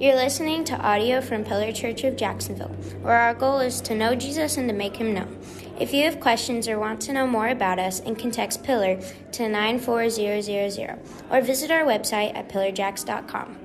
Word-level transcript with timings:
You're 0.00 0.16
listening 0.16 0.64
to 0.64 0.80
audio 0.80 1.20
from 1.20 1.44
Pillar 1.44 1.72
Church 1.72 2.04
of 2.04 2.16
Jacksonville, 2.16 2.74
where 3.02 3.16
our 3.16 3.34
goal 3.34 3.58
is 3.58 3.82
to 3.82 3.94
know 3.94 4.14
Jesus 4.14 4.56
and 4.56 4.66
to 4.66 4.74
make 4.74 4.96
him 4.96 5.12
known. 5.12 5.38
If 5.78 5.92
you 5.92 6.06
have 6.06 6.20
questions 6.20 6.66
or 6.68 6.78
want 6.78 7.02
to 7.02 7.12
know 7.12 7.26
more 7.26 7.48
about 7.48 7.78
us, 7.78 8.00
and 8.00 8.18
can 8.18 8.30
text 8.30 8.64
Pillar 8.64 8.98
to 9.32 9.46
94000 9.46 10.98
or 11.30 11.42
visit 11.42 11.70
our 11.70 11.82
website 11.82 12.34
at 12.34 12.48
pillarjacks.com. 12.48 13.58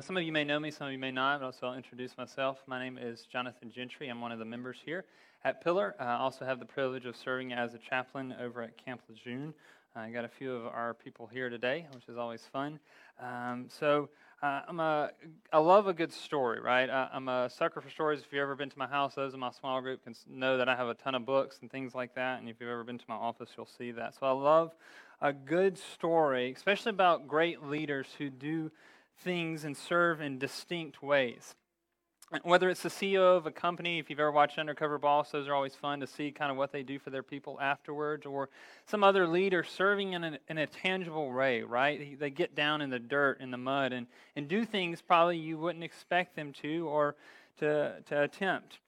Some 0.00 0.16
of 0.16 0.22
you 0.22 0.32
may 0.32 0.44
know 0.44 0.58
me, 0.58 0.70
some 0.70 0.86
of 0.86 0.94
you 0.94 0.98
may 0.98 1.10
not, 1.10 1.40
but 1.40 1.44
also 1.44 1.66
I'll 1.66 1.74
introduce 1.74 2.16
myself. 2.16 2.62
My 2.66 2.82
name 2.82 2.96
is 2.96 3.26
Jonathan 3.30 3.70
Gentry. 3.70 4.08
I'm 4.08 4.22
one 4.22 4.32
of 4.32 4.38
the 4.38 4.46
members 4.46 4.78
here 4.82 5.04
at 5.44 5.62
Pillar. 5.62 5.94
I 6.00 6.14
also 6.14 6.46
have 6.46 6.58
the 6.58 6.64
privilege 6.64 7.04
of 7.04 7.16
serving 7.16 7.52
as 7.52 7.74
a 7.74 7.78
chaplain 7.78 8.34
over 8.40 8.62
at 8.62 8.82
Camp 8.82 9.02
Lejeune. 9.10 9.52
I 9.94 10.08
got 10.08 10.24
a 10.24 10.28
few 10.28 10.54
of 10.54 10.64
our 10.68 10.94
people 10.94 11.28
here 11.30 11.50
today, 11.50 11.86
which 11.92 12.04
is 12.08 12.16
always 12.16 12.40
fun. 12.50 12.80
Um, 13.20 13.66
so 13.68 14.08
uh, 14.42 14.62
I'm 14.66 14.80
a, 14.80 15.10
I 15.52 15.58
love 15.58 15.86
a 15.86 15.92
good 15.92 16.12
story, 16.12 16.60
right? 16.60 16.90
I, 16.90 17.08
I'm 17.12 17.28
a 17.28 17.48
sucker 17.48 17.80
for 17.80 17.88
stories. 17.88 18.20
If 18.20 18.32
you've 18.32 18.42
ever 18.42 18.56
been 18.56 18.70
to 18.70 18.78
my 18.78 18.88
house, 18.88 19.14
those 19.14 19.34
in 19.34 19.40
my 19.40 19.52
small 19.52 19.80
group 19.80 20.02
can 20.02 20.14
know 20.28 20.58
that 20.58 20.68
I 20.68 20.74
have 20.74 20.88
a 20.88 20.94
ton 20.94 21.14
of 21.14 21.24
books 21.24 21.58
and 21.60 21.70
things 21.70 21.94
like 21.94 22.16
that. 22.16 22.40
And 22.40 22.48
if 22.48 22.56
you've 22.58 22.68
ever 22.68 22.82
been 22.82 22.98
to 22.98 23.04
my 23.08 23.14
office, 23.14 23.50
you'll 23.56 23.66
see 23.66 23.92
that. 23.92 24.14
So 24.18 24.26
I 24.26 24.32
love 24.32 24.74
a 25.20 25.32
good 25.32 25.78
story, 25.78 26.52
especially 26.56 26.90
about 26.90 27.28
great 27.28 27.62
leaders 27.62 28.08
who 28.18 28.30
do 28.30 28.72
things 29.18 29.62
and 29.62 29.76
serve 29.76 30.20
in 30.20 30.38
distinct 30.38 31.02
ways 31.02 31.54
whether 32.42 32.68
it's 32.68 32.82
the 32.82 32.88
CEO 32.88 33.36
of 33.36 33.46
a 33.46 33.50
company, 33.50 33.98
if 33.98 34.08
you've 34.08 34.20
ever 34.20 34.32
watched 34.32 34.58
Undercover 34.58 34.98
Boss, 34.98 35.30
those 35.30 35.48
are 35.48 35.54
always 35.54 35.74
fun 35.74 36.00
to 36.00 36.06
see 36.06 36.30
kind 36.30 36.50
of 36.50 36.56
what 36.56 36.72
they 36.72 36.82
do 36.82 36.98
for 36.98 37.10
their 37.10 37.22
people 37.22 37.58
afterwards, 37.60 38.26
or 38.26 38.48
some 38.86 39.04
other 39.04 39.26
leader 39.26 39.62
serving 39.62 40.14
in 40.14 40.24
a, 40.24 40.38
in 40.48 40.58
a 40.58 40.66
tangible 40.66 41.30
way, 41.30 41.62
right? 41.62 42.18
They 42.18 42.30
get 42.30 42.54
down 42.54 42.80
in 42.80 42.90
the 42.90 42.98
dirt, 42.98 43.40
in 43.40 43.50
the 43.50 43.58
mud, 43.58 43.92
and, 43.92 44.06
and 44.36 44.48
do 44.48 44.64
things 44.64 45.02
probably 45.02 45.36
you 45.36 45.58
wouldn't 45.58 45.84
expect 45.84 46.34
them 46.34 46.52
to 46.62 46.88
or 46.88 47.16
to, 47.58 47.94
to 48.06 48.22
attempt. 48.22 48.78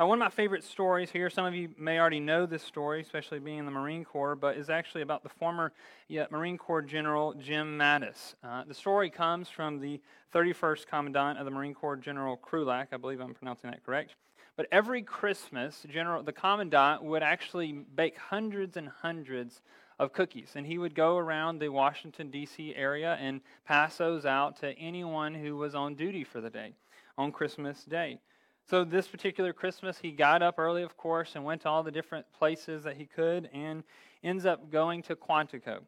Uh, 0.00 0.06
one 0.06 0.18
of 0.18 0.24
my 0.24 0.30
favorite 0.30 0.64
stories 0.64 1.10
here, 1.10 1.28
some 1.28 1.44
of 1.44 1.54
you 1.54 1.68
may 1.76 1.98
already 1.98 2.18
know 2.18 2.46
this 2.46 2.62
story, 2.62 3.02
especially 3.02 3.38
being 3.38 3.58
in 3.58 3.66
the 3.66 3.70
Marine 3.70 4.06
Corps, 4.06 4.34
but 4.34 4.56
is 4.56 4.70
actually 4.70 5.02
about 5.02 5.22
the 5.22 5.28
former 5.28 5.70
yeah, 6.08 6.24
Marine 6.30 6.56
Corps 6.56 6.80
General 6.80 7.34
Jim 7.34 7.78
Mattis. 7.78 8.34
Uh, 8.42 8.64
the 8.64 8.72
story 8.72 9.10
comes 9.10 9.50
from 9.50 9.80
the 9.80 10.00
31st 10.34 10.86
Commandant 10.86 11.38
of 11.38 11.44
the 11.44 11.50
Marine 11.50 11.74
Corps, 11.74 11.96
General 11.96 12.38
Krulak. 12.38 12.86
I 12.92 12.96
believe 12.96 13.20
I'm 13.20 13.34
pronouncing 13.34 13.70
that 13.70 13.84
correct. 13.84 14.14
But 14.56 14.66
every 14.72 15.02
Christmas, 15.02 15.84
General, 15.90 16.22
the 16.22 16.32
Commandant 16.32 17.02
would 17.02 17.22
actually 17.22 17.72
bake 17.72 18.16
hundreds 18.16 18.78
and 18.78 18.88
hundreds 18.88 19.60
of 19.98 20.14
cookies. 20.14 20.52
And 20.54 20.66
he 20.66 20.78
would 20.78 20.94
go 20.94 21.18
around 21.18 21.58
the 21.58 21.68
Washington, 21.68 22.30
D.C. 22.30 22.74
area 22.74 23.18
and 23.20 23.42
pass 23.66 23.98
those 23.98 24.24
out 24.24 24.56
to 24.60 24.72
anyone 24.78 25.34
who 25.34 25.58
was 25.58 25.74
on 25.74 25.96
duty 25.96 26.24
for 26.24 26.40
the 26.40 26.50
day 26.50 26.72
on 27.18 27.30
Christmas 27.30 27.84
Day. 27.84 28.20
So, 28.68 28.84
this 28.84 29.08
particular 29.08 29.52
Christmas, 29.52 29.98
he 29.98 30.12
got 30.12 30.42
up 30.42 30.58
early, 30.58 30.82
of 30.82 30.96
course, 30.96 31.32
and 31.34 31.44
went 31.44 31.62
to 31.62 31.68
all 31.68 31.82
the 31.82 31.90
different 31.90 32.26
places 32.32 32.84
that 32.84 32.96
he 32.96 33.06
could 33.06 33.50
and 33.52 33.82
ends 34.22 34.46
up 34.46 34.70
going 34.70 35.02
to 35.02 35.16
Quantico. 35.16 35.80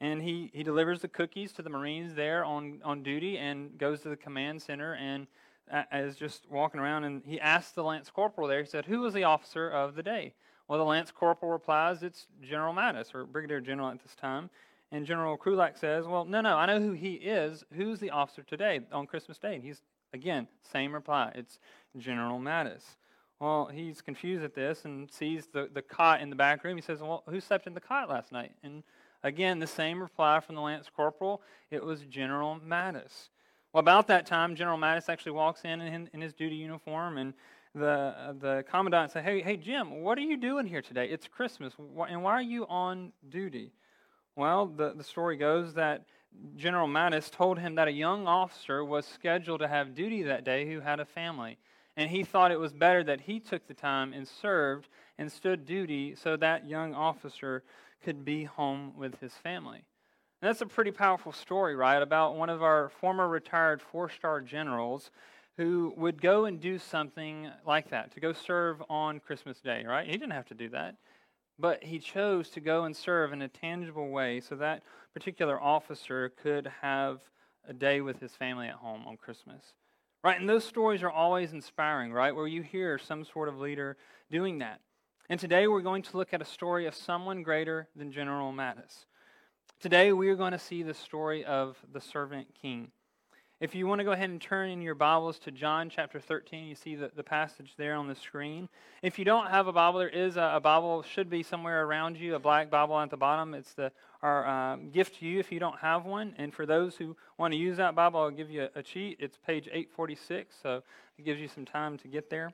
And 0.00 0.22
he, 0.22 0.50
he 0.52 0.62
delivers 0.62 1.00
the 1.00 1.08
cookies 1.08 1.52
to 1.52 1.62
the 1.62 1.70
Marines 1.70 2.14
there 2.14 2.44
on, 2.44 2.80
on 2.84 3.02
duty 3.02 3.38
and 3.38 3.76
goes 3.78 4.00
to 4.00 4.08
the 4.08 4.16
command 4.16 4.60
center 4.60 4.94
and 4.94 5.26
uh, 5.70 5.82
is 5.92 6.16
just 6.16 6.50
walking 6.50 6.80
around. 6.80 7.04
And 7.04 7.22
he 7.24 7.40
asks 7.40 7.72
the 7.72 7.84
Lance 7.84 8.10
Corporal 8.10 8.48
there, 8.48 8.60
he 8.60 8.66
said, 8.68 8.86
Who 8.86 9.00
was 9.00 9.14
the 9.14 9.24
officer 9.24 9.70
of 9.70 9.94
the 9.94 10.02
day? 10.02 10.34
Well, 10.68 10.78
the 10.78 10.84
Lance 10.84 11.10
Corporal 11.10 11.52
replies, 11.52 12.02
It's 12.02 12.26
General 12.42 12.74
Mattis, 12.74 13.14
or 13.14 13.24
Brigadier 13.24 13.60
General 13.60 13.90
at 13.90 14.02
this 14.02 14.14
time. 14.14 14.50
And 14.90 15.06
General 15.06 15.36
Krulak 15.36 15.78
says, 15.78 16.06
Well, 16.06 16.24
no, 16.24 16.40
no, 16.40 16.56
I 16.56 16.66
know 16.66 16.80
who 16.80 16.92
he 16.92 17.14
is. 17.14 17.64
Who's 17.74 18.00
the 18.00 18.10
officer 18.10 18.42
today 18.42 18.80
on 18.92 19.06
Christmas 19.06 19.38
Day? 19.38 19.54
And 19.54 19.64
he's, 19.64 19.82
again, 20.12 20.48
same 20.72 20.92
reply. 20.92 21.32
It's 21.34 21.58
General 21.98 22.38
Mattis. 22.38 22.82
Well, 23.40 23.66
he's 23.72 24.00
confused 24.00 24.44
at 24.44 24.54
this 24.54 24.84
and 24.84 25.10
sees 25.10 25.46
the, 25.52 25.68
the 25.72 25.82
cot 25.82 26.20
in 26.20 26.30
the 26.30 26.36
back 26.36 26.64
room. 26.64 26.76
He 26.76 26.82
says, 26.82 27.00
Well, 27.00 27.24
who 27.28 27.40
slept 27.40 27.66
in 27.66 27.74
the 27.74 27.80
cot 27.80 28.08
last 28.08 28.32
night? 28.32 28.52
And 28.62 28.82
again, 29.22 29.58
the 29.58 29.66
same 29.66 30.00
reply 30.00 30.40
from 30.40 30.54
the 30.54 30.60
Lance 30.60 30.88
Corporal. 30.94 31.42
It 31.70 31.84
was 31.84 32.02
General 32.02 32.60
Mattis. 32.66 33.28
Well, 33.72 33.80
about 33.80 34.06
that 34.06 34.26
time, 34.26 34.54
General 34.54 34.78
Mattis 34.78 35.08
actually 35.08 35.32
walks 35.32 35.64
in 35.64 35.80
in, 35.80 36.08
in 36.12 36.20
his 36.20 36.32
duty 36.32 36.54
uniform, 36.54 37.18
and 37.18 37.34
the, 37.74 38.14
uh, 38.16 38.32
the 38.38 38.64
commandant 38.70 39.10
said, 39.10 39.24
hey, 39.24 39.42
hey, 39.42 39.56
Jim, 39.56 40.02
what 40.02 40.16
are 40.16 40.22
you 40.22 40.36
doing 40.36 40.64
here 40.64 40.80
today? 40.80 41.08
It's 41.08 41.26
Christmas, 41.26 41.74
and 41.76 42.22
why 42.22 42.32
are 42.32 42.42
you 42.42 42.66
on 42.68 43.12
duty? 43.28 43.72
Well, 44.36 44.66
the, 44.66 44.94
the 44.94 45.02
story 45.02 45.36
goes 45.36 45.74
that 45.74 46.04
General 46.56 46.88
Mattis 46.88 47.30
told 47.30 47.58
him 47.58 47.74
that 47.74 47.88
a 47.88 47.92
young 47.92 48.26
officer 48.26 48.84
was 48.84 49.06
scheduled 49.06 49.60
to 49.60 49.68
have 49.68 49.94
duty 49.94 50.22
that 50.22 50.44
day 50.44 50.66
who 50.66 50.80
had 50.80 51.00
a 51.00 51.04
family 51.04 51.58
and 51.96 52.10
he 52.10 52.24
thought 52.24 52.50
it 52.50 52.58
was 52.58 52.72
better 52.72 53.04
that 53.04 53.22
he 53.22 53.40
took 53.40 53.66
the 53.66 53.74
time 53.74 54.12
and 54.12 54.26
served 54.26 54.88
and 55.18 55.30
stood 55.30 55.64
duty 55.64 56.14
so 56.14 56.36
that 56.36 56.68
young 56.68 56.94
officer 56.94 57.62
could 58.02 58.24
be 58.24 58.44
home 58.44 58.92
with 58.96 59.18
his 59.20 59.32
family. 59.34 59.84
And 60.42 60.48
that's 60.48 60.60
a 60.60 60.66
pretty 60.66 60.90
powerful 60.90 61.32
story, 61.32 61.74
right? 61.76 62.02
About 62.02 62.36
one 62.36 62.50
of 62.50 62.62
our 62.62 62.90
former 63.00 63.28
retired 63.28 63.80
four 63.80 64.10
star 64.10 64.40
generals 64.40 65.10
who 65.56 65.94
would 65.96 66.20
go 66.20 66.46
and 66.46 66.60
do 66.60 66.78
something 66.78 67.48
like 67.64 67.88
that, 67.90 68.12
to 68.12 68.20
go 68.20 68.32
serve 68.32 68.82
on 68.90 69.20
Christmas 69.20 69.60
Day, 69.60 69.84
right? 69.86 70.06
He 70.06 70.12
didn't 70.12 70.32
have 70.32 70.46
to 70.46 70.54
do 70.54 70.68
that. 70.70 70.96
But 71.58 71.84
he 71.84 72.00
chose 72.00 72.48
to 72.50 72.60
go 72.60 72.84
and 72.84 72.96
serve 72.96 73.32
in 73.32 73.42
a 73.42 73.48
tangible 73.48 74.08
way 74.10 74.40
so 74.40 74.56
that 74.56 74.82
particular 75.12 75.62
officer 75.62 76.32
could 76.42 76.68
have 76.82 77.20
a 77.68 77.72
day 77.72 78.00
with 78.00 78.18
his 78.18 78.34
family 78.34 78.66
at 78.66 78.74
home 78.74 79.04
on 79.06 79.16
Christmas. 79.16 79.62
Right? 80.24 80.40
And 80.40 80.48
those 80.48 80.64
stories 80.64 81.02
are 81.02 81.10
always 81.10 81.52
inspiring, 81.52 82.10
right? 82.10 82.34
Where 82.34 82.46
you 82.46 82.62
hear 82.62 82.96
some 82.96 83.26
sort 83.26 83.46
of 83.46 83.60
leader 83.60 83.98
doing 84.30 84.60
that. 84.60 84.80
And 85.28 85.38
today 85.38 85.66
we're 85.66 85.82
going 85.82 86.02
to 86.02 86.16
look 86.16 86.32
at 86.32 86.40
a 86.40 86.46
story 86.46 86.86
of 86.86 86.94
someone 86.94 87.42
greater 87.42 87.88
than 87.94 88.10
General 88.10 88.50
Mattis. 88.50 89.04
Today 89.80 90.14
we 90.14 90.30
are 90.30 90.34
going 90.34 90.52
to 90.52 90.58
see 90.58 90.82
the 90.82 90.94
story 90.94 91.44
of 91.44 91.76
the 91.92 92.00
servant 92.00 92.48
king. 92.54 92.90
If 93.64 93.74
you 93.74 93.86
want 93.86 94.00
to 94.00 94.04
go 94.04 94.12
ahead 94.12 94.28
and 94.28 94.38
turn 94.38 94.68
in 94.68 94.82
your 94.82 94.94
Bibles 94.94 95.38
to 95.38 95.50
John 95.50 95.88
chapter 95.88 96.20
13, 96.20 96.66
you 96.66 96.74
see 96.74 96.96
the, 96.96 97.10
the 97.16 97.22
passage 97.22 97.72
there 97.78 97.94
on 97.94 98.06
the 98.06 98.14
screen. 98.14 98.68
If 99.00 99.18
you 99.18 99.24
don't 99.24 99.46
have 99.46 99.68
a 99.68 99.72
Bible, 99.72 100.00
there 100.00 100.08
is 100.10 100.36
a, 100.36 100.52
a 100.56 100.60
Bible, 100.60 101.02
should 101.02 101.30
be 101.30 101.42
somewhere 101.42 101.86
around 101.86 102.18
you, 102.18 102.34
a 102.34 102.38
black 102.38 102.68
Bible 102.68 103.00
at 103.00 103.08
the 103.08 103.16
bottom. 103.16 103.54
It's 103.54 103.72
the, 103.72 103.90
our 104.20 104.46
um, 104.46 104.90
gift 104.90 105.20
to 105.20 105.26
you 105.26 105.40
if 105.40 105.50
you 105.50 105.60
don't 105.60 105.78
have 105.78 106.04
one. 106.04 106.34
And 106.36 106.52
for 106.52 106.66
those 106.66 106.96
who 106.96 107.16
want 107.38 107.54
to 107.54 107.58
use 107.58 107.78
that 107.78 107.94
Bible, 107.94 108.20
I'll 108.20 108.30
give 108.30 108.50
you 108.50 108.68
a, 108.74 108.80
a 108.80 108.82
cheat. 108.82 109.16
It's 109.18 109.38
page 109.38 109.66
846, 109.68 110.54
so 110.62 110.82
it 111.16 111.24
gives 111.24 111.40
you 111.40 111.48
some 111.48 111.64
time 111.64 111.96
to 111.96 112.08
get 112.08 112.28
there. 112.28 112.52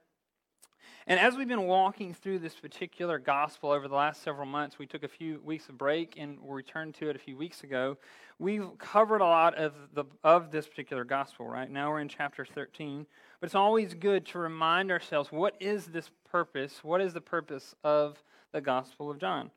And 1.07 1.19
as 1.19 1.37
we've 1.37 1.49
been 1.49 1.67
walking 1.67 2.15
through 2.15 2.41
this 2.41 2.55
particular 2.55 3.19
gospel 3.19 3.71
over 3.71 3.89
the 3.89 3.95
last 3.95 4.23
several 4.23 4.47
months, 4.47 4.79
we 4.79 4.87
took 4.87 5.03
a 5.03 5.09
few 5.09 5.41
weeks 5.45 5.69
of 5.69 5.77
break 5.77 6.15
and 6.17 6.39
we 6.41 6.55
returned 6.55 6.95
to 6.97 7.09
it 7.09 7.17
a 7.17 7.19
few 7.19 7.37
weeks 7.37 7.65
ago. 7.65 7.97
We've 8.39 8.67
covered 8.79 9.21
a 9.21 9.25
lot 9.25 9.55
of, 9.57 9.75
the, 9.93 10.05
of 10.23 10.51
this 10.51 10.67
particular 10.67 11.05
gospel, 11.05 11.47
right? 11.47 11.71
Now 11.71 11.91
we're 11.91 12.01
in 12.01 12.09
chapter 12.09 12.45
13. 12.45 13.07
But 13.41 13.47
it's 13.47 13.55
always 13.55 13.95
good 13.95 14.27
to 14.27 14.39
remind 14.39 14.91
ourselves 14.91 15.33
what 15.33 15.55
is 15.61 15.87
this 15.87 16.11
purpose? 16.31 16.85
What 16.85 17.01
is 17.01 17.13
the 17.13 17.21
purpose 17.21 17.75
of 17.83 18.23
the 18.53 18.61
Gospel 18.61 19.11
of 19.11 19.19
John? 19.19 19.51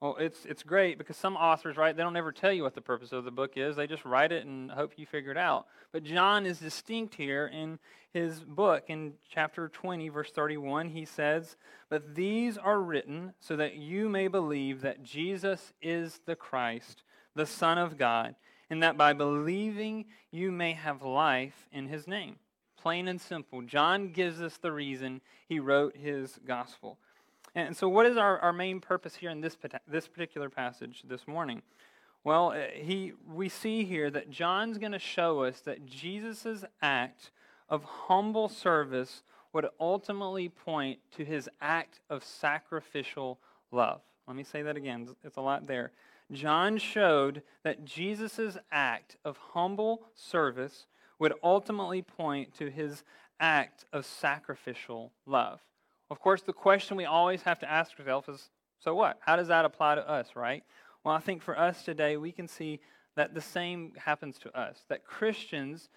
Well, 0.00 0.16
it's, 0.18 0.44
it's 0.44 0.62
great 0.62 0.98
because 0.98 1.16
some 1.16 1.36
authors, 1.36 1.76
right, 1.76 1.96
they 1.96 2.02
don't 2.02 2.16
ever 2.16 2.32
tell 2.32 2.52
you 2.52 2.62
what 2.62 2.74
the 2.74 2.80
purpose 2.80 3.12
of 3.12 3.24
the 3.24 3.30
book 3.30 3.52
is. 3.56 3.76
They 3.76 3.86
just 3.86 4.04
write 4.04 4.32
it 4.32 4.44
and 4.44 4.70
hope 4.70 4.92
you 4.96 5.06
figure 5.06 5.30
it 5.30 5.38
out. 5.38 5.66
But 5.92 6.04
John 6.04 6.44
is 6.44 6.58
distinct 6.58 7.14
here 7.14 7.46
in 7.46 7.78
his 8.12 8.40
book. 8.40 8.84
In 8.88 9.14
chapter 9.28 9.68
20, 9.68 10.08
verse 10.08 10.30
31, 10.30 10.90
he 10.90 11.04
says, 11.04 11.56
But 11.88 12.14
these 12.14 12.58
are 12.58 12.80
written 12.80 13.34
so 13.40 13.56
that 13.56 13.76
you 13.76 14.08
may 14.08 14.28
believe 14.28 14.82
that 14.82 15.02
Jesus 15.02 15.72
is 15.80 16.20
the 16.26 16.36
Christ, 16.36 17.02
the 17.34 17.46
Son 17.46 17.78
of 17.78 17.96
God, 17.96 18.34
and 18.70 18.82
that 18.82 18.96
by 18.96 19.12
believing 19.12 20.06
you 20.30 20.52
may 20.52 20.72
have 20.72 21.02
life 21.02 21.68
in 21.72 21.88
his 21.88 22.06
name. 22.06 22.36
Plain 22.80 23.08
and 23.08 23.20
simple. 23.20 23.62
John 23.62 24.12
gives 24.12 24.42
us 24.42 24.58
the 24.58 24.72
reason 24.72 25.22
he 25.48 25.58
wrote 25.58 25.96
his 25.96 26.38
gospel. 26.46 26.98
And 27.54 27.76
so, 27.76 27.88
what 27.88 28.06
is 28.06 28.16
our, 28.16 28.38
our 28.40 28.52
main 28.52 28.80
purpose 28.80 29.14
here 29.14 29.30
in 29.30 29.40
this, 29.40 29.56
this 29.86 30.08
particular 30.08 30.50
passage 30.50 31.04
this 31.06 31.28
morning? 31.28 31.62
Well, 32.24 32.50
uh, 32.50 32.66
he, 32.74 33.12
we 33.32 33.48
see 33.48 33.84
here 33.84 34.10
that 34.10 34.30
John's 34.30 34.78
going 34.78 34.92
to 34.92 34.98
show 34.98 35.44
us 35.44 35.60
that 35.60 35.86
Jesus' 35.86 36.64
act 36.82 37.30
of 37.68 37.84
humble 37.84 38.48
service 38.48 39.22
would 39.52 39.66
ultimately 39.78 40.48
point 40.48 40.98
to 41.16 41.24
his 41.24 41.48
act 41.60 42.00
of 42.10 42.24
sacrificial 42.24 43.38
love. 43.70 44.00
Let 44.26 44.36
me 44.36 44.42
say 44.42 44.62
that 44.62 44.76
again, 44.76 45.08
it's 45.22 45.36
a 45.36 45.42
lot 45.42 45.66
there. 45.66 45.92
John 46.32 46.78
showed 46.78 47.42
that 47.62 47.84
Jesus' 47.84 48.56
act 48.72 49.16
of 49.24 49.36
humble 49.36 50.02
service 50.14 50.86
would 51.18 51.34
ultimately 51.42 52.02
point 52.02 52.54
to 52.58 52.70
his 52.70 53.04
act 53.38 53.84
of 53.92 54.06
sacrificial 54.06 55.12
love. 55.26 55.60
Of 56.10 56.20
course, 56.20 56.42
the 56.42 56.52
question 56.52 56.96
we 56.96 57.04
always 57.04 57.42
have 57.42 57.58
to 57.60 57.70
ask 57.70 57.98
ourselves 57.98 58.28
is 58.28 58.50
so 58.78 58.94
what? 58.94 59.18
How 59.20 59.36
does 59.36 59.48
that 59.48 59.64
apply 59.64 59.94
to 59.94 60.08
us, 60.08 60.36
right? 60.36 60.62
Well, 61.02 61.14
I 61.14 61.20
think 61.20 61.42
for 61.42 61.58
us 61.58 61.82
today, 61.82 62.16
we 62.16 62.32
can 62.32 62.48
see 62.48 62.80
that 63.16 63.34
the 63.34 63.40
same 63.40 63.92
happens 63.96 64.38
to 64.38 64.58
us, 64.58 64.84
that 64.88 65.04
Christians 65.04 65.88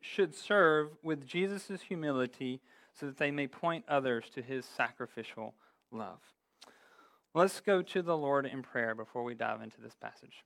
should, 0.00 0.34
serve 0.34 0.90
with 1.02 1.26
Jesus' 1.26 1.82
humility 1.82 2.60
so 2.92 3.06
that 3.06 3.18
they 3.18 3.30
may 3.30 3.46
point 3.46 3.84
others 3.88 4.24
to 4.34 4.42
his 4.42 4.64
sacrificial 4.64 5.54
love. 5.92 6.18
Let's 7.34 7.60
go 7.60 7.82
to 7.82 8.02
the 8.02 8.16
Lord 8.16 8.46
in 8.46 8.62
prayer 8.62 8.94
before 8.94 9.22
we 9.22 9.34
dive 9.34 9.62
into 9.62 9.80
this 9.80 9.94
passage. 9.94 10.44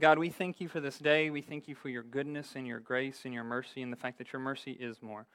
God, 0.00 0.18
we 0.18 0.28
thank 0.28 0.60
you 0.60 0.68
for 0.68 0.80
this 0.80 0.98
day. 0.98 1.30
We 1.30 1.42
thank 1.42 1.68
you 1.68 1.74
for 1.74 1.88
your 1.88 2.02
goodness 2.02 2.52
and 2.56 2.66
your 2.66 2.80
grace 2.80 3.20
and 3.24 3.32
your 3.32 3.44
mercy 3.44 3.82
and 3.82 3.92
the 3.92 3.96
fact 3.96 4.18
that 4.18 4.32
your 4.32 4.40
mercy 4.40 4.72
is 4.72 5.00
more. 5.00 5.26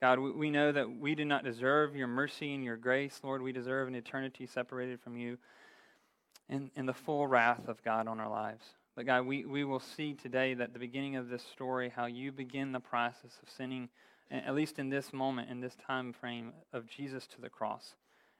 God, 0.00 0.18
we 0.18 0.50
know 0.50 0.72
that 0.72 0.98
we 0.98 1.14
do 1.14 1.24
not 1.24 1.42
deserve 1.42 1.96
your 1.96 2.06
mercy 2.06 2.54
and 2.54 2.62
your 2.62 2.76
grace. 2.76 3.20
Lord, 3.22 3.40
we 3.40 3.52
deserve 3.52 3.88
an 3.88 3.94
eternity 3.94 4.46
separated 4.46 5.00
from 5.00 5.16
you 5.16 5.38
and, 6.50 6.70
and 6.76 6.86
the 6.86 6.92
full 6.92 7.26
wrath 7.26 7.66
of 7.66 7.82
God 7.82 8.06
on 8.06 8.20
our 8.20 8.28
lives. 8.28 8.64
But 8.94 9.06
God, 9.06 9.26
we, 9.26 9.44
we 9.44 9.64
will 9.64 9.80
see 9.80 10.14
today 10.14 10.54
that 10.54 10.72
the 10.72 10.78
beginning 10.78 11.16
of 11.16 11.28
this 11.28 11.42
story, 11.42 11.92
how 11.94 12.06
you 12.06 12.30
begin 12.30 12.72
the 12.72 12.80
process 12.80 13.38
of 13.42 13.48
sending, 13.48 13.88
at 14.30 14.54
least 14.54 14.78
in 14.78 14.90
this 14.90 15.12
moment, 15.12 15.50
in 15.50 15.60
this 15.60 15.76
time 15.86 16.12
frame, 16.12 16.52
of 16.72 16.86
Jesus 16.86 17.26
to 17.28 17.40
the 17.40 17.48
cross. 17.48 17.94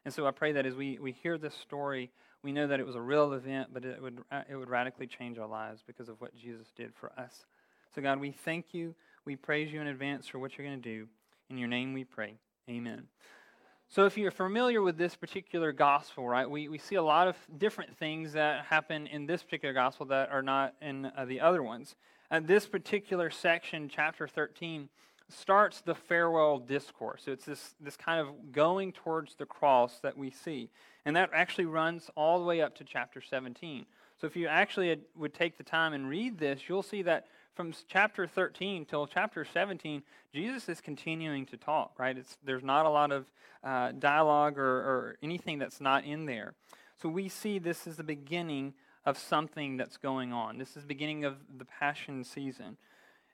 And 0.04 0.12
so 0.12 0.26
I 0.26 0.30
pray 0.30 0.52
that 0.52 0.66
as 0.66 0.74
we, 0.74 0.98
we 0.98 1.12
hear 1.12 1.38
this 1.38 1.54
story, 1.54 2.10
we 2.42 2.52
know 2.52 2.66
that 2.66 2.80
it 2.80 2.86
was 2.86 2.94
a 2.94 3.00
real 3.00 3.32
event, 3.32 3.70
but 3.72 3.84
it 3.84 4.00
would, 4.00 4.20
it 4.48 4.56
would 4.56 4.70
radically 4.70 5.06
change 5.06 5.38
our 5.38 5.48
lives 5.48 5.82
because 5.86 6.08
of 6.08 6.20
what 6.20 6.34
Jesus 6.36 6.68
did 6.76 6.94
for 6.94 7.12
us. 7.18 7.46
So, 7.94 8.02
God, 8.02 8.20
we 8.20 8.30
thank 8.30 8.72
you. 8.72 8.94
We 9.24 9.36
praise 9.36 9.72
you 9.72 9.80
in 9.80 9.86
advance 9.86 10.28
for 10.28 10.38
what 10.38 10.56
you're 10.56 10.66
going 10.66 10.80
to 10.80 10.88
do. 10.88 11.08
In 11.48 11.58
your 11.58 11.68
name 11.68 11.92
we 11.92 12.04
pray. 12.04 12.34
Amen. 12.68 13.04
So, 13.88 14.04
if 14.04 14.18
you're 14.18 14.32
familiar 14.32 14.82
with 14.82 14.98
this 14.98 15.14
particular 15.14 15.70
gospel, 15.70 16.28
right, 16.28 16.50
we, 16.50 16.68
we 16.68 16.76
see 16.76 16.96
a 16.96 17.02
lot 17.02 17.28
of 17.28 17.36
different 17.56 17.96
things 17.96 18.32
that 18.32 18.64
happen 18.64 19.06
in 19.06 19.26
this 19.26 19.44
particular 19.44 19.72
gospel 19.72 20.06
that 20.06 20.30
are 20.32 20.42
not 20.42 20.74
in 20.82 21.06
uh, 21.16 21.24
the 21.24 21.40
other 21.40 21.62
ones. 21.62 21.94
And 22.32 22.48
this 22.48 22.66
particular 22.66 23.30
section, 23.30 23.88
chapter 23.88 24.26
13, 24.26 24.88
starts 25.28 25.82
the 25.82 25.94
farewell 25.94 26.58
discourse. 26.58 27.22
So, 27.26 27.30
it's 27.30 27.44
this, 27.44 27.76
this 27.80 27.96
kind 27.96 28.20
of 28.20 28.50
going 28.50 28.90
towards 28.90 29.36
the 29.36 29.46
cross 29.46 30.00
that 30.00 30.18
we 30.18 30.30
see. 30.32 30.68
And 31.04 31.14
that 31.14 31.30
actually 31.32 31.66
runs 31.66 32.10
all 32.16 32.40
the 32.40 32.44
way 32.44 32.60
up 32.60 32.74
to 32.78 32.84
chapter 32.84 33.20
17. 33.20 33.86
So, 34.20 34.26
if 34.26 34.34
you 34.34 34.48
actually 34.48 34.98
would 35.14 35.32
take 35.32 35.58
the 35.58 35.64
time 35.64 35.92
and 35.92 36.08
read 36.08 36.38
this, 36.38 36.62
you'll 36.68 36.82
see 36.82 37.02
that 37.02 37.28
from 37.56 37.72
chapter 37.88 38.26
13 38.26 38.84
till 38.84 39.06
chapter 39.06 39.44
17, 39.44 40.02
Jesus 40.32 40.68
is 40.68 40.80
continuing 40.82 41.46
to 41.46 41.56
talk, 41.56 41.92
right? 41.98 42.16
It's, 42.16 42.36
there's 42.44 42.62
not 42.62 42.84
a 42.84 42.90
lot 42.90 43.10
of 43.10 43.24
uh, 43.64 43.92
dialogue 43.98 44.58
or, 44.58 44.76
or 44.76 45.16
anything 45.22 45.58
that's 45.58 45.80
not 45.80 46.04
in 46.04 46.26
there. 46.26 46.54
So 47.00 47.08
we 47.08 47.30
see 47.30 47.58
this 47.58 47.86
is 47.86 47.96
the 47.96 48.04
beginning 48.04 48.74
of 49.06 49.18
something 49.18 49.78
that's 49.78 49.96
going 49.96 50.34
on. 50.34 50.58
This 50.58 50.76
is 50.76 50.82
the 50.82 50.88
beginning 50.88 51.24
of 51.24 51.36
the 51.56 51.64
Passion 51.64 52.24
season. 52.24 52.76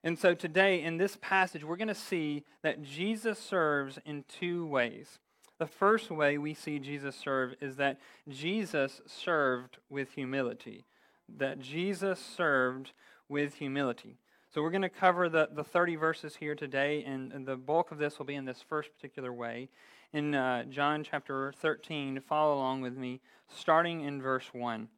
And 0.04 0.18
so 0.18 0.34
today, 0.34 0.82
in 0.82 0.98
this 0.98 1.18
passage, 1.20 1.64
we're 1.64 1.76
going 1.76 1.88
to 1.88 1.94
see 1.94 2.44
that 2.62 2.82
Jesus 2.82 3.38
serves 3.38 3.98
in 4.04 4.24
two 4.28 4.64
ways. 4.66 5.18
The 5.58 5.66
first 5.66 6.10
way 6.10 6.38
we 6.38 6.54
see 6.54 6.78
Jesus 6.78 7.16
serve 7.16 7.54
is 7.60 7.76
that 7.76 7.98
Jesus 8.28 9.00
served 9.06 9.78
with 9.90 10.12
humility. 10.14 10.84
That 11.28 11.60
Jesus 11.60 12.20
served 12.20 12.92
with 13.28 13.54
humility. 13.54 14.18
So 14.52 14.60
we're 14.60 14.70
going 14.70 14.82
to 14.82 14.90
cover 14.90 15.28
the, 15.28 15.48
the 15.54 15.64
30 15.64 15.96
verses 15.96 16.36
here 16.36 16.54
today, 16.54 17.02
and, 17.06 17.32
and 17.32 17.46
the 17.46 17.56
bulk 17.56 17.90
of 17.90 17.98
this 17.98 18.18
will 18.18 18.26
be 18.26 18.34
in 18.34 18.44
this 18.44 18.62
first 18.68 18.90
particular 18.94 19.32
way. 19.32 19.70
In 20.12 20.34
uh, 20.34 20.64
John 20.64 21.04
chapter 21.04 21.52
13, 21.52 22.20
follow 22.20 22.54
along 22.54 22.82
with 22.82 22.96
me, 22.96 23.20
starting 23.48 24.02
in 24.02 24.20
verse 24.20 24.50
1. 24.52 24.88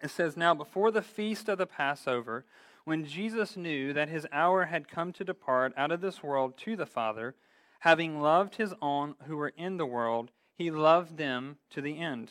It 0.00 0.10
says, 0.10 0.36
Now 0.36 0.54
before 0.54 0.92
the 0.92 1.02
feast 1.02 1.48
of 1.48 1.58
the 1.58 1.66
Passover, 1.66 2.44
when 2.84 3.04
Jesus 3.04 3.56
knew 3.56 3.92
that 3.92 4.08
his 4.08 4.26
hour 4.32 4.66
had 4.66 4.88
come 4.88 5.12
to 5.14 5.24
depart 5.24 5.72
out 5.76 5.90
of 5.90 6.00
this 6.00 6.22
world 6.22 6.56
to 6.58 6.76
the 6.76 6.86
Father, 6.86 7.34
having 7.80 8.20
loved 8.20 8.54
his 8.54 8.72
own 8.80 9.14
who 9.26 9.36
were 9.36 9.52
in 9.56 9.76
the 9.76 9.86
world, 9.86 10.30
he 10.54 10.70
loved 10.70 11.16
them 11.16 11.56
to 11.70 11.80
the 11.80 11.98
end. 11.98 12.30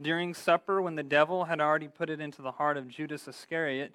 During 0.00 0.34
supper, 0.34 0.82
when 0.82 0.96
the 0.96 1.02
devil 1.02 1.44
had 1.44 1.60
already 1.60 1.88
put 1.88 2.10
it 2.10 2.20
into 2.20 2.42
the 2.42 2.52
heart 2.52 2.76
of 2.76 2.88
Judas 2.88 3.28
Iscariot, 3.28 3.94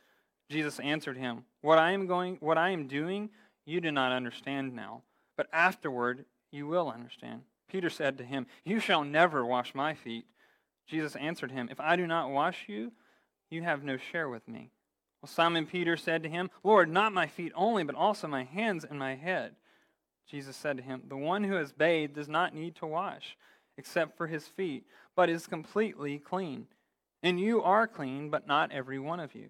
Jesus 0.51 0.79
answered 0.79 1.17
him, 1.17 1.45
What 1.61 1.77
I 1.77 1.91
am 1.91 2.07
going 2.07 2.37
what 2.41 2.57
I 2.57 2.71
am 2.71 2.87
doing, 2.87 3.29
you 3.65 3.79
do 3.79 3.91
not 3.91 4.11
understand 4.11 4.75
now, 4.75 5.01
but 5.37 5.47
afterward 5.53 6.25
you 6.51 6.67
will 6.67 6.89
understand. 6.89 7.43
Peter 7.69 7.89
said 7.89 8.17
to 8.17 8.25
him, 8.25 8.45
You 8.65 8.81
shall 8.81 9.05
never 9.05 9.45
wash 9.45 9.73
my 9.73 9.93
feet. 9.93 10.25
Jesus 10.85 11.15
answered 11.15 11.51
him, 11.51 11.69
If 11.71 11.79
I 11.79 11.95
do 11.95 12.05
not 12.05 12.31
wash 12.31 12.65
you, 12.67 12.91
you 13.49 13.63
have 13.63 13.83
no 13.83 13.95
share 13.95 14.27
with 14.27 14.45
me. 14.45 14.71
Well, 15.21 15.29
Simon 15.29 15.65
Peter 15.65 15.95
said 15.95 16.21
to 16.23 16.29
him, 16.29 16.49
Lord, 16.63 16.89
not 16.89 17.13
my 17.13 17.27
feet 17.27 17.53
only, 17.55 17.83
but 17.83 17.95
also 17.95 18.27
my 18.27 18.43
hands 18.43 18.83
and 18.83 18.99
my 18.99 19.15
head. 19.15 19.55
Jesus 20.29 20.57
said 20.57 20.75
to 20.77 20.83
him, 20.83 21.03
The 21.07 21.15
one 21.15 21.45
who 21.45 21.55
has 21.55 21.71
bathed 21.71 22.15
does 22.15 22.27
not 22.27 22.53
need 22.53 22.75
to 22.75 22.85
wash, 22.85 23.37
except 23.77 24.17
for 24.17 24.27
his 24.27 24.47
feet, 24.47 24.85
but 25.15 25.29
is 25.29 25.47
completely 25.47 26.19
clean. 26.19 26.67
And 27.23 27.39
you 27.39 27.61
are 27.63 27.87
clean, 27.87 28.29
but 28.29 28.47
not 28.47 28.73
every 28.73 28.99
one 28.99 29.21
of 29.21 29.33
you. 29.33 29.49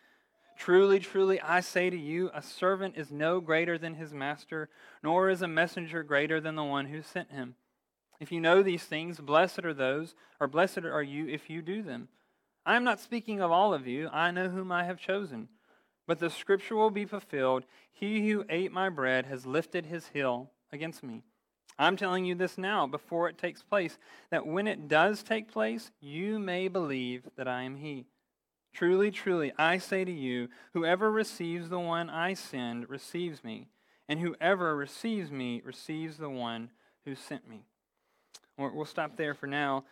Truly, 0.57 0.99
truly, 0.99 1.41
I 1.41 1.59
say 1.61 1.89
to 1.89 1.97
you, 1.97 2.29
a 2.33 2.41
servant 2.41 2.95
is 2.95 3.11
no 3.11 3.39
greater 3.39 3.77
than 3.77 3.95
his 3.95 4.13
master, 4.13 4.69
nor 5.01 5.29
is 5.29 5.41
a 5.41 5.47
messenger 5.47 6.03
greater 6.03 6.39
than 6.39 6.55
the 6.55 6.63
one 6.63 6.87
who 6.87 7.01
sent 7.01 7.31
him. 7.31 7.55
If 8.19 8.31
you 8.31 8.39
know 8.39 8.61
these 8.61 8.83
things, 8.83 9.19
blessed 9.19 9.65
are 9.65 9.73
those, 9.73 10.13
or 10.39 10.47
blessed 10.47 10.79
are 10.85 11.01
you 11.01 11.27
if 11.27 11.49
you 11.49 11.61
do 11.61 11.81
them. 11.81 12.09
I 12.65 12.75
am 12.75 12.83
not 12.83 12.99
speaking 12.99 13.41
of 13.41 13.51
all 13.51 13.73
of 13.73 13.87
you, 13.87 14.07
I 14.09 14.29
know 14.29 14.49
whom 14.49 14.71
I 14.71 14.83
have 14.83 14.99
chosen. 14.99 15.49
But 16.05 16.19
the 16.19 16.29
scripture 16.29 16.75
will 16.75 16.91
be 16.91 17.05
fulfilled 17.05 17.65
He 17.91 18.29
who 18.29 18.45
ate 18.49 18.71
my 18.71 18.89
bread 18.89 19.25
has 19.25 19.45
lifted 19.45 19.87
his 19.87 20.09
heel 20.09 20.51
against 20.71 21.03
me. 21.03 21.23
I'm 21.79 21.97
telling 21.97 22.25
you 22.25 22.35
this 22.35 22.57
now 22.57 22.85
before 22.85 23.27
it 23.27 23.39
takes 23.39 23.63
place, 23.63 23.97
that 24.29 24.45
when 24.45 24.67
it 24.67 24.87
does 24.87 25.23
take 25.23 25.51
place, 25.51 25.89
you 25.99 26.37
may 26.37 26.67
believe 26.67 27.27
that 27.37 27.47
I 27.47 27.63
am 27.63 27.77
He. 27.77 28.05
Truly, 28.73 29.11
truly, 29.11 29.51
I 29.57 29.77
say 29.77 30.05
to 30.05 30.11
you, 30.11 30.47
whoever 30.73 31.11
receives 31.11 31.69
the 31.69 31.79
one 31.79 32.09
I 32.09 32.33
send 32.33 32.89
receives 32.89 33.43
me, 33.43 33.67
and 34.07 34.19
whoever 34.19 34.75
receives 34.75 35.29
me 35.29 35.61
receives 35.65 36.17
the 36.17 36.29
one 36.29 36.71
who 37.05 37.15
sent 37.15 37.49
me. 37.49 37.65
We'll 38.57 38.85
stop 38.85 39.17
there 39.17 39.33
for 39.33 39.47
now. 39.47 39.85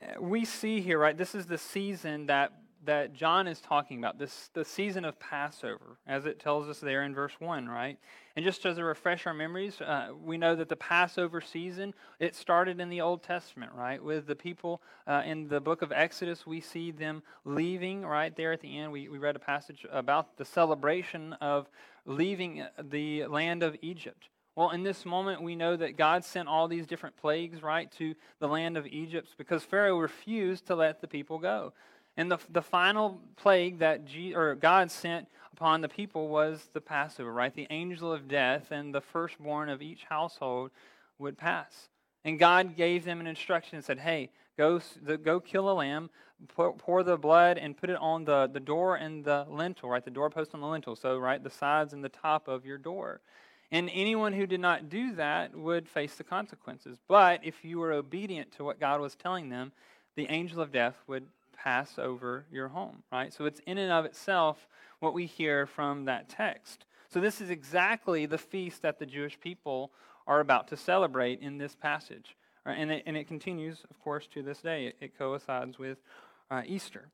Uh, 0.00 0.20
we 0.20 0.44
see 0.44 0.80
here, 0.80 0.98
right, 0.98 1.16
this 1.16 1.34
is 1.34 1.46
the 1.46 1.58
season 1.58 2.26
that 2.26 2.52
that 2.84 3.12
John 3.12 3.46
is 3.46 3.60
talking 3.60 3.98
about, 3.98 4.18
this 4.18 4.50
the 4.54 4.64
season 4.64 5.04
of 5.04 5.18
Passover, 5.18 5.98
as 6.06 6.26
it 6.26 6.38
tells 6.38 6.68
us 6.68 6.80
there 6.80 7.02
in 7.02 7.14
verse 7.14 7.34
1, 7.38 7.68
right? 7.68 7.98
And 8.36 8.44
just 8.44 8.64
as 8.64 8.78
a 8.78 8.84
refresh 8.84 9.26
our 9.26 9.34
memories, 9.34 9.80
uh, 9.80 10.10
we 10.22 10.38
know 10.38 10.54
that 10.54 10.68
the 10.68 10.76
Passover 10.76 11.40
season, 11.40 11.94
it 12.18 12.34
started 12.34 12.80
in 12.80 12.88
the 12.88 13.00
Old 13.00 13.22
Testament, 13.22 13.72
right? 13.74 14.02
With 14.02 14.26
the 14.26 14.36
people 14.36 14.80
uh, 15.06 15.22
in 15.26 15.48
the 15.48 15.60
book 15.60 15.82
of 15.82 15.92
Exodus, 15.92 16.46
we 16.46 16.60
see 16.60 16.90
them 16.90 17.22
leaving 17.44 18.02
right 18.02 18.34
there 18.34 18.52
at 18.52 18.60
the 18.60 18.78
end. 18.78 18.92
We, 18.92 19.08
we 19.08 19.18
read 19.18 19.36
a 19.36 19.40
passage 19.40 19.84
about 19.90 20.36
the 20.36 20.44
celebration 20.44 21.34
of 21.34 21.68
leaving 22.06 22.64
the 22.82 23.26
land 23.26 23.62
of 23.62 23.76
Egypt. 23.82 24.28
Well, 24.56 24.70
in 24.70 24.82
this 24.82 25.06
moment, 25.06 25.42
we 25.42 25.54
know 25.54 25.76
that 25.76 25.96
God 25.96 26.24
sent 26.24 26.48
all 26.48 26.66
these 26.66 26.86
different 26.86 27.16
plagues, 27.16 27.62
right, 27.62 27.90
to 27.92 28.14
the 28.40 28.48
land 28.48 28.76
of 28.76 28.86
Egypt 28.86 29.28
because 29.38 29.64
Pharaoh 29.64 29.98
refused 29.98 30.66
to 30.66 30.74
let 30.74 31.00
the 31.00 31.08
people 31.08 31.38
go. 31.38 31.72
And 32.16 32.30
the, 32.30 32.38
the 32.50 32.62
final 32.62 33.20
plague 33.36 33.78
that 33.78 34.04
G, 34.04 34.34
or 34.34 34.54
God 34.54 34.90
sent 34.90 35.28
upon 35.52 35.80
the 35.80 35.88
people 35.88 36.28
was 36.28 36.68
the 36.72 36.80
Passover, 36.80 37.32
right? 37.32 37.54
The 37.54 37.66
angel 37.70 38.12
of 38.12 38.28
death 38.28 38.70
and 38.70 38.94
the 38.94 39.00
firstborn 39.00 39.68
of 39.68 39.82
each 39.82 40.04
household 40.04 40.70
would 41.18 41.38
pass. 41.38 41.88
And 42.24 42.38
God 42.38 42.76
gave 42.76 43.04
them 43.04 43.20
an 43.20 43.26
instruction 43.26 43.76
and 43.76 43.84
said, 43.84 43.98
hey, 43.98 44.30
go, 44.58 44.80
go 45.22 45.40
kill 45.40 45.70
a 45.70 45.72
lamb, 45.72 46.10
pour, 46.48 46.72
pour 46.74 47.02
the 47.02 47.16
blood, 47.16 47.58
and 47.58 47.76
put 47.76 47.90
it 47.90 47.96
on 47.96 48.24
the, 48.24 48.48
the 48.52 48.60
door 48.60 48.96
and 48.96 49.24
the 49.24 49.46
lintel, 49.48 49.88
right? 49.88 50.04
The 50.04 50.10
doorpost 50.10 50.54
on 50.54 50.60
the 50.60 50.66
lintel. 50.66 50.96
So, 50.96 51.18
right, 51.18 51.42
the 51.42 51.50
sides 51.50 51.92
and 51.92 52.04
the 52.04 52.10
top 52.10 52.48
of 52.48 52.66
your 52.66 52.78
door. 52.78 53.20
And 53.72 53.88
anyone 53.92 54.32
who 54.32 54.46
did 54.46 54.60
not 54.60 54.88
do 54.88 55.14
that 55.14 55.54
would 55.54 55.88
face 55.88 56.16
the 56.16 56.24
consequences. 56.24 56.98
But 57.06 57.40
if 57.44 57.64
you 57.64 57.78
were 57.78 57.92
obedient 57.92 58.52
to 58.56 58.64
what 58.64 58.80
God 58.80 59.00
was 59.00 59.14
telling 59.14 59.48
them, 59.48 59.72
the 60.16 60.26
angel 60.28 60.60
of 60.60 60.72
death 60.72 60.96
would 61.06 61.26
pass 61.62 61.98
over 61.98 62.46
your 62.50 62.68
home, 62.68 63.02
right? 63.12 63.32
So 63.32 63.44
it's 63.44 63.60
in 63.66 63.78
and 63.78 63.92
of 63.92 64.04
itself 64.04 64.68
what 65.00 65.14
we 65.14 65.26
hear 65.26 65.66
from 65.66 66.04
that 66.06 66.28
text. 66.28 66.84
So 67.08 67.20
this 67.20 67.40
is 67.40 67.50
exactly 67.50 68.26
the 68.26 68.38
feast 68.38 68.82
that 68.82 68.98
the 68.98 69.06
Jewish 69.06 69.38
people 69.40 69.92
are 70.26 70.40
about 70.40 70.68
to 70.68 70.76
celebrate 70.76 71.40
in 71.40 71.58
this 71.58 71.74
passage. 71.74 72.36
Right? 72.64 72.78
And, 72.78 72.90
it, 72.90 73.02
and 73.06 73.16
it 73.16 73.26
continues, 73.26 73.84
of 73.90 73.98
course, 74.00 74.26
to 74.34 74.42
this 74.42 74.60
day. 74.60 74.86
It, 74.86 74.96
it 75.00 75.18
coincides 75.18 75.78
with 75.78 75.98
uh, 76.50 76.62
Easter. 76.66 77.08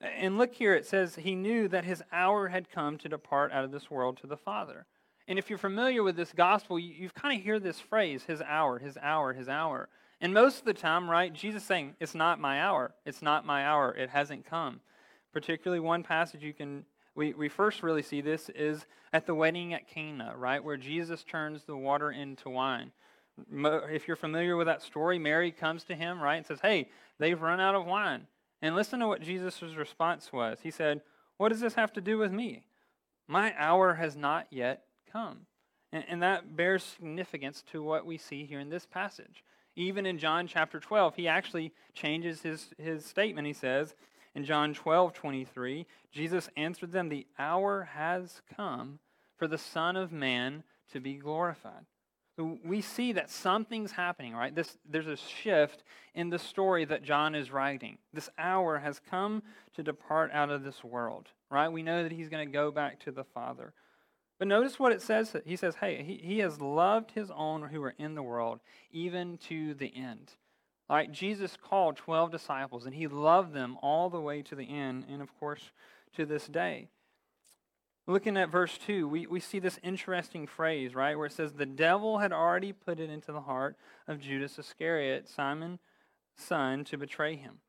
And 0.00 0.38
look 0.38 0.54
here, 0.54 0.74
it 0.74 0.86
says, 0.86 1.16
He 1.16 1.34
knew 1.34 1.68
that 1.68 1.84
his 1.84 2.02
hour 2.12 2.48
had 2.48 2.70
come 2.70 2.98
to 2.98 3.08
depart 3.08 3.52
out 3.52 3.64
of 3.64 3.72
this 3.72 3.90
world 3.90 4.18
to 4.18 4.26
the 4.26 4.36
Father. 4.36 4.86
And 5.26 5.38
if 5.38 5.48
you're 5.48 5.58
familiar 5.58 6.02
with 6.02 6.16
this 6.16 6.32
gospel, 6.32 6.78
you, 6.78 6.92
you 6.92 7.10
kind 7.10 7.38
of 7.38 7.42
hear 7.42 7.58
this 7.58 7.80
phrase, 7.80 8.24
his 8.24 8.42
hour, 8.42 8.78
his 8.78 8.98
hour, 9.00 9.32
his 9.32 9.48
hour. 9.48 9.88
And 10.24 10.32
most 10.32 10.60
of 10.60 10.64
the 10.64 10.72
time, 10.72 11.08
right, 11.08 11.30
Jesus 11.32 11.62
saying, 11.62 11.96
It's 12.00 12.14
not 12.14 12.40
my 12.40 12.62
hour. 12.62 12.94
It's 13.04 13.20
not 13.20 13.44
my 13.44 13.66
hour. 13.66 13.94
It 13.94 14.08
hasn't 14.08 14.46
come. 14.46 14.80
Particularly 15.34 15.80
one 15.80 16.02
passage 16.02 16.42
you 16.42 16.54
can 16.54 16.86
we, 17.14 17.34
we 17.34 17.48
first 17.48 17.82
really 17.82 18.02
see 18.02 18.22
this 18.22 18.48
is 18.48 18.86
at 19.12 19.26
the 19.26 19.34
wedding 19.34 19.72
at 19.74 19.86
Cana, 19.86 20.34
right, 20.36 20.64
where 20.64 20.78
Jesus 20.78 21.22
turns 21.22 21.64
the 21.64 21.76
water 21.76 22.10
into 22.10 22.48
wine. 22.48 22.90
If 23.52 24.08
you're 24.08 24.16
familiar 24.16 24.56
with 24.56 24.66
that 24.66 24.82
story, 24.82 25.18
Mary 25.18 25.52
comes 25.52 25.84
to 25.84 25.94
him, 25.94 26.20
right, 26.20 26.36
and 26.36 26.46
says, 26.46 26.60
Hey, 26.60 26.88
they've 27.18 27.40
run 27.40 27.60
out 27.60 27.74
of 27.74 27.84
wine. 27.84 28.26
And 28.62 28.74
listen 28.74 29.00
to 29.00 29.08
what 29.08 29.20
Jesus' 29.20 29.62
response 29.76 30.32
was. 30.32 30.58
He 30.62 30.70
said, 30.70 31.02
What 31.36 31.50
does 31.50 31.60
this 31.60 31.74
have 31.74 31.92
to 31.92 32.00
do 32.00 32.16
with 32.16 32.32
me? 32.32 32.64
My 33.28 33.54
hour 33.58 33.94
has 33.94 34.16
not 34.16 34.46
yet 34.50 34.84
come. 35.12 35.40
And, 35.92 36.04
and 36.08 36.22
that 36.22 36.56
bears 36.56 36.82
significance 36.82 37.62
to 37.72 37.82
what 37.82 38.06
we 38.06 38.16
see 38.16 38.46
here 38.46 38.60
in 38.60 38.70
this 38.70 38.86
passage. 38.86 39.44
Even 39.76 40.06
in 40.06 40.18
John 40.18 40.46
chapter 40.46 40.78
12, 40.78 41.16
he 41.16 41.28
actually 41.28 41.72
changes 41.94 42.42
his, 42.42 42.70
his 42.78 43.04
statement. 43.04 43.46
He 43.46 43.52
says 43.52 43.94
in 44.34 44.44
John 44.44 44.74
12, 44.74 45.12
23, 45.12 45.86
Jesus 46.12 46.48
answered 46.56 46.92
them, 46.92 47.08
The 47.08 47.26
hour 47.38 47.88
has 47.94 48.42
come 48.56 48.98
for 49.36 49.48
the 49.48 49.58
Son 49.58 49.96
of 49.96 50.12
Man 50.12 50.62
to 50.92 51.00
be 51.00 51.14
glorified. 51.14 51.86
So 52.36 52.58
we 52.64 52.80
see 52.80 53.12
that 53.12 53.30
something's 53.30 53.92
happening, 53.92 54.34
right? 54.34 54.54
This, 54.54 54.76
there's 54.88 55.06
a 55.06 55.16
shift 55.16 55.84
in 56.14 56.30
the 56.30 56.38
story 56.38 56.84
that 56.84 57.04
John 57.04 57.34
is 57.34 57.52
writing. 57.52 57.98
This 58.12 58.28
hour 58.38 58.78
has 58.78 59.00
come 59.08 59.42
to 59.76 59.84
depart 59.84 60.32
out 60.32 60.50
of 60.50 60.64
this 60.64 60.82
world, 60.82 61.28
right? 61.48 61.68
We 61.68 61.84
know 61.84 62.02
that 62.02 62.10
he's 62.10 62.28
going 62.28 62.46
to 62.46 62.52
go 62.52 62.72
back 62.72 62.98
to 63.00 63.12
the 63.12 63.22
Father. 63.22 63.72
But 64.38 64.48
notice 64.48 64.78
what 64.78 64.92
it 64.92 65.00
says. 65.00 65.36
He 65.44 65.56
says, 65.56 65.76
hey, 65.76 66.02
he, 66.02 66.20
he 66.22 66.38
has 66.40 66.60
loved 66.60 67.12
his 67.12 67.30
own 67.30 67.62
who 67.62 67.82
are 67.82 67.94
in 67.98 68.14
the 68.14 68.22
world, 68.22 68.60
even 68.90 69.38
to 69.48 69.74
the 69.74 69.92
end. 69.94 70.32
All 70.90 70.96
right, 70.96 71.10
Jesus 71.10 71.56
called 71.56 71.96
12 71.96 72.30
disciples, 72.30 72.84
and 72.84 72.94
he 72.94 73.06
loved 73.06 73.54
them 73.54 73.78
all 73.80 74.10
the 74.10 74.20
way 74.20 74.42
to 74.42 74.54
the 74.54 74.64
end, 74.64 75.06
and 75.08 75.22
of 75.22 75.34
course, 75.38 75.70
to 76.16 76.26
this 76.26 76.46
day. 76.46 76.88
Looking 78.06 78.36
at 78.36 78.50
verse 78.50 78.76
2, 78.76 79.08
we, 79.08 79.26
we 79.26 79.40
see 79.40 79.58
this 79.58 79.78
interesting 79.82 80.46
phrase, 80.46 80.94
right, 80.94 81.16
where 81.16 81.26
it 81.26 81.32
says, 81.32 81.52
The 81.52 81.64
devil 81.64 82.18
had 82.18 82.32
already 82.32 82.72
put 82.72 83.00
it 83.00 83.08
into 83.08 83.32
the 83.32 83.40
heart 83.40 83.76
of 84.06 84.20
Judas 84.20 84.58
Iscariot, 84.58 85.26
Simon's 85.26 85.80
son, 86.36 86.84
to 86.84 86.98
betray 86.98 87.36
him. 87.36 87.60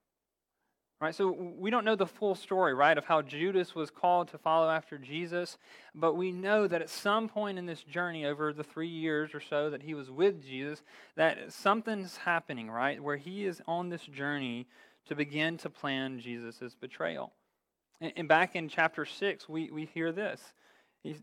So 1.12 1.32
we 1.32 1.70
don't 1.70 1.86
know 1.86 1.96
the 1.96 2.06
full 2.06 2.36
story, 2.36 2.74
right, 2.74 2.98
of 2.98 3.06
how 3.06 3.22
Judas 3.22 3.76
was 3.76 3.90
called 3.90 4.30
to 4.30 4.38
follow 4.38 4.70
after 4.70 4.98
Jesus, 4.98 5.58
but 5.94 6.16
we 6.16 6.32
know 6.32 6.68
that 6.68 6.82
at 6.82 6.90
some 6.90 7.28
point 7.28 7.58
in 7.58 7.66
this 7.66 7.84
journey, 7.84 8.26
over 8.26 8.54
the 8.54 8.64
three 8.64 8.88
years 8.88 9.34
or 9.34 9.40
so 9.40 9.70
that 9.70 9.84
he 9.84 9.94
was 9.94 10.10
with 10.10 10.44
Jesus, 10.44 10.82
that 11.16 11.52
something's 11.52 12.18
happening, 12.18 12.70
right, 12.70 13.02
where 13.02 13.18
he 13.18 13.46
is 13.46 13.62
on 13.68 13.90
this 13.90 14.06
journey 14.06 14.68
to 15.08 15.16
begin 15.16 15.58
to 15.58 15.70
plan 15.70 16.20
Jesus' 16.20 16.76
betrayal. 16.80 17.34
And, 18.02 18.14
and 18.16 18.28
back 18.28 18.56
in 18.56 18.70
chapter 18.70 19.06
6, 19.06 19.48
we, 19.50 19.72
we 19.72 19.86
hear 19.86 20.12
this. 20.12 20.54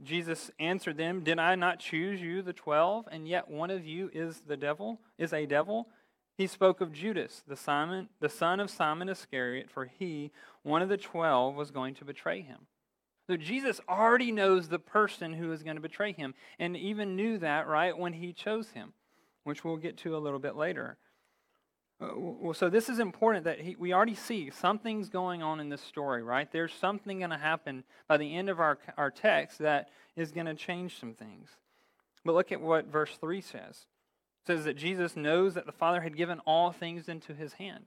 Jesus 0.04 0.50
answered 0.60 0.96
them, 0.96 1.24
Did 1.24 1.38
I 1.38 1.56
not 1.56 1.80
choose 1.80 2.20
you, 2.20 2.42
the 2.42 2.52
twelve, 2.52 3.08
and 3.10 3.26
yet 3.26 3.50
one 3.50 3.70
of 3.70 3.84
you 3.84 4.10
is 4.12 4.42
the 4.46 4.56
devil, 4.56 5.00
is 5.18 5.32
a 5.32 5.44
devil? 5.44 5.88
He 6.36 6.46
spoke 6.46 6.80
of 6.80 6.92
Judas, 6.92 7.42
the, 7.46 7.56
Simon, 7.56 8.08
the 8.20 8.28
son 8.28 8.58
of 8.58 8.70
Simon 8.70 9.08
Iscariot, 9.08 9.70
for 9.70 9.84
he, 9.84 10.32
one 10.62 10.82
of 10.82 10.88
the 10.88 10.96
twelve, 10.96 11.54
was 11.54 11.70
going 11.70 11.94
to 11.96 12.04
betray 12.04 12.40
him. 12.40 12.66
So 13.28 13.36
Jesus 13.36 13.80
already 13.88 14.32
knows 14.32 14.68
the 14.68 14.78
person 14.78 15.34
who 15.34 15.52
is 15.52 15.62
going 15.62 15.76
to 15.76 15.82
betray 15.82 16.12
him, 16.12 16.34
and 16.58 16.76
even 16.76 17.16
knew 17.16 17.38
that, 17.38 17.68
right, 17.68 17.96
when 17.96 18.14
he 18.14 18.32
chose 18.32 18.70
him, 18.70 18.94
which 19.44 19.62
we'll 19.62 19.76
get 19.76 19.96
to 19.98 20.16
a 20.16 20.18
little 20.18 20.38
bit 20.38 20.56
later. 20.56 20.96
Uh, 22.00 22.52
so 22.52 22.68
this 22.68 22.88
is 22.88 22.98
important 22.98 23.44
that 23.44 23.60
he, 23.60 23.76
we 23.78 23.92
already 23.92 24.14
see 24.14 24.50
something's 24.50 25.08
going 25.08 25.42
on 25.42 25.60
in 25.60 25.68
this 25.68 25.82
story, 25.82 26.22
right? 26.22 26.50
There's 26.50 26.72
something 26.72 27.18
going 27.18 27.30
to 27.30 27.38
happen 27.38 27.84
by 28.08 28.16
the 28.16 28.34
end 28.34 28.48
of 28.48 28.58
our, 28.58 28.78
our 28.96 29.10
text 29.10 29.58
that 29.58 29.90
is 30.16 30.32
going 30.32 30.46
to 30.46 30.54
change 30.54 30.98
some 30.98 31.14
things. 31.14 31.50
But 32.24 32.34
look 32.34 32.52
at 32.52 32.60
what 32.60 32.86
verse 32.86 33.16
3 33.20 33.40
says 33.40 33.86
says 34.46 34.64
that 34.64 34.76
Jesus 34.76 35.16
knows 35.16 35.54
that 35.54 35.66
the 35.66 35.72
Father 35.72 36.00
had 36.00 36.16
given 36.16 36.40
all 36.40 36.72
things 36.72 37.08
into 37.08 37.34
his 37.34 37.54
hand. 37.54 37.86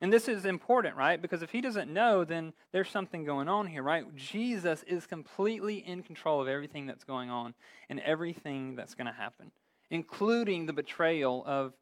And 0.00 0.12
this 0.12 0.28
is 0.28 0.44
important, 0.44 0.96
right? 0.96 1.20
Because 1.20 1.42
if 1.42 1.50
he 1.50 1.60
doesn't 1.60 1.92
know, 1.92 2.24
then 2.24 2.52
there's 2.72 2.88
something 2.88 3.24
going 3.24 3.48
on 3.48 3.66
here, 3.66 3.82
right? 3.82 4.14
Jesus 4.14 4.84
is 4.84 5.06
completely 5.06 5.76
in 5.76 6.04
control 6.04 6.40
of 6.40 6.46
everything 6.46 6.86
that's 6.86 7.02
going 7.02 7.30
on 7.30 7.54
and 7.88 7.98
everything 8.00 8.76
that's 8.76 8.94
going 8.94 9.08
to 9.08 9.12
happen, 9.12 9.50
including 9.90 10.66
the 10.66 10.72
betrayal 10.72 11.42
of 11.46 11.74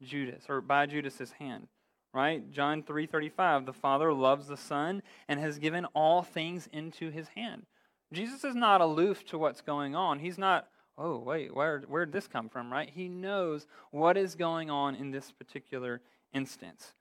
Judas 0.00 0.44
or 0.48 0.60
by 0.60 0.86
Judas's 0.86 1.32
hand. 1.32 1.68
Right? 2.12 2.48
John 2.52 2.84
3:35, 2.84 3.66
the 3.66 3.72
Father 3.72 4.12
loves 4.12 4.46
the 4.46 4.56
Son 4.56 5.02
and 5.26 5.40
has 5.40 5.58
given 5.58 5.84
all 5.86 6.22
things 6.22 6.68
into 6.72 7.10
his 7.10 7.26
hand. 7.30 7.66
Jesus 8.12 8.44
is 8.44 8.54
not 8.54 8.80
aloof 8.80 9.26
to 9.26 9.38
what's 9.38 9.60
going 9.60 9.96
on. 9.96 10.20
He's 10.20 10.38
not 10.38 10.68
oh, 10.96 11.18
wait, 11.18 11.54
where, 11.54 11.80
where 11.88 12.06
did 12.06 12.14
this 12.14 12.28
come 12.28 12.48
from, 12.48 12.72
right? 12.72 12.88
He 12.88 13.08
knows 13.08 13.66
what 13.90 14.16
is 14.16 14.34
going 14.34 14.70
on 14.70 14.94
in 14.94 15.10
this 15.10 15.32
particular 15.32 16.00
instance. 16.32 16.94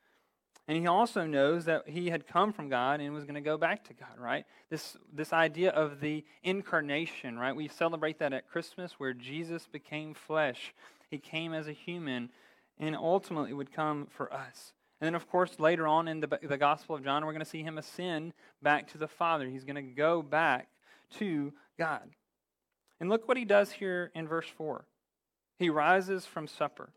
And 0.68 0.78
he 0.78 0.88
also 0.88 1.26
knows 1.26 1.66
that 1.66 1.90
he 1.90 2.10
had 2.10 2.26
come 2.26 2.54
from 2.54 2.70
God 2.70 3.02
and 3.02 3.14
was 3.14 3.26
going 3.26 3.36
to 3.36 3.42
go 3.42 3.58
back 3.58 3.84
to 3.86 3.94
God, 3.94 4.18
right? 4.18 4.46
This, 4.70 4.96
this 5.12 5.34
idea 5.34 5.72
of 5.72 6.00
the 6.00 6.24
incarnation, 6.42 7.38
right? 7.38 7.56
We 7.56 7.68
celebrate 7.68 8.20
that 8.20 8.32
at 8.32 8.50
Christmas 8.50 8.94
where 8.94 9.14
Jesus 9.14 9.68
became 9.68 10.14
flesh. 10.14 10.74
He 11.10 11.18
came 11.18 11.54
as 11.54 11.68
a 11.68 11.74
human 11.74 12.30
and 12.80 12.96
ultimately 12.96 13.54
would 13.54 13.74
come 13.74 14.08
for 14.10 14.32
us. 14.34 14.74
And 15.02 15.08
then, 15.08 15.16
of 15.16 15.30
course, 15.30 15.60
later 15.60 15.86
on 15.86 16.08
in 16.08 16.22
the, 16.22 16.40
the 16.42 16.58
Gospel 16.58 16.96
of 16.96 17.04
John, 17.04 17.26
we're 17.26 17.34
going 17.34 17.44
to 17.44 17.50
see 17.50 17.62
him 17.62 17.78
ascend 17.78 18.34
back 18.62 18.88
to 18.94 18.98
the 18.98 19.08
Father. 19.08 19.50
He's 19.50 19.66
going 19.66 19.76
to 19.76 19.82
go 19.82 20.22
back 20.22 20.70
to 21.18 21.52
God. 21.78 22.10
And 23.00 23.10
look 23.10 23.28
what 23.28 23.38
he 23.38 23.46
does 23.46 23.72
here 23.72 24.12
in 24.16 24.28
verse 24.28 24.48
4. 24.48 24.86
He 25.60 25.70
rises 25.70 26.26
from 26.26 26.48
supper. 26.48 26.90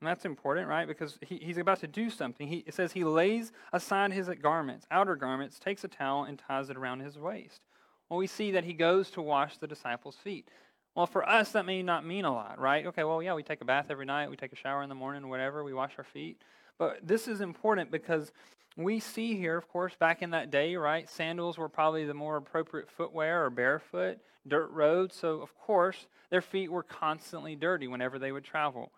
And 0.00 0.08
that's 0.08 0.24
important, 0.24 0.68
right? 0.68 0.86
Because 0.86 1.18
he, 1.26 1.38
he's 1.38 1.58
about 1.58 1.80
to 1.80 1.88
do 1.88 2.08
something. 2.08 2.46
He, 2.46 2.58
it 2.66 2.74
says 2.74 2.92
he 2.92 3.04
lays 3.04 3.52
aside 3.72 4.12
his 4.12 4.28
garments, 4.40 4.86
outer 4.90 5.16
garments, 5.16 5.58
takes 5.58 5.82
a 5.82 5.88
towel, 5.88 6.24
and 6.24 6.38
ties 6.38 6.70
it 6.70 6.76
around 6.76 7.00
his 7.00 7.18
waist. 7.18 7.62
Well, 8.08 8.18
we 8.18 8.26
see 8.26 8.52
that 8.52 8.64
he 8.64 8.74
goes 8.74 9.10
to 9.12 9.22
wash 9.22 9.58
the 9.58 9.66
disciples' 9.66 10.16
feet. 10.16 10.48
Well, 10.94 11.06
for 11.06 11.28
us, 11.28 11.52
that 11.52 11.66
may 11.66 11.82
not 11.82 12.06
mean 12.06 12.24
a 12.24 12.32
lot, 12.32 12.58
right? 12.58 12.86
Okay, 12.86 13.04
well, 13.04 13.22
yeah, 13.22 13.34
we 13.34 13.42
take 13.42 13.60
a 13.60 13.64
bath 13.64 13.86
every 13.90 14.06
night, 14.06 14.30
we 14.30 14.36
take 14.36 14.52
a 14.52 14.56
shower 14.56 14.82
in 14.82 14.88
the 14.88 14.94
morning, 14.94 15.28
whatever, 15.28 15.62
we 15.62 15.74
wash 15.74 15.92
our 15.98 16.04
feet. 16.04 16.42
But 16.78 17.06
this 17.06 17.28
is 17.28 17.40
important 17.40 17.90
because 17.90 18.32
we 18.76 19.00
see 19.00 19.36
here, 19.36 19.56
of 19.56 19.68
course, 19.68 19.94
back 19.98 20.22
in 20.22 20.30
that 20.30 20.50
day, 20.50 20.76
right? 20.76 21.08
Sandals 21.08 21.58
were 21.58 21.68
probably 21.68 22.04
the 22.04 22.14
more 22.14 22.36
appropriate 22.36 22.88
footwear 22.88 23.44
or 23.44 23.50
barefoot, 23.50 24.18
dirt 24.46 24.70
roads. 24.70 25.16
So, 25.16 25.40
of 25.40 25.54
course, 25.58 26.06
their 26.30 26.40
feet 26.40 26.70
were 26.70 26.84
constantly 26.84 27.56
dirty 27.56 27.88
whenever 27.88 28.18
they 28.18 28.30
would 28.30 28.44
travel. 28.44 28.92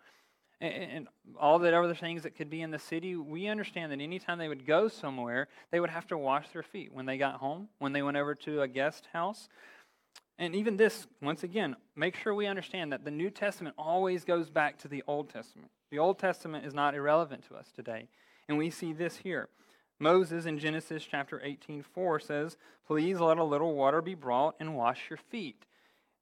And, 0.60 0.74
and 0.74 1.08
all 1.38 1.58
the 1.58 1.74
other 1.74 1.94
things 1.94 2.24
that 2.24 2.36
could 2.36 2.50
be 2.50 2.60
in 2.60 2.70
the 2.70 2.78
city, 2.78 3.16
we 3.16 3.48
understand 3.48 3.90
that 3.90 4.00
anytime 4.00 4.36
they 4.36 4.48
would 4.48 4.66
go 4.66 4.88
somewhere, 4.88 5.48
they 5.70 5.80
would 5.80 5.88
have 5.88 6.06
to 6.08 6.18
wash 6.18 6.50
their 6.50 6.62
feet 6.62 6.92
when 6.92 7.06
they 7.06 7.16
got 7.16 7.36
home, 7.36 7.68
when 7.78 7.94
they 7.94 8.02
went 8.02 8.18
over 8.18 8.34
to 8.34 8.60
a 8.60 8.68
guest 8.68 9.08
house. 9.14 9.48
And 10.38 10.54
even 10.54 10.76
this, 10.76 11.06
once 11.22 11.42
again, 11.42 11.76
make 11.96 12.16
sure 12.16 12.34
we 12.34 12.46
understand 12.46 12.92
that 12.92 13.04
the 13.04 13.10
New 13.10 13.30
Testament 13.30 13.74
always 13.78 14.24
goes 14.24 14.50
back 14.50 14.78
to 14.78 14.88
the 14.88 15.02
Old 15.06 15.30
Testament. 15.30 15.70
The 15.90 15.98
Old 15.98 16.18
Testament 16.18 16.64
is 16.64 16.74
not 16.74 16.94
irrelevant 16.94 17.46
to 17.48 17.56
us 17.56 17.72
today. 17.74 18.08
And 18.48 18.56
we 18.56 18.70
see 18.70 18.92
this 18.92 19.18
here. 19.18 19.48
Moses 19.98 20.46
in 20.46 20.58
Genesis 20.58 21.06
chapter 21.08 21.40
18, 21.44 21.82
4 21.82 22.20
says, 22.20 22.56
Please 22.86 23.20
let 23.20 23.38
a 23.38 23.44
little 23.44 23.74
water 23.74 24.00
be 24.00 24.14
brought 24.14 24.54
and 24.58 24.76
wash 24.76 25.10
your 25.10 25.18
feet 25.18 25.66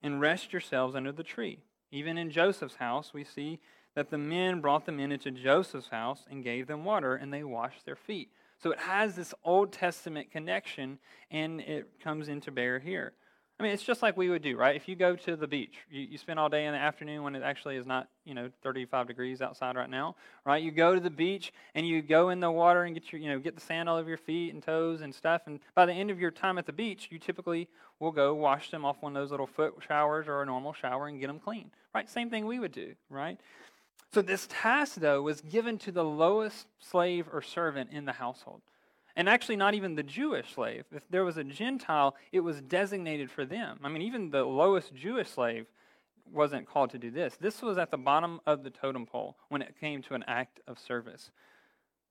and 0.03 0.21
rest 0.21 0.53
yourselves 0.53 0.95
under 0.95 1.13
the 1.13 1.23
tree. 1.23 1.61
Even 1.91 2.19
in 2.19 2.31
Joseph's 2.31 2.77
house, 2.77 3.13
we 3.15 3.25
see 3.25 3.61
that 3.95 4.11
the 4.11 4.19
men 4.19 4.61
brought 4.61 4.85
the 4.85 4.93
men 4.93 5.13
into 5.13 5.31
Joseph's 5.31 5.89
house 5.89 6.25
and 6.31 6.45
gave 6.45 6.67
them 6.67 6.85
water, 6.85 7.15
and 7.15 7.33
they 7.33 7.45
washed 7.45 7.85
their 7.85 7.97
feet. 7.97 8.31
So 8.63 8.71
it 8.71 8.79
has 8.81 9.17
this 9.17 9.35
Old 9.45 9.73
Testament 9.73 10.31
connection, 10.31 10.99
and 11.31 11.61
it 11.61 12.01
comes 12.03 12.29
into 12.29 12.51
bear 12.51 12.79
here. 12.79 13.13
I 13.61 13.65
mean, 13.65 13.73
it's 13.73 13.83
just 13.83 14.03
like 14.03 14.17
we 14.17 14.31
would 14.31 14.43
do, 14.43 14.57
right? 14.57 14.77
If 14.77 14.89
you 14.89 14.95
go 14.95 15.17
to 15.17 15.35
the 15.35 15.49
beach, 15.49 15.75
you, 15.91 16.03
you 16.03 16.19
spend 16.19 16.39
all 16.39 16.49
day 16.49 16.67
in 16.67 16.73
the 16.73 16.79
afternoon 16.79 17.25
when 17.25 17.35
it 17.35 17.43
actually 17.43 17.75
is 17.75 17.87
not, 17.87 18.09
you 18.25 18.33
know, 18.33 18.51
35 18.63 19.09
degrees 19.09 19.43
outside 19.43 19.75
right 19.75 19.91
now, 19.91 20.15
right? 20.47 20.63
You 20.63 20.71
go 20.71 20.95
to 20.95 21.01
the 21.01 21.11
beach 21.11 21.53
and 21.75 21.87
you 21.87 22.01
go 22.01 22.29
in 22.29 22.39
the 22.39 22.53
water 22.53 22.85
and 22.85 22.95
get 22.95 23.11
your, 23.11 23.21
you 23.21 23.29
know, 23.29 23.41
get 23.41 23.57
the 23.57 23.61
sand 23.61 23.89
all 23.89 23.97
over 23.97 24.09
your 24.09 24.19
feet 24.19 24.55
and 24.55 24.63
toes 24.63 25.01
and 25.01 25.13
stuff. 25.13 25.43
And 25.47 25.59
by 25.75 25.87
the 25.87 25.93
end 25.93 26.13
of 26.13 26.21
your 26.21 26.31
time 26.31 26.57
at 26.57 26.67
the 26.67 26.73
beach, 26.73 27.09
you 27.11 27.19
typically 27.19 27.69
will 27.99 28.13
go 28.13 28.33
wash 28.33 28.71
them 28.71 28.85
off 28.85 28.99
one 29.01 29.17
of 29.17 29.21
those 29.21 29.33
little 29.33 29.49
foot 29.49 29.75
showers 29.87 30.29
or 30.29 30.41
a 30.41 30.47
normal 30.47 30.73
shower 30.73 31.09
and 31.09 31.19
get 31.19 31.27
them 31.27 31.41
clean, 31.41 31.73
right? 31.93 32.09
Same 32.09 32.31
thing 32.31 32.47
we 32.47 32.61
would 32.61 32.73
do, 32.73 32.95
right? 33.11 33.41
So 34.15 34.23
this 34.23 34.47
task, 34.49 35.01
though, 35.01 35.23
was 35.23 35.41
given 35.41 35.79
to 35.79 35.91
the 35.91 36.05
lowest 36.05 36.67
slave 36.79 37.27
or 37.33 37.43
servant 37.43 37.91
in 37.93 38.05
the 38.05 38.13
household 38.13 38.63
and 39.19 39.29
actually 39.29 39.57
not 39.57 39.75
even 39.75 39.97
the 39.97 40.03
Jewish 40.05 40.55
slave. 40.55 40.85
If 40.93 41.03
there 41.11 41.25
was 41.25 41.37
a 41.37 41.45
Gentile, 41.45 42.15
it 42.31 42.39
was 42.39 42.63
designated 42.63 43.33
for 43.33 43.45
them. 43.45 43.81
I 43.83 43.89
mean, 43.89 44.03
even 44.03 44.31
the 44.31 44.45
lowest 44.45 44.95
Jewish 44.95 45.29
slave 45.29 45.67
wasn't 46.33 46.69
called 46.69 46.91
to 46.91 46.99
do 46.99 47.11
this. 47.11 47.37
This 47.37 47.61
was 47.61 47.79
at 47.79 47.91
the 47.91 47.99
bottom 47.99 48.41
of 48.47 48.63
the 48.63 48.71
totem 48.71 49.07
pole 49.07 49.37
when 49.49 49.61
it 49.61 49.75
came 49.81 50.03
to 50.03 50.15
an 50.15 50.25
act 50.29 50.61
of 50.69 50.79
service. 50.79 51.33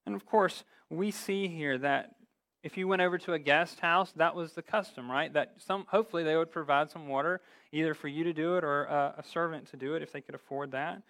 And 0.05 0.15
of 0.15 0.25
course, 0.25 0.65
we 0.89 1.09
see 1.11 1.47
here 1.47 1.77
that 1.77 2.11
if 2.61 2.77
you 2.77 2.89
went 2.89 3.01
over 3.01 3.17
to 3.19 3.33
a 3.33 3.39
guest 3.39 3.79
house, 3.79 4.11
that 4.17 4.35
was 4.35 4.51
the 4.51 4.61
custom, 4.61 5.09
right? 5.09 5.31
That 5.31 5.53
some 5.65 5.85
hopefully 5.87 6.25
they 6.25 6.35
would 6.35 6.51
provide 6.51 6.91
some 6.91 7.07
water 7.07 7.39
either 7.71 7.93
for 7.93 8.09
you 8.09 8.25
to 8.25 8.33
do 8.33 8.57
it 8.57 8.65
or 8.65 8.83
a, 8.83 9.15
a 9.19 9.23
servant 9.23 9.67
to 9.71 9.77
do 9.77 9.95
it 9.95 10.01
if 10.01 10.11
they 10.11 10.19
could 10.19 10.35
afford 10.35 10.71
that. 10.71 11.03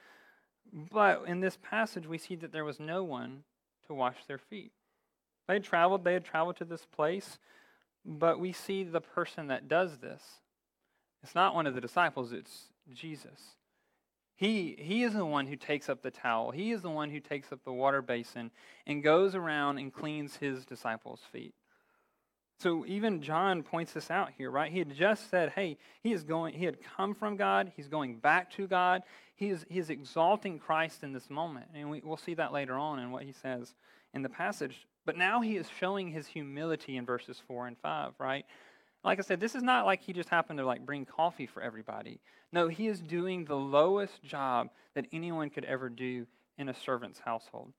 But 0.92 1.24
in 1.26 1.40
this 1.40 1.58
passage, 1.60 2.06
we 2.06 2.20
see 2.20 2.36
that 2.36 2.52
there 2.52 2.66
was 2.66 2.80
no 2.80 3.04
one 3.04 3.46
to 3.88 3.96
wash 3.96 4.18
their 4.28 4.38
feet. 4.38 4.74
They 5.48 5.56
had 5.56 5.64
traveled, 5.64 6.04
they 6.04 6.14
had 6.14 6.26
traveled 6.26 6.58
to 6.58 6.66
this 6.66 6.86
place, 6.86 7.40
but 8.06 8.40
we 8.40 8.52
see 8.52 8.84
the 8.84 9.02
person 9.02 9.48
that 9.48 9.68
does 9.68 9.98
this. 10.00 10.22
It's 11.24 11.36
not 11.36 11.56
one 11.56 11.68
of 11.68 11.76
the 11.76 11.82
disciples, 11.82 12.32
it's 12.32 12.66
Jesus. 12.94 13.56
He, 14.36 14.76
he 14.78 15.04
is 15.04 15.14
the 15.14 15.26
one 15.26 15.48
who 15.48 15.56
takes 15.56 15.90
up 15.90 16.04
the 16.04 16.12
towel. 16.12 16.52
He 16.52 16.72
is 16.72 16.84
the 16.84 16.92
one 16.92 17.10
who 17.10 17.20
takes 17.20 17.52
up 17.52 17.64
the 17.64 17.74
water 17.74 18.04
basin 18.04 18.52
and 18.86 19.02
goes 19.02 19.34
around 19.34 19.80
and 19.80 19.92
cleans 19.92 20.36
his 20.36 20.64
disciples' 20.64 21.22
feet. 21.32 21.56
So 22.60 22.86
even 22.88 23.22
John 23.22 23.64
points 23.64 23.94
this 23.94 24.10
out 24.10 24.32
here, 24.38 24.50
right? 24.50 24.72
He 24.72 24.80
had 24.80 24.96
just 24.96 25.30
said, 25.30 25.52
hey, 25.56 25.78
he 26.02 26.12
is 26.12 26.24
going, 26.24 26.54
he 26.54 26.66
had 26.66 26.78
come 26.96 27.14
from 27.14 27.36
God, 27.36 27.72
he's 27.76 27.88
going 27.88 28.18
back 28.18 28.52
to 28.54 28.68
God. 28.68 29.04
He 29.36 29.50
is, 29.50 29.66
he 29.70 29.80
is 29.80 29.90
exalting 29.90 30.60
Christ 30.60 31.04
in 31.04 31.14
this 31.14 31.30
moment. 31.30 31.68
And 31.76 31.90
we, 31.90 32.02
we'll 32.04 32.18
see 32.18 32.34
that 32.36 32.54
later 32.54 32.76
on 32.76 33.00
in 33.00 33.12
what 33.12 33.24
he 33.24 33.32
says 33.32 33.76
in 34.14 34.24
the 34.24 34.30
passage. 34.30 34.88
But 35.08 35.16
now 35.16 35.40
he 35.40 35.56
is 35.56 35.68
showing 35.80 36.12
his 36.12 36.28
humility 36.28 36.98
in 36.98 37.06
verses 37.06 37.42
4 37.48 37.68
and 37.68 37.78
5, 37.78 38.16
right? 38.20 38.46
Like 39.06 39.20
I 39.20 39.22
said, 39.22 39.40
this 39.40 39.56
is 39.56 39.64
not 39.64 39.86
like 39.86 40.02
he 40.02 40.12
just 40.12 40.28
happened 40.28 40.60
to 40.60 40.66
like 40.66 40.86
bring 40.86 41.06
coffee 41.06 41.48
for 41.48 41.62
everybody. 41.62 42.20
No, 42.52 42.68
he 42.68 42.88
is 42.88 43.00
doing 43.00 43.46
the 43.46 43.56
lowest 43.56 44.22
job 44.22 44.70
that 44.96 45.08
anyone 45.14 45.50
could 45.50 45.64
ever 45.64 45.88
do 45.88 46.28
in 46.58 46.68
a 46.68 46.74
servant's 46.74 47.20
household. 47.20 47.72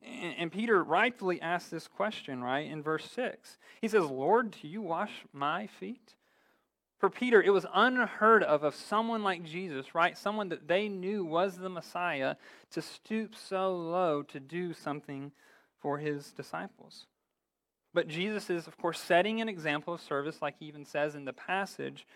And, 0.00 0.34
and 0.38 0.50
Peter 0.50 0.82
rightfully 0.82 1.42
asks 1.42 1.68
this 1.68 1.88
question, 1.88 2.42
right, 2.42 2.70
in 2.70 2.82
verse 2.82 3.10
6. 3.10 3.58
He 3.82 3.88
says, 3.88 4.06
Lord, 4.06 4.52
do 4.62 4.68
you 4.68 4.80
wash 4.80 5.26
my 5.34 5.66
feet? 5.66 6.14
For 6.98 7.10
Peter, 7.10 7.42
it 7.42 7.50
was 7.50 7.66
unheard 7.74 8.42
of 8.42 8.64
of 8.64 8.74
someone 8.74 9.22
like 9.22 9.44
Jesus, 9.44 9.94
right? 9.94 10.16
Someone 10.16 10.48
that 10.48 10.68
they 10.68 10.88
knew 10.88 11.22
was 11.22 11.58
the 11.58 11.68
Messiah 11.68 12.36
to 12.70 12.80
stoop 12.80 13.34
so 13.34 13.76
low 13.76 14.22
to 14.22 14.40
do 14.40 14.72
something 14.72 15.32
for 15.86 15.98
his 15.98 16.32
disciples. 16.32 17.06
But 17.94 18.08
Jesus 18.08 18.50
is, 18.50 18.66
of 18.66 18.76
course, 18.76 18.98
setting 18.98 19.40
an 19.40 19.48
example 19.48 19.94
of 19.94 20.00
service, 20.00 20.42
like 20.42 20.56
he 20.58 20.66
even 20.66 20.84
says 20.84 21.14
in 21.14 21.24
the 21.24 21.32
passage, 21.32 22.08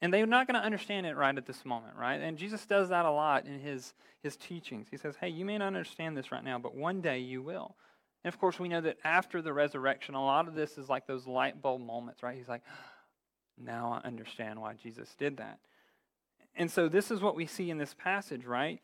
and 0.00 0.14
they're 0.14 0.24
not 0.24 0.46
going 0.46 0.58
to 0.58 0.64
understand 0.64 1.04
it 1.04 1.14
right 1.14 1.36
at 1.36 1.44
this 1.44 1.62
moment, 1.66 1.94
right? 1.94 2.22
And 2.22 2.38
Jesus 2.38 2.64
does 2.64 2.88
that 2.88 3.04
a 3.04 3.10
lot 3.10 3.44
in 3.44 3.58
his, 3.58 3.92
his 4.22 4.34
teachings. 4.38 4.86
He 4.90 4.96
says, 4.96 5.14
hey, 5.20 5.28
you 5.28 5.44
may 5.44 5.58
not 5.58 5.66
understand 5.66 6.16
this 6.16 6.32
right 6.32 6.42
now, 6.42 6.58
but 6.58 6.74
one 6.74 7.02
day 7.02 7.18
you 7.18 7.42
will. 7.42 7.76
And 8.24 8.32
of 8.32 8.40
course, 8.40 8.58
we 8.58 8.70
know 8.70 8.80
that 8.80 8.96
after 9.04 9.42
the 9.42 9.52
resurrection, 9.52 10.14
a 10.14 10.24
lot 10.24 10.48
of 10.48 10.54
this 10.54 10.78
is 10.78 10.88
like 10.88 11.06
those 11.06 11.26
light 11.26 11.60
bulb 11.60 11.82
moments, 11.82 12.22
right? 12.22 12.38
He's 12.38 12.48
like, 12.48 12.62
now 13.58 14.00
I 14.02 14.08
understand 14.08 14.58
why 14.58 14.72
Jesus 14.82 15.14
did 15.18 15.36
that. 15.36 15.58
And 16.56 16.70
so 16.70 16.88
this 16.88 17.10
is 17.10 17.20
what 17.20 17.36
we 17.36 17.44
see 17.44 17.68
in 17.68 17.76
this 17.76 17.92
passage, 17.92 18.46
right? 18.46 18.80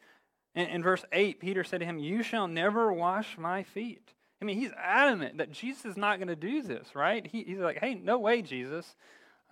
In, 0.55 0.67
in 0.67 0.83
verse 0.83 1.05
8, 1.13 1.41
Peter 1.41 1.65
said 1.65 1.81
to 1.81 1.87
him, 1.87 1.99
You 1.99 2.23
shall 2.23 2.49
never 2.49 2.93
wash 2.93 3.39
my 3.39 3.63
feet. 3.63 4.13
I 4.41 4.45
mean, 4.45 4.59
he's 4.59 4.71
adamant 4.77 5.39
that 5.39 5.51
Jesus 5.51 5.85
is 5.85 5.97
not 5.97 6.19
going 6.19 6.29
to 6.29 6.37
do 6.37 6.63
this, 6.63 6.95
right? 6.95 7.27
He, 7.27 7.43
he's 7.45 7.59
like, 7.59 7.79
Hey, 7.79 7.95
no 7.95 8.19
way, 8.19 8.43
Jesus. 8.43 8.95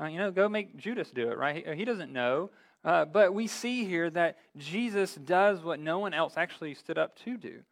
Uh, 0.00 0.06
you 0.06 0.18
know, 0.18 0.30
go 0.30 0.48
make 0.48 0.76
Judas 0.76 1.10
do 1.10 1.30
it, 1.30 1.38
right? 1.38 1.66
He, 1.66 1.74
he 1.74 1.84
doesn't 1.84 2.12
know. 2.12 2.50
Uh, 2.84 3.04
but 3.04 3.34
we 3.34 3.46
see 3.46 3.84
here 3.84 4.10
that 4.10 4.38
Jesus 4.56 5.14
does 5.14 5.62
what 5.62 5.80
no 5.80 5.98
one 5.98 6.14
else 6.14 6.34
actually 6.36 6.74
stood 6.74 6.98
up 6.98 7.16
to 7.24 7.36
do. 7.36 7.62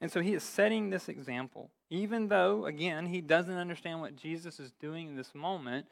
And 0.00 0.10
so 0.10 0.20
he 0.20 0.34
is 0.34 0.42
setting 0.42 0.90
this 0.90 1.08
example. 1.08 1.70
Even 1.90 2.28
though, 2.28 2.64
again, 2.64 3.06
he 3.06 3.20
doesn't 3.20 3.54
understand 3.54 4.00
what 4.00 4.16
Jesus 4.16 4.58
is 4.58 4.72
doing 4.80 5.08
in 5.08 5.16
this 5.16 5.34
moment, 5.34 5.86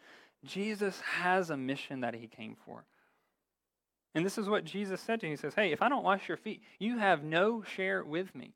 Jesus 0.45 1.01
has 1.01 1.51
a 1.51 1.57
mission 1.57 2.01
that 2.01 2.15
he 2.15 2.27
came 2.27 2.57
for. 2.65 2.85
And 4.15 4.25
this 4.25 4.39
is 4.39 4.49
what 4.49 4.65
Jesus 4.65 5.01
said 5.01 5.21
to 5.21 5.27
him. 5.27 5.33
He 5.33 5.37
says, 5.37 5.55
Hey, 5.55 5.71
if 5.71 5.83
I 5.83 5.89
don't 5.89 6.03
wash 6.03 6.27
your 6.27 6.37
feet, 6.37 6.63
you 6.79 6.99
have 6.99 7.23
no 7.23 7.63
share 7.63 8.03
with 8.03 8.35
me. 8.35 8.55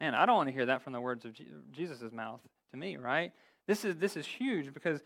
Man, 0.00 0.14
I 0.14 0.24
don't 0.26 0.36
want 0.36 0.48
to 0.48 0.52
hear 0.52 0.66
that 0.66 0.82
from 0.82 0.92
the 0.92 1.00
words 1.00 1.24
of 1.24 1.32
Jesus' 1.72 2.12
mouth 2.12 2.40
to 2.70 2.76
me, 2.76 2.96
right? 2.96 3.32
This 3.66 3.84
is, 3.84 3.96
this 3.96 4.16
is 4.16 4.26
huge 4.26 4.72
because 4.72 5.00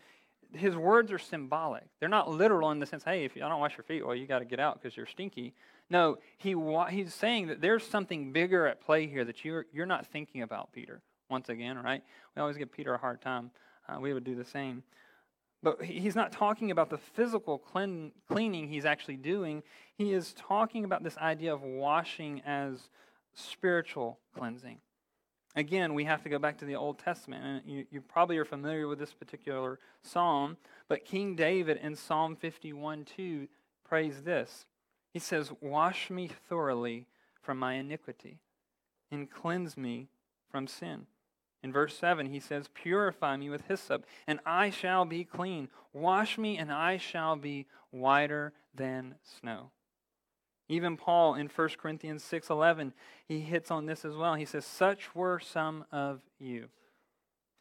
his 0.53 0.75
words 0.75 1.11
are 1.11 1.19
symbolic. 1.19 1.83
They're 1.99 2.09
not 2.09 2.29
literal 2.29 2.71
in 2.71 2.79
the 2.79 2.85
sense, 2.85 3.03
hey, 3.03 3.25
if 3.25 3.35
I 3.35 3.39
don't 3.41 3.59
wash 3.59 3.77
your 3.77 3.83
feet, 3.83 4.05
well, 4.05 4.15
you 4.15 4.25
got 4.25 4.39
to 4.39 4.45
get 4.45 4.59
out 4.59 4.81
because 4.81 4.95
you're 4.95 5.05
stinky. 5.05 5.53
No, 5.89 6.17
he, 6.37 6.55
he's 6.89 7.13
saying 7.13 7.47
that 7.47 7.61
there's 7.61 7.85
something 7.85 8.31
bigger 8.31 8.65
at 8.67 8.81
play 8.81 9.07
here 9.07 9.25
that 9.25 9.43
you're, 9.43 9.65
you're 9.73 9.85
not 9.85 10.07
thinking 10.07 10.41
about, 10.41 10.71
Peter. 10.71 11.01
Once 11.29 11.49
again, 11.49 11.77
right? 11.77 12.03
We 12.35 12.41
always 12.41 12.57
give 12.57 12.71
Peter 12.71 12.93
a 12.93 12.97
hard 12.97 13.21
time. 13.21 13.51
Uh, 13.87 13.99
we 13.99 14.13
would 14.13 14.23
do 14.23 14.35
the 14.35 14.45
same. 14.45 14.83
But 15.61 15.83
he's 15.83 16.15
not 16.15 16.31
talking 16.31 16.71
about 16.71 16.89
the 16.89 16.97
physical 16.97 17.57
clean, 17.57 18.11
cleaning 18.27 18.67
he's 18.67 18.85
actually 18.85 19.17
doing. 19.17 19.63
He 19.97 20.13
is 20.13 20.33
talking 20.33 20.85
about 20.85 21.03
this 21.03 21.17
idea 21.17 21.53
of 21.53 21.63
washing 21.63 22.41
as 22.45 22.89
spiritual 23.33 24.19
cleansing. 24.37 24.77
Again, 25.55 25.93
we 25.93 26.03
have 26.03 26.21
to 26.23 26.29
go 26.29 26.37
back 26.37 26.57
to 26.57 26.65
the 26.65 26.75
Old 26.75 26.99
Testament. 26.99 27.43
And 27.43 27.61
you, 27.65 27.85
you 27.89 28.01
probably 28.01 28.37
are 28.37 28.45
familiar 28.45 28.87
with 28.87 28.99
this 28.99 29.13
particular 29.13 29.79
psalm, 30.01 30.57
but 30.87 31.05
King 31.05 31.35
David 31.35 31.79
in 31.81 31.95
Psalm 31.95 32.35
51 32.35 33.05
2 33.05 33.47
prays 33.87 34.23
this. 34.23 34.65
He 35.13 35.19
says, 35.19 35.51
Wash 35.61 36.09
me 36.09 36.29
thoroughly 36.49 37.07
from 37.41 37.57
my 37.57 37.75
iniquity 37.75 38.39
and 39.11 39.31
cleanse 39.31 39.77
me 39.77 40.09
from 40.49 40.67
sin. 40.67 41.05
In 41.63 41.71
verse 41.71 41.97
7, 41.97 42.27
he 42.27 42.39
says, 42.39 42.69
Purify 42.73 43.37
me 43.37 43.49
with 43.49 43.67
hyssop, 43.67 44.05
and 44.27 44.39
I 44.45 44.69
shall 44.69 45.05
be 45.05 45.23
clean. 45.23 45.69
Wash 45.93 46.37
me, 46.37 46.57
and 46.57 46.71
I 46.71 46.97
shall 46.97 47.35
be 47.35 47.65
whiter 47.91 48.53
than 48.75 49.15
snow. 49.39 49.71
Even 50.67 50.97
Paul 50.97 51.35
in 51.35 51.47
1 51.47 51.77
Corinthians 51.77 52.23
6:11, 52.23 52.93
he 53.27 53.41
hits 53.41 53.69
on 53.69 53.85
this 53.85 54.03
as 54.03 54.15
well. 54.15 54.35
He 54.35 54.45
says, 54.45 54.65
"Such 54.65 55.13
were 55.13 55.39
some 55.39 55.85
of 55.91 56.21
you. 56.39 56.69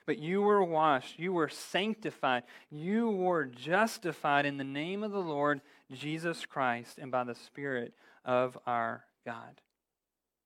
But 0.07 0.19
you 0.19 0.43
were 0.43 0.63
washed, 0.63 1.19
you 1.19 1.33
were 1.33 1.49
sanctified, 1.49 2.45
you 2.71 3.09
were 3.09 3.47
justified 3.47 4.45
in 4.45 4.59
the 4.59 4.65
name 4.65 5.03
of 5.03 5.13
the 5.13 5.23
Lord 5.23 5.63
Jesus 5.91 6.45
Christ 6.45 6.99
and 6.99 7.11
by 7.11 7.25
the 7.25 7.35
Spirit 7.35 7.95
of 8.25 8.59
our 8.67 9.07
God." 9.25 9.61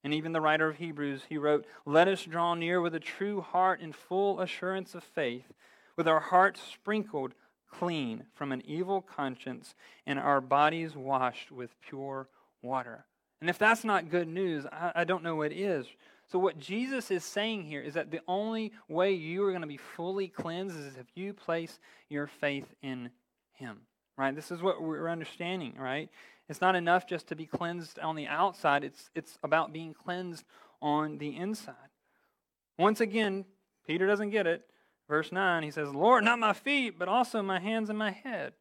And 0.04 0.14
even 0.14 0.32
the 0.32 0.40
writer 0.40 0.68
of 0.68 0.76
Hebrews, 0.76 1.24
he 1.28 1.38
wrote, 1.38 1.66
Let 1.84 2.06
us 2.08 2.24
draw 2.24 2.54
near 2.54 2.80
with 2.80 2.94
a 2.94 3.00
true 3.00 3.40
heart 3.40 3.80
and 3.80 3.94
full 3.94 4.40
assurance 4.40 4.94
of 4.94 5.02
faith, 5.02 5.52
with 5.96 6.06
our 6.06 6.20
hearts 6.20 6.62
sprinkled 6.62 7.34
clean 7.70 8.26
from 8.32 8.52
an 8.52 8.62
evil 8.64 9.02
conscience 9.02 9.74
and 10.06 10.18
our 10.18 10.40
bodies 10.40 10.96
washed 10.96 11.50
with 11.50 11.80
pure 11.80 12.28
water. 12.62 13.04
And 13.40 13.48
if 13.48 13.58
that's 13.58 13.84
not 13.84 14.10
good 14.10 14.28
news, 14.28 14.66
I, 14.66 14.92
I 14.96 15.04
don't 15.04 15.22
know 15.22 15.36
what 15.36 15.52
is. 15.52 15.86
So, 16.30 16.38
what 16.38 16.58
Jesus 16.58 17.10
is 17.10 17.24
saying 17.24 17.64
here 17.64 17.80
is 17.80 17.94
that 17.94 18.10
the 18.10 18.20
only 18.28 18.72
way 18.88 19.12
you 19.12 19.44
are 19.44 19.50
going 19.50 19.62
to 19.62 19.68
be 19.68 19.78
fully 19.78 20.28
cleansed 20.28 20.78
is 20.78 20.96
if 20.96 21.06
you 21.14 21.32
place 21.32 21.78
your 22.08 22.26
faith 22.26 22.66
in 22.82 23.10
Him. 23.52 23.82
Right? 24.16 24.34
This 24.34 24.50
is 24.50 24.60
what 24.60 24.82
we're 24.82 25.08
understanding, 25.08 25.74
right? 25.78 26.10
It's 26.48 26.60
not 26.60 26.74
enough 26.74 27.06
just 27.06 27.28
to 27.28 27.36
be 27.36 27.46
cleansed 27.46 27.98
on 27.98 28.16
the 28.16 28.26
outside, 28.26 28.84
it's, 28.84 29.10
it's 29.14 29.38
about 29.42 29.72
being 29.72 29.94
cleansed 29.94 30.44
on 30.82 31.18
the 31.18 31.36
inside. 31.36 31.74
Once 32.78 33.00
again, 33.00 33.44
Peter 33.86 34.06
doesn't 34.06 34.30
get 34.30 34.46
it. 34.46 34.64
Verse 35.08 35.32
9, 35.32 35.62
he 35.62 35.70
says, 35.70 35.94
Lord, 35.94 36.24
not 36.24 36.38
my 36.38 36.52
feet, 36.52 36.98
but 36.98 37.08
also 37.08 37.42
my 37.42 37.58
hands 37.58 37.88
and 37.88 37.98
my 37.98 38.10
head. 38.10 38.52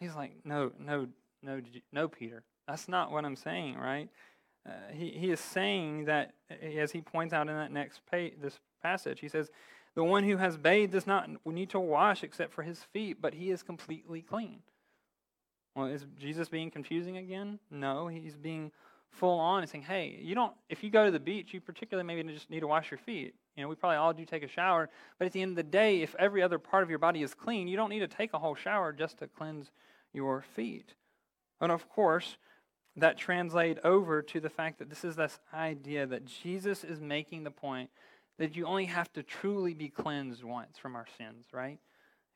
He's 0.00 0.14
like, 0.14 0.32
No, 0.44 0.72
no, 0.78 1.06
no, 1.42 1.60
no, 1.92 2.08
Peter. 2.08 2.42
That's 2.66 2.88
not 2.88 3.12
what 3.12 3.24
I'm 3.24 3.36
saying, 3.36 3.76
right? 3.76 4.08
Uh, 4.66 4.72
he, 4.92 5.10
he 5.10 5.30
is 5.30 5.40
saying 5.40 6.06
that, 6.06 6.32
as 6.60 6.90
he 6.90 7.00
points 7.00 7.32
out 7.32 7.48
in 7.48 7.54
that 7.54 7.70
next 7.70 8.00
page, 8.10 8.34
this 8.40 8.58
passage, 8.82 9.20
he 9.20 9.28
says, 9.28 9.50
The 9.94 10.02
one 10.02 10.24
who 10.24 10.36
has 10.38 10.56
bathed 10.56 10.92
does 10.92 11.06
not 11.06 11.28
need 11.46 11.70
to 11.70 11.80
wash 11.80 12.24
except 12.24 12.52
for 12.52 12.62
his 12.62 12.82
feet, 12.92 13.18
but 13.20 13.34
he 13.34 13.50
is 13.50 13.62
completely 13.62 14.22
clean. 14.22 14.60
Well, 15.76 15.86
is 15.86 16.06
Jesus 16.18 16.48
being 16.48 16.70
confusing 16.70 17.18
again? 17.18 17.58
No, 17.70 18.08
he's 18.08 18.36
being 18.36 18.72
full 19.10 19.38
on 19.38 19.62
and 19.62 19.70
saying, 19.70 19.84
hey, 19.84 20.18
you 20.22 20.34
don't, 20.34 20.52
if 20.68 20.82
you 20.82 20.90
go 20.90 21.04
to 21.04 21.10
the 21.10 21.20
beach, 21.20 21.52
you 21.52 21.60
particularly 21.60 22.06
maybe 22.06 22.22
just 22.32 22.50
need 22.50 22.60
to 22.60 22.66
wash 22.66 22.90
your 22.90 22.98
feet. 22.98 23.34
You 23.56 23.62
know, 23.62 23.68
we 23.68 23.74
probably 23.74 23.96
all 23.96 24.12
do 24.12 24.24
take 24.24 24.42
a 24.42 24.48
shower, 24.48 24.88
but 25.18 25.26
at 25.26 25.32
the 25.32 25.42
end 25.42 25.50
of 25.50 25.56
the 25.56 25.62
day, 25.62 26.02
if 26.02 26.14
every 26.18 26.42
other 26.42 26.58
part 26.58 26.82
of 26.82 26.90
your 26.90 26.98
body 26.98 27.22
is 27.22 27.34
clean, 27.34 27.68
you 27.68 27.76
don't 27.76 27.88
need 27.88 28.00
to 28.00 28.08
take 28.08 28.34
a 28.34 28.38
whole 28.38 28.54
shower 28.54 28.92
just 28.92 29.18
to 29.18 29.26
cleanse 29.26 29.70
your 30.12 30.44
feet. 30.54 30.94
And 31.60 31.72
of 31.72 31.88
course, 31.88 32.36
that 32.96 33.18
translate 33.18 33.78
over 33.84 34.22
to 34.22 34.40
the 34.40 34.48
fact 34.48 34.78
that 34.78 34.88
this 34.88 35.04
is 35.04 35.16
this 35.16 35.38
idea 35.52 36.06
that 36.06 36.24
Jesus 36.24 36.82
is 36.82 37.00
making 37.00 37.44
the 37.44 37.50
point 37.50 37.90
that 38.38 38.56
you 38.56 38.66
only 38.66 38.86
have 38.86 39.12
to 39.14 39.22
truly 39.22 39.74
be 39.74 39.88
cleansed 39.88 40.44
once 40.44 40.78
from 40.78 40.94
our 40.94 41.06
sins, 41.18 41.46
right? 41.52 41.78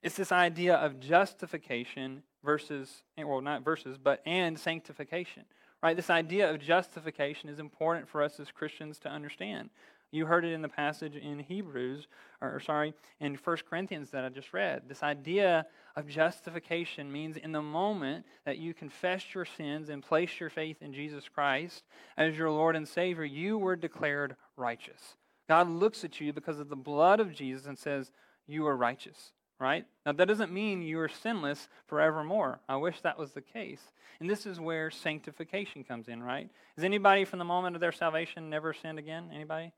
It's 0.02 0.16
this 0.16 0.32
idea 0.32 0.76
of 0.76 0.98
justification 0.98 2.22
versus, 2.42 3.02
well, 3.18 3.40
not 3.40 3.64
versus, 3.64 3.98
but 4.02 4.22
and 4.24 4.58
sanctification, 4.58 5.44
right? 5.82 5.96
This 5.96 6.10
idea 6.10 6.50
of 6.50 6.58
justification 6.58 7.50
is 7.50 7.58
important 7.58 8.08
for 8.08 8.22
us 8.22 8.40
as 8.40 8.50
Christians 8.50 8.98
to 9.00 9.08
understand. 9.08 9.70
You 10.10 10.26
heard 10.26 10.44
it 10.44 10.52
in 10.52 10.62
the 10.62 10.68
passage 10.68 11.16
in 11.16 11.38
Hebrews, 11.38 12.08
or 12.40 12.58
sorry, 12.60 12.94
in 13.20 13.36
1 13.36 13.56
Corinthians 13.68 14.10
that 14.10 14.24
I 14.24 14.28
just 14.28 14.52
read. 14.52 14.82
This 14.88 15.02
idea 15.02 15.66
of 15.96 16.08
justification 16.08 17.12
means 17.12 17.36
in 17.36 17.52
the 17.52 17.62
moment 17.62 18.26
that 18.44 18.58
you 18.58 18.74
confess 18.74 19.34
your 19.34 19.44
sins 19.44 19.88
and 19.88 20.02
place 20.02 20.40
your 20.40 20.50
faith 20.50 20.82
in 20.82 20.92
Jesus 20.92 21.28
Christ 21.28 21.84
as 22.16 22.36
your 22.36 22.50
Lord 22.50 22.76
and 22.76 22.88
Savior, 22.88 23.24
you 23.24 23.56
were 23.56 23.76
declared 23.76 24.36
righteous. 24.56 25.16
God 25.48 25.68
looks 25.68 26.04
at 26.04 26.20
you 26.20 26.32
because 26.32 26.58
of 26.58 26.68
the 26.68 26.76
blood 26.76 27.20
of 27.20 27.34
Jesus 27.34 27.66
and 27.66 27.78
says, 27.78 28.12
You 28.46 28.66
are 28.66 28.76
righteous 28.76 29.32
right? 29.60 29.84
Now, 30.06 30.12
that 30.12 30.26
doesn't 30.26 30.50
mean 30.50 30.82
you 30.82 30.98
are 31.00 31.08
sinless 31.08 31.68
forevermore. 31.86 32.60
I 32.68 32.76
wish 32.76 33.00
that 33.02 33.18
was 33.18 33.32
the 33.32 33.42
case. 33.42 33.82
And 34.18 34.28
this 34.28 34.46
is 34.46 34.58
where 34.58 34.90
sanctification 34.90 35.84
comes 35.84 36.08
in, 36.08 36.22
right? 36.22 36.48
Has 36.76 36.84
anybody 36.84 37.24
from 37.24 37.38
the 37.38 37.44
moment 37.44 37.76
of 37.76 37.80
their 37.80 37.92
salvation 37.92 38.48
never 38.48 38.72
sinned 38.72 38.98
again? 38.98 39.30
Anybody? 39.32 39.72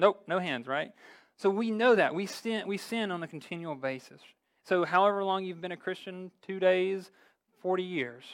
Nope, 0.00 0.24
no 0.26 0.38
hands, 0.38 0.66
right? 0.66 0.92
So 1.36 1.50
we 1.50 1.70
know 1.70 1.94
that. 1.94 2.14
We 2.14 2.26
sin, 2.26 2.66
we 2.66 2.78
sin 2.78 3.10
on 3.10 3.22
a 3.22 3.28
continual 3.28 3.74
basis. 3.74 4.20
So, 4.64 4.84
however 4.84 5.22
long 5.24 5.44
you've 5.44 5.60
been 5.60 5.72
a 5.72 5.76
Christian, 5.76 6.30
two 6.46 6.58
days, 6.58 7.10
40 7.62 7.82
years, 7.82 8.24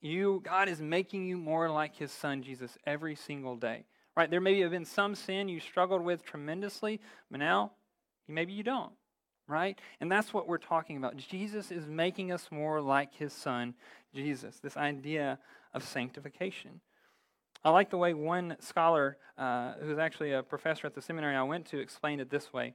you, 0.00 0.42
God 0.44 0.68
is 0.68 0.80
making 0.80 1.26
you 1.26 1.36
more 1.36 1.70
like 1.70 1.96
his 1.96 2.10
son 2.12 2.42
Jesus 2.42 2.76
every 2.86 3.14
single 3.14 3.56
day. 3.56 3.84
Right? 4.16 4.30
There 4.30 4.40
may 4.40 4.60
have 4.60 4.70
been 4.70 4.84
some 4.84 5.14
sin 5.14 5.48
you 5.48 5.60
struggled 5.60 6.02
with 6.02 6.24
tremendously, 6.24 7.00
but 7.30 7.38
now 7.40 7.72
maybe 8.28 8.52
you 8.52 8.62
don't 8.62 8.92
right? 9.50 9.78
And 10.00 10.10
that's 10.10 10.32
what 10.32 10.46
we're 10.46 10.58
talking 10.58 10.96
about. 10.96 11.16
Jesus 11.16 11.72
is 11.72 11.84
making 11.86 12.30
us 12.30 12.48
more 12.50 12.80
like 12.80 13.14
his 13.14 13.32
son, 13.32 13.74
Jesus, 14.14 14.60
this 14.60 14.76
idea 14.76 15.40
of 15.74 15.82
sanctification. 15.82 16.80
I 17.62 17.70
like 17.70 17.90
the 17.90 17.98
way 17.98 18.14
one 18.14 18.56
scholar, 18.60 19.18
uh, 19.36 19.74
who's 19.82 19.98
actually 19.98 20.32
a 20.32 20.42
professor 20.42 20.86
at 20.86 20.94
the 20.94 21.02
seminary 21.02 21.36
I 21.36 21.42
went 21.42 21.66
to, 21.66 21.78
explained 21.78 22.20
it 22.20 22.30
this 22.30 22.52
way. 22.52 22.72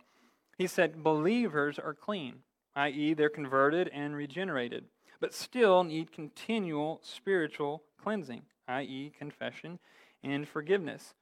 He 0.57 0.67
said, 0.67 1.03
Believers 1.03 1.79
are 1.79 1.95
clean, 1.95 2.35
i.e., 2.75 3.13
they're 3.13 3.29
converted 3.29 3.89
and 3.93 4.15
regenerated, 4.15 4.85
but 5.19 5.33
still 5.33 5.83
need 5.83 6.11
continual 6.11 6.99
spiritual 7.03 7.83
cleansing, 8.01 8.43
i.e., 8.67 9.11
confession 9.17 9.79
and 10.23 10.47
forgiveness. 10.47 11.15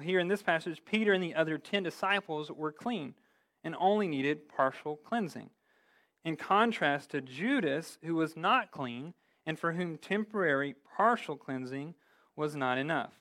Here 0.00 0.20
in 0.20 0.28
this 0.28 0.42
passage, 0.42 0.82
Peter 0.84 1.12
and 1.12 1.22
the 1.22 1.34
other 1.34 1.58
ten 1.58 1.82
disciples 1.82 2.52
were 2.52 2.72
clean 2.72 3.14
and 3.64 3.74
only 3.80 4.06
needed 4.06 4.48
partial 4.48 4.96
cleansing. 4.96 5.50
In 6.24 6.36
contrast 6.36 7.10
to 7.10 7.20
Judas, 7.20 7.98
who 8.02 8.14
was 8.14 8.36
not 8.36 8.70
clean 8.70 9.14
and 9.46 9.58
for 9.58 9.72
whom 9.72 9.96
temporary 9.96 10.74
partial 10.96 11.36
cleansing 11.36 11.94
was 12.38 12.56
not 12.56 12.78
enough. 12.78 13.12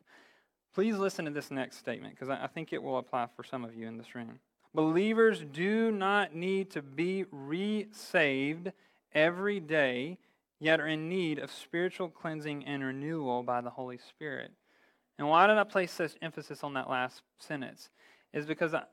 Please 0.74 0.96
listen 0.96 1.26
to 1.26 1.32
this 1.32 1.50
next 1.50 1.78
statement 1.78 2.14
because 2.14 2.30
I 2.30 2.48
think 2.48 2.72
it 2.72 2.82
will 2.82 3.00
apply 3.00 3.28
for 3.36 3.44
some 3.44 3.66
of 3.66 3.76
you 3.76 3.88
in 3.88 3.98
this 3.98 4.14
room. 4.14 4.40
Believers 4.76 5.44
do 5.52 5.92
not 5.92 6.36
need 6.36 6.70
to 6.72 6.84
be 6.84 7.26
re 7.32 7.88
saved 7.92 8.72
every 9.14 9.60
day, 9.60 10.20
yet 10.60 10.80
are 10.80 10.88
in 10.88 11.10
need 11.10 11.40
of 11.40 11.52
spiritual 11.52 12.10
cleansing 12.10 12.64
and 12.66 12.84
renewal 12.84 13.42
by 13.42 13.60
the 13.60 13.72
Holy 13.72 13.98
Spirit. 13.98 14.52
And 15.18 15.28
why 15.28 15.48
did 15.48 15.58
I 15.58 15.64
place 15.64 15.92
such 15.92 16.12
emphasis 16.22 16.64
on 16.64 16.76
that 16.76 16.90
last 16.90 17.24
sentence? 17.40 17.90
Is 18.34 18.46
because 18.46 18.76
I, 18.76 18.84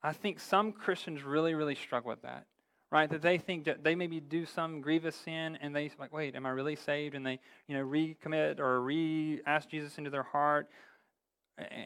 I 0.00 0.12
think 0.12 0.38
some 0.38 0.70
Christians 0.70 1.24
really, 1.24 1.54
really 1.54 1.74
struggle 1.74 2.10
with 2.10 2.22
that, 2.22 2.46
right? 2.90 3.10
That 3.10 3.22
they 3.22 3.38
think 3.38 3.64
that 3.64 3.82
they 3.82 3.94
maybe 3.94 4.20
do 4.20 4.46
some 4.46 4.80
grievous 4.80 5.16
sin 5.16 5.58
and 5.60 5.74
they 5.74 5.90
like, 5.98 6.12
wait, 6.12 6.34
am 6.34 6.46
I 6.46 6.50
really 6.50 6.76
saved? 6.76 7.14
And 7.14 7.26
they, 7.26 7.40
you 7.66 7.76
know, 7.76 7.84
recommit 7.84 8.60
or 8.60 8.80
re-ask 8.80 9.68
Jesus 9.68 9.98
into 9.98 10.10
their 10.10 10.22
heart. 10.22 10.68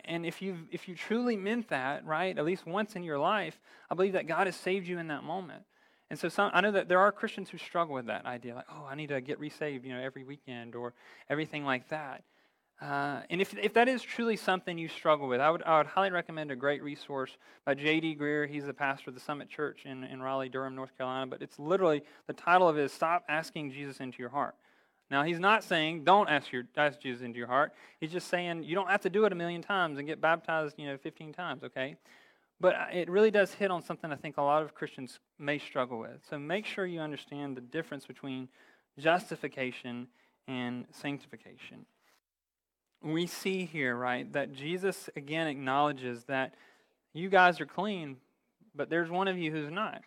And 0.05 0.27
if 0.27 0.43
you 0.43 0.59
if 0.73 0.89
you 0.89 0.97
truly 0.97 1.37
meant 1.37 1.69
that, 1.69 2.05
right, 2.05 2.37
at 2.37 2.45
least 2.45 2.67
once 2.67 2.97
in 2.97 3.05
your 3.05 3.19
life, 3.19 3.61
I 3.91 3.95
believe 3.95 4.15
that 4.15 4.27
God 4.27 4.47
has 4.47 4.57
saved 4.57 4.89
you 4.89 4.99
in 4.99 5.09
that 5.09 5.23
moment. 5.23 5.63
And 6.11 6.19
so 6.19 6.29
some, 6.29 6.51
I 6.53 6.61
know 6.61 6.73
that 6.73 6.89
there 6.89 6.99
are 6.99 7.13
Christians 7.13 7.51
who 7.51 7.59
struggle 7.59 7.95
with 7.95 8.07
that 8.07 8.27
idea, 8.27 8.57
like, 8.57 8.67
oh, 8.69 8.85
I 8.85 8.97
need 8.97 9.11
to 9.11 9.21
get 9.21 9.39
resaved, 9.39 9.85
you 9.85 9.95
know, 9.95 10.01
every 10.01 10.25
weekend 10.25 10.75
or 10.75 10.93
everything 11.29 11.65
like 11.65 11.89
that. 11.91 12.25
Uh, 12.81 13.21
and 13.29 13.43
if, 13.43 13.55
if 13.59 13.75
that 13.75 13.89
is 13.89 14.01
truly 14.01 14.37
something 14.37 14.79
you 14.79 14.89
struggle 14.89 15.29
with, 15.29 15.39
I 15.39 15.51
would, 15.51 15.63
I 15.65 15.79
would 15.79 15.87
highly 15.87 16.11
recommend 16.11 16.51
a 16.51 16.57
great 16.57 16.83
resource 16.83 17.37
by 17.67 17.75
J.D. 17.75 18.17
Greear. 18.17 18.49
He's 18.49 18.65
the 18.65 18.73
pastor 18.73 19.11
of 19.11 19.15
the 19.15 19.21
Summit 19.21 19.51
Church 19.51 19.83
in, 19.85 20.03
in 20.05 20.23
Raleigh, 20.23 20.49
Durham, 20.49 20.75
North 20.75 20.97
Carolina. 20.97 21.27
But 21.27 21.43
it's 21.43 21.59
literally, 21.59 22.03
the 22.27 22.33
title 22.33 22.69
of 22.69 22.79
it 22.79 22.85
is 22.85 22.93
Stop 22.93 23.25
Asking 23.29 23.73
Jesus 23.73 24.01
into 24.01 24.19
Your 24.19 24.31
Heart. 24.31 24.55
Now, 25.11 25.25
he's 25.25 25.39
not 25.41 25.63
saying 25.63 26.05
don't 26.05 26.29
ask, 26.29 26.53
your, 26.53 26.63
ask 26.77 27.01
Jesus 27.01 27.23
into 27.23 27.37
your 27.37 27.49
heart. 27.49 27.73
He's 27.99 28.13
just 28.13 28.29
saying 28.29 28.63
you 28.63 28.77
don't 28.77 28.89
have 28.89 29.03
to 29.03 29.11
do 29.11 29.25
it 29.25 29.33
a 29.33 29.35
million 29.35 29.61
times 29.61 29.99
and 29.99 30.07
get 30.07 30.21
baptized, 30.21 30.77
you 30.79 30.87
know, 30.87 30.97
15 30.97 31.33
times, 31.33 31.65
okay? 31.65 31.97
But 32.61 32.77
it 32.93 33.11
really 33.11 33.33
does 33.33 33.53
hit 33.53 33.71
on 33.71 33.83
something 33.83 34.13
I 34.13 34.17
think 34.17 34.37
a 34.37 34.43
lot 34.43 34.63
of 34.63 34.73
Christians 34.73 35.19
may 35.39 35.59
struggle 35.59 35.99
with. 35.99 36.21
So 36.31 36.39
make 36.39 36.65
sure 36.65 36.87
you 36.87 37.01
understand 37.01 37.57
the 37.57 37.61
difference 37.61 38.07
between 38.07 38.49
justification 38.99 40.07
and 40.47 40.85
sanctification 40.93 41.87
we 43.03 43.27
see 43.27 43.65
here, 43.65 43.97
right, 43.97 44.31
that 44.33 44.53
Jesus 44.53 45.09
again 45.17 45.47
acknowledges 45.47 46.25
that 46.25 46.55
you 47.13 47.29
guys 47.29 47.61
are 47.61 47.67
clean, 47.67 48.17
but 48.75 48.91
there's 48.91 49.11
one 49.11 49.29
of 49.29 49.39
you 49.39 49.51
who's 49.51 49.71
not. 49.71 50.03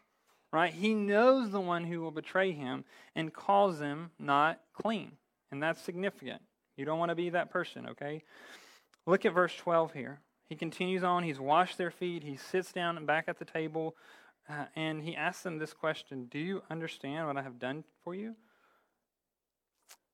Right? 0.52 0.72
He 0.72 0.94
knows 0.94 1.50
the 1.50 1.60
one 1.60 1.84
who 1.84 2.02
will 2.02 2.12
betray 2.12 2.52
him 2.52 2.86
and 3.16 3.34
calls 3.34 3.80
them 3.80 4.12
not 4.20 4.60
clean. 4.74 5.14
And 5.52 5.62
that's 5.62 5.82
significant. 5.82 6.44
You 6.78 6.86
don't 6.86 7.00
want 7.00 7.10
to 7.10 7.16
be 7.16 7.32
that 7.32 7.50
person, 7.50 7.88
okay? 7.90 8.22
Look 9.08 9.26
at 9.26 9.34
verse 9.34 9.56
12 9.56 9.94
here. 9.94 10.20
He 10.48 10.56
continues 10.56 11.04
on. 11.04 11.24
He's 11.24 11.40
washed 11.40 11.80
their 11.80 11.90
feet. 11.90 12.24
He 12.24 12.38
sits 12.38 12.72
down 12.72 13.04
back 13.08 13.26
at 13.28 13.40
the 13.40 13.46
table 13.46 13.96
uh, 14.50 14.66
and 14.76 15.02
he 15.02 15.16
asks 15.16 15.44
them 15.44 15.58
this 15.58 15.74
question 15.74 16.28
Do 16.30 16.40
you 16.40 16.62
understand 16.70 17.28
what 17.28 17.38
I 17.38 17.42
have 17.42 17.60
done 17.60 17.84
for 18.04 18.14
you? 18.14 18.36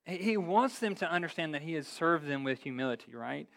He 0.05 0.37
wants 0.37 0.79
them 0.79 0.95
to 0.95 1.09
understand 1.09 1.53
that 1.53 1.61
He 1.61 1.73
has 1.73 1.87
served 1.87 2.27
them 2.27 2.43
with 2.43 2.63
humility, 2.63 3.15
right? 3.15 3.47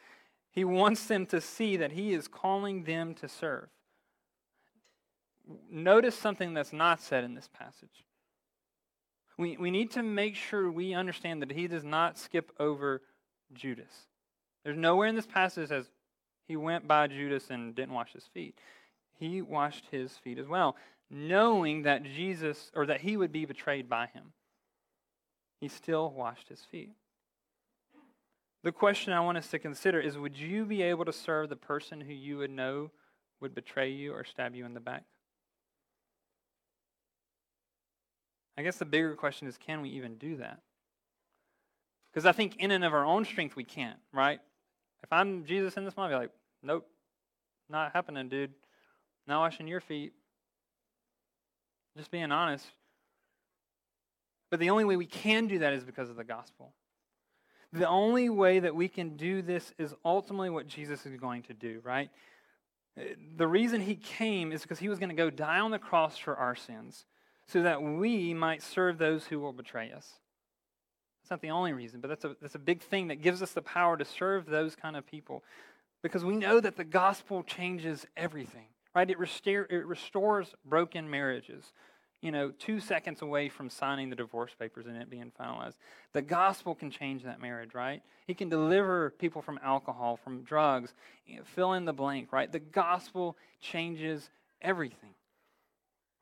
He 0.50 0.64
wants 0.64 1.06
them 1.06 1.26
to 1.26 1.40
see 1.40 1.76
that 1.78 1.92
He 1.92 2.12
is 2.12 2.28
calling 2.28 2.84
them 2.84 3.14
to 3.16 3.28
serve. 3.28 3.68
Notice 5.70 6.16
something 6.16 6.54
that's 6.54 6.72
not 6.72 7.00
said 7.00 7.24
in 7.24 7.34
this 7.34 7.48
passage. 7.48 8.04
We, 9.38 9.56
we 9.56 9.70
need 9.70 9.90
to 9.92 10.02
make 10.02 10.36
sure 10.36 10.70
we 10.70 10.94
understand 10.94 11.42
that 11.42 11.52
He 11.52 11.66
does 11.66 11.84
not 11.84 12.18
skip 12.18 12.52
over 12.60 13.02
Judas. 13.54 14.06
There's 14.62 14.76
nowhere 14.76 15.08
in 15.08 15.16
this 15.16 15.26
passage 15.26 15.68
that 15.70 15.84
says 15.84 15.90
He 16.46 16.56
went 16.56 16.86
by 16.86 17.06
Judas 17.06 17.50
and 17.50 17.74
didn't 17.74 17.94
wash 17.94 18.12
his 18.12 18.26
feet. 18.34 18.58
He 19.18 19.40
washed 19.40 19.86
his 19.90 20.12
feet 20.18 20.38
as 20.38 20.48
well, 20.48 20.76
knowing 21.10 21.82
that 21.82 22.02
Jesus, 22.02 22.70
or 22.74 22.86
that 22.86 23.00
He 23.00 23.16
would 23.16 23.32
be 23.32 23.46
betrayed 23.46 23.88
by 23.88 24.06
Him 24.06 24.32
he 25.62 25.68
still 25.68 26.10
washed 26.10 26.48
his 26.48 26.60
feet. 26.72 26.90
The 28.64 28.72
question 28.72 29.12
I 29.12 29.20
want 29.20 29.38
us 29.38 29.46
to 29.50 29.60
consider 29.60 30.00
is 30.00 30.18
would 30.18 30.36
you 30.36 30.64
be 30.64 30.82
able 30.82 31.04
to 31.04 31.12
serve 31.12 31.48
the 31.48 31.56
person 31.56 32.00
who 32.00 32.12
you 32.12 32.38
would 32.38 32.50
know 32.50 32.90
would 33.40 33.54
betray 33.54 33.90
you 33.90 34.12
or 34.12 34.24
stab 34.24 34.56
you 34.56 34.66
in 34.66 34.74
the 34.74 34.80
back? 34.80 35.04
I 38.58 38.62
guess 38.62 38.76
the 38.76 38.84
bigger 38.84 39.14
question 39.14 39.46
is 39.46 39.56
can 39.56 39.82
we 39.82 39.90
even 39.90 40.16
do 40.16 40.38
that? 40.38 40.58
Because 42.12 42.26
I 42.26 42.32
think 42.32 42.56
in 42.56 42.72
and 42.72 42.84
of 42.84 42.92
our 42.92 43.06
own 43.06 43.24
strength 43.24 43.54
we 43.54 43.62
can't, 43.62 44.00
right? 44.12 44.40
If 45.04 45.12
I'm 45.12 45.44
Jesus 45.44 45.76
in 45.76 45.84
this 45.84 45.96
moment, 45.96 46.14
I'd 46.14 46.18
be 46.18 46.22
like, 46.22 46.32
Nope, 46.64 46.88
not 47.70 47.92
happening, 47.92 48.28
dude. 48.28 48.52
Not 49.28 49.38
washing 49.38 49.68
your 49.68 49.80
feet. 49.80 50.12
Just 51.96 52.10
being 52.10 52.32
honest. 52.32 52.66
But 54.52 54.60
the 54.60 54.68
only 54.68 54.84
way 54.84 54.96
we 54.96 55.06
can 55.06 55.46
do 55.46 55.60
that 55.60 55.72
is 55.72 55.82
because 55.82 56.10
of 56.10 56.16
the 56.16 56.24
gospel. 56.24 56.74
The 57.72 57.88
only 57.88 58.28
way 58.28 58.58
that 58.58 58.74
we 58.74 58.86
can 58.86 59.16
do 59.16 59.40
this 59.40 59.72
is 59.78 59.94
ultimately 60.04 60.50
what 60.50 60.66
Jesus 60.66 61.06
is 61.06 61.16
going 61.16 61.44
to 61.44 61.54
do, 61.54 61.80
right? 61.82 62.10
The 63.38 63.48
reason 63.48 63.80
he 63.80 63.94
came 63.96 64.52
is 64.52 64.60
because 64.60 64.78
he 64.78 64.90
was 64.90 64.98
going 64.98 65.08
to 65.08 65.14
go 65.14 65.30
die 65.30 65.60
on 65.60 65.70
the 65.70 65.78
cross 65.78 66.18
for 66.18 66.36
our 66.36 66.54
sins 66.54 67.06
so 67.46 67.62
that 67.62 67.82
we 67.82 68.34
might 68.34 68.62
serve 68.62 68.98
those 68.98 69.24
who 69.24 69.40
will 69.40 69.54
betray 69.54 69.90
us. 69.90 70.06
That's 71.22 71.30
not 71.30 71.40
the 71.40 71.48
only 71.48 71.72
reason, 71.72 72.02
but 72.02 72.08
that's 72.08 72.26
a, 72.26 72.36
that's 72.42 72.54
a 72.54 72.58
big 72.58 72.82
thing 72.82 73.08
that 73.08 73.22
gives 73.22 73.40
us 73.40 73.52
the 73.52 73.62
power 73.62 73.96
to 73.96 74.04
serve 74.04 74.44
those 74.44 74.76
kind 74.76 74.98
of 74.98 75.06
people 75.06 75.42
because 76.02 76.26
we 76.26 76.36
know 76.36 76.60
that 76.60 76.76
the 76.76 76.84
gospel 76.84 77.42
changes 77.42 78.06
everything, 78.18 78.66
right? 78.94 79.08
It, 79.08 79.16
it 79.16 79.86
restores 79.86 80.54
broken 80.66 81.08
marriages, 81.08 81.72
you 82.22 82.30
know, 82.30 82.52
two 82.52 82.78
seconds 82.78 83.20
away 83.20 83.48
from 83.48 83.68
signing 83.68 84.08
the 84.08 84.16
divorce 84.16 84.52
papers 84.58 84.86
and 84.86 84.96
it 84.96 85.10
being 85.10 85.32
finalized. 85.38 85.74
The 86.12 86.22
gospel 86.22 86.74
can 86.74 86.90
change 86.90 87.24
that 87.24 87.40
marriage, 87.40 87.74
right? 87.74 88.00
He 88.26 88.32
can 88.32 88.48
deliver 88.48 89.10
people 89.10 89.42
from 89.42 89.58
alcohol, 89.62 90.16
from 90.16 90.42
drugs, 90.42 90.94
eh, 91.28 91.40
fill 91.44 91.72
in 91.72 91.84
the 91.84 91.92
blank, 91.92 92.32
right? 92.32 92.50
The 92.50 92.60
gospel 92.60 93.36
changes 93.60 94.30
everything. 94.62 95.10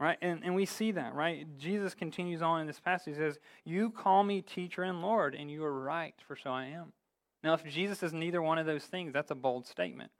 Right? 0.00 0.16
And, 0.22 0.42
and 0.42 0.54
we 0.54 0.64
see 0.64 0.92
that, 0.92 1.14
right? 1.14 1.46
Jesus 1.58 1.94
continues 1.94 2.40
on 2.40 2.62
in 2.62 2.66
this 2.66 2.80
passage. 2.80 3.16
He 3.16 3.20
says, 3.20 3.38
You 3.66 3.90
call 3.90 4.24
me 4.24 4.40
teacher 4.40 4.82
and 4.82 5.02
Lord, 5.02 5.34
and 5.34 5.50
you 5.50 5.62
are 5.62 5.78
right, 5.78 6.14
for 6.26 6.36
so 6.36 6.48
I 6.48 6.68
am. 6.68 6.94
Now, 7.44 7.52
if 7.52 7.64
Jesus 7.64 8.02
is 8.02 8.14
neither 8.14 8.40
one 8.40 8.56
of 8.56 8.64
those 8.64 8.84
things, 8.84 9.12
that's 9.12 9.30
a 9.30 9.34
bold 9.34 9.66
statement. 9.66 10.10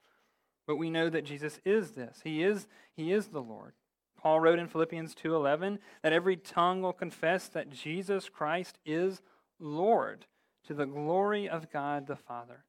But 0.67 0.77
we 0.77 0.91
know 0.91 1.09
that 1.09 1.25
Jesus 1.25 1.61
is 1.65 1.93
this. 1.93 2.21
He 2.23 2.43
is, 2.43 2.67
he 2.95 3.11
is 3.11 3.29
the 3.29 3.41
Lord. 3.41 3.73
Paul 4.21 4.41
wrote 4.41 4.59
in 4.59 4.69
Philippians 4.69 5.15
2:11 5.15 5.79
that 6.03 6.13
every 6.13 6.37
tongue 6.37 6.83
will 6.83 6.93
confess 6.93 7.49
that 7.49 7.71
Jesus 7.71 8.29
Christ 8.29 8.79
is 8.85 9.23
Lord 9.59 10.27
to 10.65 10.75
the 10.75 10.87
glory 10.87 11.49
of 11.49 11.71
God 11.71 12.07
the 12.07 12.17
Father. 12.17 12.65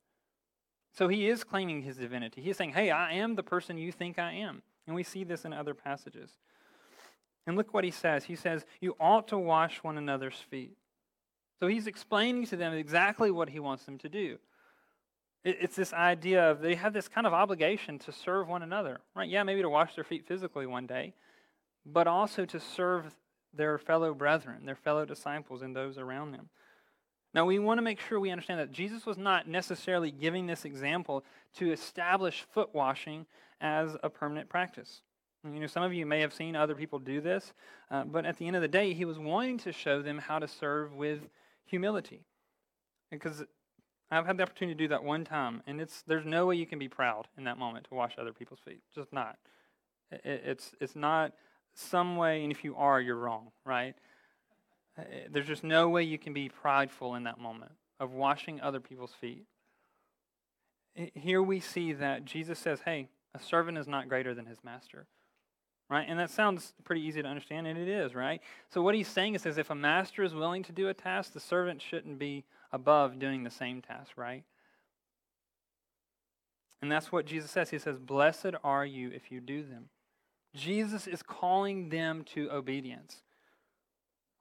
So 0.92 1.08
he 1.08 1.28
is 1.28 1.44
claiming 1.44 1.82
his 1.82 1.98
divinity. 1.98 2.42
He 2.42 2.50
is 2.50 2.58
saying, 2.58 2.74
"Hey, 2.74 2.90
I 2.90 3.14
am 3.14 3.36
the 3.36 3.44
person 3.44 3.78
you 3.78 3.92
think 3.92 4.18
I 4.18 4.32
am." 4.34 4.64
And 4.88 4.96
we 4.96 5.04
see 5.04 5.24
this 5.24 5.46
in 5.46 5.54
other 5.54 5.74
passages. 5.74 6.38
And 7.46 7.58
look 7.58 7.74
what 7.74 7.84
he 7.84 7.92
says. 7.92 8.26
He 8.26 8.36
says, 8.36 8.66
"You 8.80 8.96
ought 9.00 9.28
to 9.30 9.38
wash 9.38 9.84
one 9.84 9.98
another's 9.98 10.40
feet." 10.40 10.78
So 11.60 11.68
he's 11.68 11.88
explaining 11.88 12.46
to 12.48 12.56
them 12.56 12.74
exactly 12.74 13.30
what 13.30 13.50
he 13.50 13.60
wants 13.60 13.86
them 13.86 13.98
to 14.00 14.10
do. 14.10 14.40
It's 15.44 15.76
this 15.76 15.92
idea 15.92 16.52
of 16.52 16.62
they 16.62 16.76
have 16.76 16.94
this 16.94 17.08
kind 17.08 17.26
of 17.26 17.34
obligation 17.34 17.98
to 18.00 18.12
serve 18.12 18.48
one 18.48 18.62
another, 18.62 19.02
right? 19.16 19.28
Yeah, 19.28 19.44
maybe 19.44 19.62
to 19.62 19.70
wash 19.70 19.96
their 19.96 20.04
feet 20.04 20.26
physically 20.26 20.68
one 20.68 20.86
day, 20.86 21.16
but 21.86 22.08
also 22.08 22.46
to 22.46 22.60
serve 22.60 23.16
their 23.54 23.78
fellow 23.78 24.14
brethren, 24.14 24.66
their 24.66 24.76
fellow 24.76 25.06
disciples, 25.06 25.62
and 25.62 25.76
those 25.76 25.98
around 25.98 26.32
them. 26.32 26.50
Now, 27.34 27.46
we 27.46 27.60
want 27.60 27.78
to 27.78 27.82
make 27.82 28.00
sure 28.00 28.20
we 28.20 28.30
understand 28.30 28.60
that 28.60 28.72
Jesus 28.72 29.06
was 29.06 29.18
not 29.18 29.48
necessarily 29.48 30.12
giving 30.12 30.48
this 30.48 30.66
example 30.66 31.24
to 31.56 31.72
establish 31.72 32.46
foot 32.54 32.74
washing 32.74 33.26
as 33.62 33.96
a 34.04 34.10
permanent 34.10 34.50
practice. 34.50 35.02
You 35.44 35.60
know, 35.60 35.68
some 35.68 35.84
of 35.84 35.94
you 35.94 36.06
may 36.06 36.20
have 36.20 36.34
seen 36.34 36.56
other 36.56 36.76
people 36.76 37.00
do 37.00 37.22
this, 37.22 37.54
uh, 37.90 38.04
but 38.04 38.26
at 38.26 38.38
the 38.38 38.48
end 38.48 38.56
of 38.56 38.62
the 38.62 38.68
day, 38.68 38.94
he 38.94 39.06
was 39.06 39.18
wanting 39.18 39.58
to 39.60 39.72
show 39.72 40.02
them 40.02 40.20
how 40.20 40.40
to 40.40 40.48
serve 40.48 40.94
with 40.94 41.30
humility. 41.66 42.26
Because 43.10 43.44
I've 44.12 44.26
had 44.26 44.38
the 44.38 44.44
opportunity 44.44 44.76
to 44.76 44.84
do 44.84 44.88
that 44.90 45.04
one 45.04 45.24
time, 45.24 45.64
and 45.66 45.80
it's 45.82 46.04
there's 46.04 46.26
no 46.26 46.46
way 46.46 46.56
you 46.56 46.66
can 46.66 46.80
be 46.80 46.90
proud 46.90 47.28
in 47.38 47.46
that 47.46 47.58
moment 47.58 47.88
to 47.88 47.96
wash 47.96 48.16
other 48.18 48.34
people's 48.34 48.60
feet. 48.60 48.82
Just 48.94 49.12
not. 49.14 49.38
It, 50.12 50.22
it's 50.24 50.76
it's 50.80 50.96
not 50.96 51.34
some 51.82 52.18
way, 52.18 52.44
and 52.44 52.52
if 52.52 52.64
you 52.64 52.76
are, 52.76 53.00
you're 53.00 53.18
wrong, 53.18 53.52
right? 53.66 53.96
Uh, 54.98 55.04
there's 55.30 55.48
just 55.48 55.64
no 55.64 55.90
way 55.90 56.04
you 56.04 56.18
can 56.18 56.34
be 56.34 56.50
prideful 56.50 57.16
in 57.16 57.24
that 57.24 57.40
moment 57.40 57.72
of 58.00 58.14
washing 58.14 58.62
other 58.62 58.80
people's 58.80 59.14
feet. 59.20 59.46
Here 61.14 61.42
we 61.42 61.60
see 61.60 61.94
that 61.94 62.26
Jesus 62.26 62.60
says, 62.60 62.82
hey, 62.86 63.08
a 63.34 63.40
servant 63.40 63.78
is 63.78 63.88
not 63.88 64.10
greater 64.10 64.34
than 64.34 64.46
his 64.46 64.58
master. 64.64 65.08
Right? 65.90 66.06
And 66.08 66.20
that 66.20 66.30
sounds 66.30 66.74
pretty 66.86 67.02
easy 67.02 67.22
to 67.22 67.28
understand, 67.28 67.68
and 67.68 67.78
it 67.78 67.90
is, 67.90 68.16
right? 68.16 68.42
So 68.70 68.82
what 68.82 68.96
he's 68.96 69.10
saying 69.10 69.36
is, 69.36 69.46
if 69.46 69.70
a 69.70 69.76
master 69.76 70.24
is 70.24 70.34
willing 70.34 70.64
to 70.64 70.72
do 70.72 70.88
a 70.88 70.94
task, 70.94 71.34
the 71.34 71.40
servant 71.42 71.82
shouldn't 71.82 72.18
be 72.18 72.46
above 72.72 73.20
doing 73.20 73.44
the 73.44 73.50
same 73.50 73.82
task, 73.82 74.12
right? 74.16 74.44
And 76.82 76.92
that's 76.92 77.12
what 77.12 77.26
Jesus 77.26 77.52
says. 77.52 77.70
He 77.70 77.78
says, 77.78 77.98
Blessed 77.98 78.54
are 78.64 78.86
you 78.86 79.12
if 79.12 79.32
you 79.32 79.40
do 79.40 79.64
them. 79.64 79.90
Jesus 80.54 81.08
is 81.08 81.24
calling 81.24 81.90
them 81.90 82.24
to 82.34 82.50
obedience. 82.52 83.22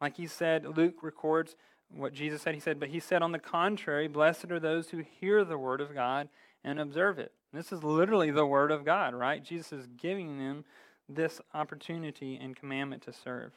Like 0.00 0.16
he 0.16 0.26
said, 0.26 0.76
Luke 0.76 1.02
records 1.02 1.54
what 1.94 2.12
Jesus 2.12 2.42
said. 2.42 2.54
He 2.54 2.60
said, 2.60 2.80
But 2.80 2.88
he 2.88 3.00
said, 3.00 3.22
on 3.22 3.32
the 3.32 3.38
contrary, 3.38 4.08
blessed 4.08 4.50
are 4.50 4.60
those 4.60 4.90
who 4.90 4.98
hear 5.20 5.44
the 5.44 5.58
word 5.58 5.80
of 5.80 5.94
God 5.94 6.28
and 6.64 6.80
observe 6.80 7.18
it. 7.18 7.32
And 7.52 7.58
this 7.58 7.72
is 7.72 7.82
literally 7.82 8.30
the 8.30 8.46
word 8.46 8.70
of 8.70 8.84
God, 8.84 9.14
right? 9.14 9.42
Jesus 9.42 9.72
is 9.72 9.86
giving 9.86 10.38
them 10.38 10.64
this 11.08 11.40
opportunity 11.52 12.38
and 12.40 12.56
commandment 12.56 13.02
to 13.02 13.12
serve. 13.12 13.52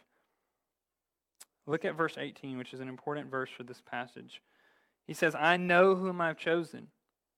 Look 1.66 1.86
at 1.86 1.96
verse 1.96 2.18
18, 2.18 2.58
which 2.58 2.74
is 2.74 2.80
an 2.80 2.90
important 2.90 3.30
verse 3.30 3.50
for 3.56 3.64
this 3.64 3.82
passage. 3.82 4.42
He 5.06 5.14
says, 5.14 5.36
I 5.36 5.58
know 5.58 5.96
whom 5.96 6.20
I've 6.20 6.38
chosen 6.38 6.88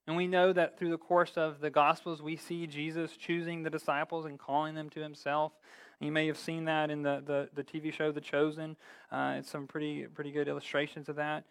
and 0.07 0.15
we 0.15 0.27
know 0.27 0.53
that 0.53 0.77
through 0.77 0.91
the 0.91 0.97
course 0.97 1.33
of 1.35 1.59
the 1.59 1.69
Gospels, 1.69 2.21
we 2.21 2.35
see 2.35 2.67
Jesus 2.67 3.17
choosing 3.17 3.63
the 3.63 3.69
disciples 3.69 4.25
and 4.25 4.37
calling 4.37 4.75
them 4.75 4.89
to 4.91 4.99
himself. 4.99 5.53
You 5.99 6.11
may 6.11 6.27
have 6.27 6.37
seen 6.37 6.65
that 6.65 6.91
in 6.91 7.01
the, 7.01 7.23
the, 7.25 7.49
the 7.53 7.63
TV 7.63 7.91
show 7.91 8.11
The 8.11 8.21
Chosen. 8.21 8.75
Uh, 9.11 9.35
it's 9.39 9.49
some 9.49 9.65
pretty, 9.65 10.05
pretty 10.05 10.31
good 10.31 10.47
illustrations 10.47 11.09
of 11.09 11.15
that. 11.15 11.45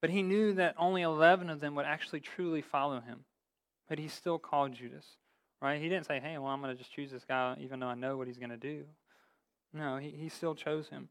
But 0.00 0.10
he 0.10 0.22
knew 0.22 0.54
that 0.54 0.74
only 0.78 1.02
11 1.02 1.50
of 1.50 1.60
them 1.60 1.74
would 1.74 1.84
actually 1.84 2.20
truly 2.20 2.62
follow 2.62 3.00
him. 3.00 3.24
But 3.88 3.98
he 3.98 4.08
still 4.08 4.38
called 4.38 4.72
Judas, 4.72 5.06
right? 5.60 5.80
He 5.80 5.88
didn't 5.88 6.06
say, 6.06 6.20
hey, 6.20 6.38
well, 6.38 6.48
I'm 6.48 6.60
going 6.60 6.74
to 6.74 6.78
just 6.78 6.92
choose 6.92 7.10
this 7.10 7.24
guy 7.24 7.56
even 7.60 7.80
though 7.80 7.88
I 7.88 7.94
know 7.94 8.16
what 8.16 8.26
he's 8.26 8.38
going 8.38 8.50
to 8.50 8.56
do. 8.56 8.84
No, 9.72 9.96
he, 9.98 10.10
he 10.10 10.28
still 10.28 10.54
chose 10.54 10.88
him. 10.88 11.08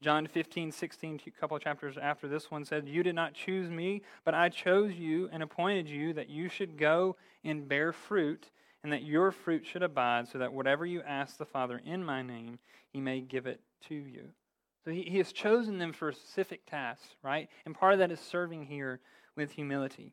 John 0.00 0.28
15, 0.28 0.70
16, 0.70 1.20
a 1.26 1.30
couple 1.40 1.56
of 1.56 1.62
chapters 1.62 1.96
after 2.00 2.28
this 2.28 2.50
one 2.50 2.64
said, 2.64 2.88
You 2.88 3.02
did 3.02 3.16
not 3.16 3.34
choose 3.34 3.68
me, 3.68 4.02
but 4.24 4.32
I 4.34 4.48
chose 4.48 4.94
you 4.94 5.28
and 5.32 5.42
appointed 5.42 5.88
you 5.88 6.12
that 6.12 6.28
you 6.28 6.48
should 6.48 6.78
go 6.78 7.16
and 7.44 7.68
bear 7.68 7.92
fruit, 7.92 8.50
and 8.84 8.92
that 8.92 9.02
your 9.02 9.32
fruit 9.32 9.66
should 9.66 9.82
abide, 9.82 10.28
so 10.28 10.38
that 10.38 10.52
whatever 10.52 10.86
you 10.86 11.02
ask 11.02 11.36
the 11.36 11.44
Father 11.44 11.80
in 11.84 12.04
my 12.04 12.22
name, 12.22 12.60
he 12.92 13.00
may 13.00 13.20
give 13.20 13.46
it 13.46 13.60
to 13.88 13.94
you. 13.94 14.28
So 14.84 14.92
he, 14.92 15.02
he 15.02 15.18
has 15.18 15.32
chosen 15.32 15.78
them 15.78 15.92
for 15.92 16.12
specific 16.12 16.64
tasks, 16.64 17.16
right? 17.24 17.48
And 17.66 17.74
part 17.74 17.94
of 17.94 17.98
that 17.98 18.12
is 18.12 18.20
serving 18.20 18.66
here 18.66 19.00
with 19.36 19.50
humility. 19.50 20.12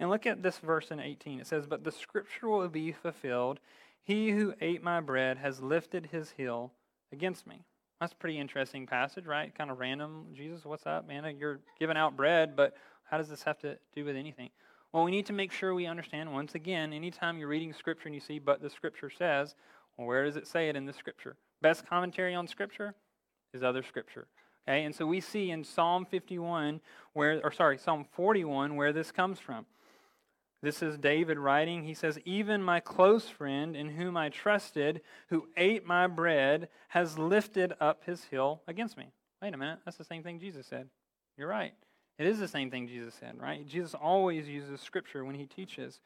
And 0.00 0.10
look 0.10 0.26
at 0.26 0.42
this 0.42 0.58
verse 0.58 0.90
in 0.90 0.98
18. 0.98 1.38
It 1.38 1.46
says, 1.46 1.66
But 1.66 1.84
the 1.84 1.92
scripture 1.92 2.48
will 2.48 2.68
be 2.68 2.90
fulfilled. 2.90 3.60
He 4.02 4.32
who 4.32 4.54
ate 4.60 4.82
my 4.82 5.00
bread 5.00 5.38
has 5.38 5.62
lifted 5.62 6.06
his 6.06 6.32
heel 6.36 6.72
against 7.12 7.46
me. 7.46 7.64
That's 8.00 8.12
a 8.12 8.16
pretty 8.16 8.38
interesting 8.38 8.86
passage, 8.86 9.24
right? 9.26 9.54
Kind 9.54 9.70
of 9.70 9.78
random. 9.78 10.26
Jesus, 10.34 10.64
what's 10.64 10.86
up, 10.86 11.06
man? 11.06 11.36
You're 11.38 11.60
giving 11.78 11.96
out 11.96 12.16
bread, 12.16 12.56
but 12.56 12.76
how 13.08 13.18
does 13.18 13.28
this 13.28 13.42
have 13.44 13.58
to 13.60 13.78
do 13.94 14.04
with 14.04 14.16
anything? 14.16 14.50
Well, 14.92 15.04
we 15.04 15.10
need 15.10 15.26
to 15.26 15.32
make 15.32 15.52
sure 15.52 15.74
we 15.74 15.86
understand 15.86 16.32
once 16.32 16.54
again, 16.54 16.92
anytime 16.92 17.38
you're 17.38 17.48
reading 17.48 17.72
Scripture 17.72 18.08
and 18.08 18.14
you 18.14 18.20
see, 18.20 18.38
but 18.38 18.60
the 18.60 18.70
Scripture 18.70 19.10
says, 19.10 19.54
well, 19.96 20.06
where 20.06 20.24
does 20.24 20.36
it 20.36 20.46
say 20.46 20.68
it 20.68 20.76
in 20.76 20.86
the 20.86 20.92
Scripture? 20.92 21.36
Best 21.62 21.86
commentary 21.86 22.34
on 22.34 22.46
Scripture 22.46 22.94
is 23.52 23.62
other 23.62 23.82
Scripture. 23.82 24.26
Okay, 24.66 24.84
and 24.84 24.94
so 24.94 25.06
we 25.06 25.20
see 25.20 25.50
in 25.50 25.62
Psalm 25.62 26.06
51, 26.06 26.80
where, 27.12 27.40
or 27.44 27.52
sorry, 27.52 27.76
Psalm 27.78 28.06
41, 28.12 28.76
where 28.76 28.92
this 28.92 29.12
comes 29.12 29.38
from. 29.38 29.66
This 30.64 30.82
is 30.82 30.96
David 30.96 31.38
writing. 31.38 31.84
He 31.84 31.92
says, 31.92 32.18
Even 32.24 32.62
my 32.62 32.80
close 32.80 33.28
friend 33.28 33.76
in 33.76 33.90
whom 33.90 34.16
I 34.16 34.30
trusted, 34.30 35.02
who 35.28 35.46
ate 35.58 35.86
my 35.86 36.06
bread, 36.06 36.70
has 36.88 37.18
lifted 37.18 37.74
up 37.82 38.04
his 38.06 38.24
heel 38.24 38.62
against 38.66 38.96
me. 38.96 39.12
Wait 39.42 39.52
a 39.52 39.58
minute. 39.58 39.80
That's 39.84 39.98
the 39.98 40.04
same 40.04 40.22
thing 40.22 40.40
Jesus 40.40 40.66
said. 40.66 40.88
You're 41.36 41.48
right. 41.48 41.74
It 42.18 42.26
is 42.26 42.38
the 42.38 42.48
same 42.48 42.70
thing 42.70 42.88
Jesus 42.88 43.12
said, 43.12 43.38
right? 43.38 43.66
Jesus 43.68 43.94
always 43.94 44.48
uses 44.48 44.80
scripture 44.80 45.22
when 45.22 45.34
he 45.34 45.44
teaches. 45.44 46.00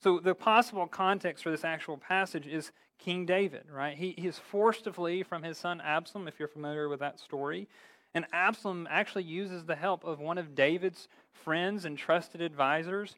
So 0.00 0.20
the 0.20 0.34
possible 0.34 0.86
context 0.86 1.42
for 1.42 1.50
this 1.50 1.64
actual 1.64 1.96
passage 1.96 2.46
is 2.46 2.70
King 3.00 3.26
David, 3.26 3.64
right? 3.68 3.96
He, 3.96 4.14
he 4.16 4.28
is 4.28 4.38
forced 4.38 4.84
to 4.84 4.92
flee 4.92 5.24
from 5.24 5.42
his 5.42 5.58
son 5.58 5.80
Absalom, 5.80 6.28
if 6.28 6.38
you're 6.38 6.46
familiar 6.46 6.88
with 6.88 7.00
that 7.00 7.18
story. 7.18 7.66
And 8.14 8.26
Absalom 8.32 8.86
actually 8.88 9.24
uses 9.24 9.64
the 9.64 9.74
help 9.74 10.04
of 10.04 10.20
one 10.20 10.38
of 10.38 10.54
David's 10.54 11.08
friends 11.32 11.84
and 11.84 11.98
trusted 11.98 12.40
advisors 12.40 13.16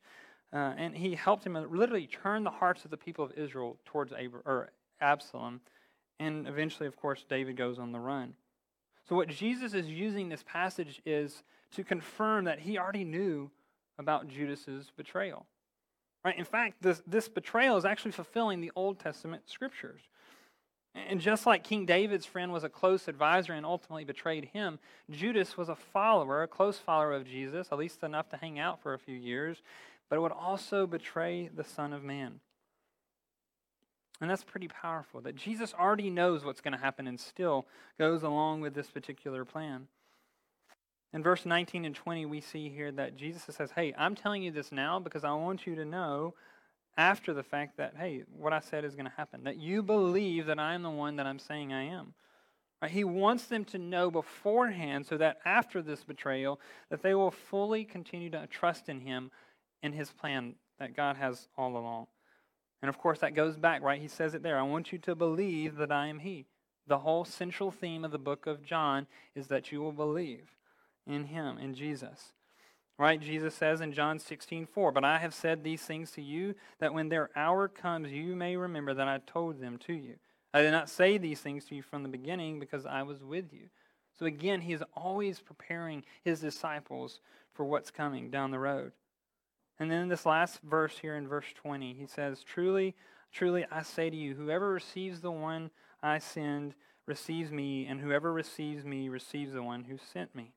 uh, 0.52 0.74
and 0.76 0.96
he 0.96 1.14
helped 1.14 1.44
him 1.44 1.54
literally 1.70 2.06
turn 2.06 2.44
the 2.44 2.50
hearts 2.50 2.84
of 2.84 2.90
the 2.90 2.96
people 2.96 3.24
of 3.24 3.32
Israel 3.32 3.78
towards 3.84 4.12
Abra- 4.12 4.42
or 4.44 4.70
Absalom. 5.00 5.60
And 6.18 6.46
eventually, 6.46 6.86
of 6.86 6.96
course, 6.96 7.24
David 7.28 7.56
goes 7.56 7.78
on 7.78 7.92
the 7.92 8.00
run. 8.00 8.34
So, 9.08 9.16
what 9.16 9.28
Jesus 9.28 9.74
is 9.74 9.88
using 9.88 10.28
this 10.28 10.44
passage 10.44 11.00
is 11.06 11.42
to 11.72 11.84
confirm 11.84 12.44
that 12.44 12.60
he 12.60 12.78
already 12.78 13.04
knew 13.04 13.50
about 13.98 14.28
Judas's 14.28 14.90
betrayal. 14.96 15.46
Right? 16.24 16.36
In 16.36 16.44
fact, 16.44 16.82
this, 16.82 17.02
this 17.06 17.28
betrayal 17.28 17.76
is 17.76 17.84
actually 17.84 18.10
fulfilling 18.10 18.60
the 18.60 18.72
Old 18.76 18.98
Testament 18.98 19.42
scriptures. 19.46 20.02
And 20.94 21.20
just 21.20 21.46
like 21.46 21.62
King 21.62 21.86
David's 21.86 22.26
friend 22.26 22.52
was 22.52 22.64
a 22.64 22.68
close 22.68 23.06
advisor 23.06 23.52
and 23.52 23.64
ultimately 23.64 24.04
betrayed 24.04 24.46
him, 24.46 24.80
Judas 25.08 25.56
was 25.56 25.68
a 25.68 25.76
follower, 25.76 26.42
a 26.42 26.48
close 26.48 26.78
follower 26.78 27.12
of 27.12 27.24
Jesus, 27.24 27.68
at 27.70 27.78
least 27.78 28.02
enough 28.02 28.28
to 28.30 28.36
hang 28.36 28.58
out 28.58 28.82
for 28.82 28.92
a 28.94 28.98
few 28.98 29.14
years, 29.14 29.62
but 30.10 30.16
it 30.16 30.20
would 30.20 30.32
also 30.32 30.86
betray 30.86 31.48
the 31.54 31.64
Son 31.64 31.94
of 31.94 32.04
Man. 32.04 32.40
And 34.20 34.28
that's 34.28 34.44
pretty 34.44 34.68
powerful 34.68 35.22
that 35.22 35.36
Jesus 35.36 35.72
already 35.72 36.10
knows 36.10 36.44
what's 36.44 36.60
going 36.60 36.74
to 36.74 36.80
happen 36.80 37.06
and 37.06 37.18
still 37.18 37.66
goes 37.98 38.22
along 38.22 38.60
with 38.60 38.74
this 38.74 38.90
particular 38.90 39.46
plan. 39.46 39.86
In 41.14 41.22
verse 41.22 41.46
19 41.46 41.86
and 41.86 41.94
20, 41.94 42.26
we 42.26 42.40
see 42.40 42.68
here 42.68 42.92
that 42.92 43.16
Jesus 43.16 43.42
says, 43.54 43.70
Hey, 43.74 43.94
I'm 43.96 44.14
telling 44.14 44.42
you 44.42 44.50
this 44.50 44.70
now 44.70 44.98
because 44.98 45.24
I 45.24 45.32
want 45.32 45.66
you 45.66 45.74
to 45.76 45.84
know 45.84 46.34
after 46.96 47.32
the 47.32 47.42
fact 47.42 47.78
that, 47.78 47.94
hey, 47.96 48.24
what 48.36 48.52
I 48.52 48.60
said 48.60 48.84
is 48.84 48.94
going 48.94 49.06
to 49.06 49.16
happen, 49.16 49.44
that 49.44 49.56
you 49.56 49.82
believe 49.82 50.46
that 50.46 50.58
I 50.58 50.74
am 50.74 50.82
the 50.82 50.90
one 50.90 51.16
that 51.16 51.26
I'm 51.26 51.38
saying 51.38 51.72
I 51.72 51.84
am. 51.84 52.14
Right? 52.82 52.90
He 52.90 53.04
wants 53.04 53.46
them 53.46 53.64
to 53.66 53.78
know 53.78 54.10
beforehand 54.10 55.06
so 55.06 55.16
that 55.16 55.38
after 55.44 55.82
this 55.82 56.04
betrayal, 56.04 56.60
that 56.90 57.02
they 57.02 57.14
will 57.14 57.30
fully 57.30 57.84
continue 57.84 58.30
to 58.30 58.46
trust 58.48 58.88
in 58.88 59.00
him 59.00 59.30
and 59.82 59.94
his 59.94 60.10
plan 60.12 60.54
that 60.78 60.96
God 60.96 61.16
has 61.16 61.48
all 61.56 61.76
along. 61.76 62.06
And 62.82 62.88
of 62.88 62.98
course, 62.98 63.20
that 63.20 63.34
goes 63.34 63.56
back, 63.56 63.82
right? 63.82 64.00
He 64.00 64.08
says 64.08 64.34
it 64.34 64.42
there. 64.42 64.58
I 64.58 64.62
want 64.62 64.92
you 64.92 64.98
to 64.98 65.14
believe 65.14 65.76
that 65.76 65.92
I 65.92 66.06
am 66.06 66.20
He. 66.20 66.46
The 66.86 66.98
whole 66.98 67.24
central 67.24 67.70
theme 67.70 68.04
of 68.04 68.10
the 68.10 68.18
book 68.18 68.46
of 68.46 68.64
John 68.64 69.06
is 69.34 69.48
that 69.48 69.70
you 69.70 69.80
will 69.80 69.92
believe 69.92 70.56
in 71.06 71.24
Him, 71.24 71.58
in 71.58 71.74
Jesus. 71.74 72.32
Right? 72.98 73.20
Jesus 73.20 73.54
says 73.54 73.80
in 73.80 73.92
John 73.92 74.18
16, 74.18 74.66
4, 74.66 74.92
But 74.92 75.04
I 75.04 75.18
have 75.18 75.32
said 75.32 75.62
these 75.62 75.82
things 75.82 76.10
to 76.12 76.22
you, 76.22 76.54
that 76.80 76.92
when 76.92 77.08
their 77.08 77.30
hour 77.36 77.68
comes, 77.68 78.12
you 78.12 78.34
may 78.34 78.56
remember 78.56 78.92
that 78.94 79.08
I 79.08 79.18
told 79.26 79.60
them 79.60 79.78
to 79.86 79.92
you. 79.92 80.16
I 80.52 80.62
did 80.62 80.72
not 80.72 80.90
say 80.90 81.16
these 81.16 81.40
things 81.40 81.64
to 81.66 81.74
you 81.74 81.82
from 81.82 82.02
the 82.02 82.08
beginning 82.08 82.58
because 82.58 82.84
I 82.84 83.02
was 83.02 83.22
with 83.22 83.52
you. 83.52 83.68
So 84.18 84.26
again, 84.26 84.60
he 84.60 84.72
is 84.72 84.82
always 84.94 85.40
preparing 85.40 86.04
his 86.24 86.40
disciples 86.40 87.20
for 87.54 87.64
what's 87.64 87.90
coming 87.90 88.30
down 88.30 88.50
the 88.50 88.58
road. 88.58 88.92
And 89.80 89.90
then 89.90 90.08
this 90.08 90.26
last 90.26 90.60
verse 90.60 90.98
here 90.98 91.16
in 91.16 91.26
verse 91.26 91.46
20, 91.54 91.94
he 91.94 92.06
says, 92.06 92.44
Truly, 92.44 92.94
truly, 93.32 93.64
I 93.72 93.82
say 93.82 94.10
to 94.10 94.16
you, 94.16 94.34
whoever 94.34 94.68
receives 94.68 95.22
the 95.22 95.30
one 95.30 95.70
I 96.02 96.18
send 96.18 96.74
receives 97.06 97.50
me, 97.50 97.86
and 97.86 97.98
whoever 97.98 98.30
receives 98.30 98.84
me 98.84 99.08
receives 99.08 99.54
the 99.54 99.62
one 99.62 99.84
who 99.84 99.96
sent 100.12 100.34
me. 100.34 100.52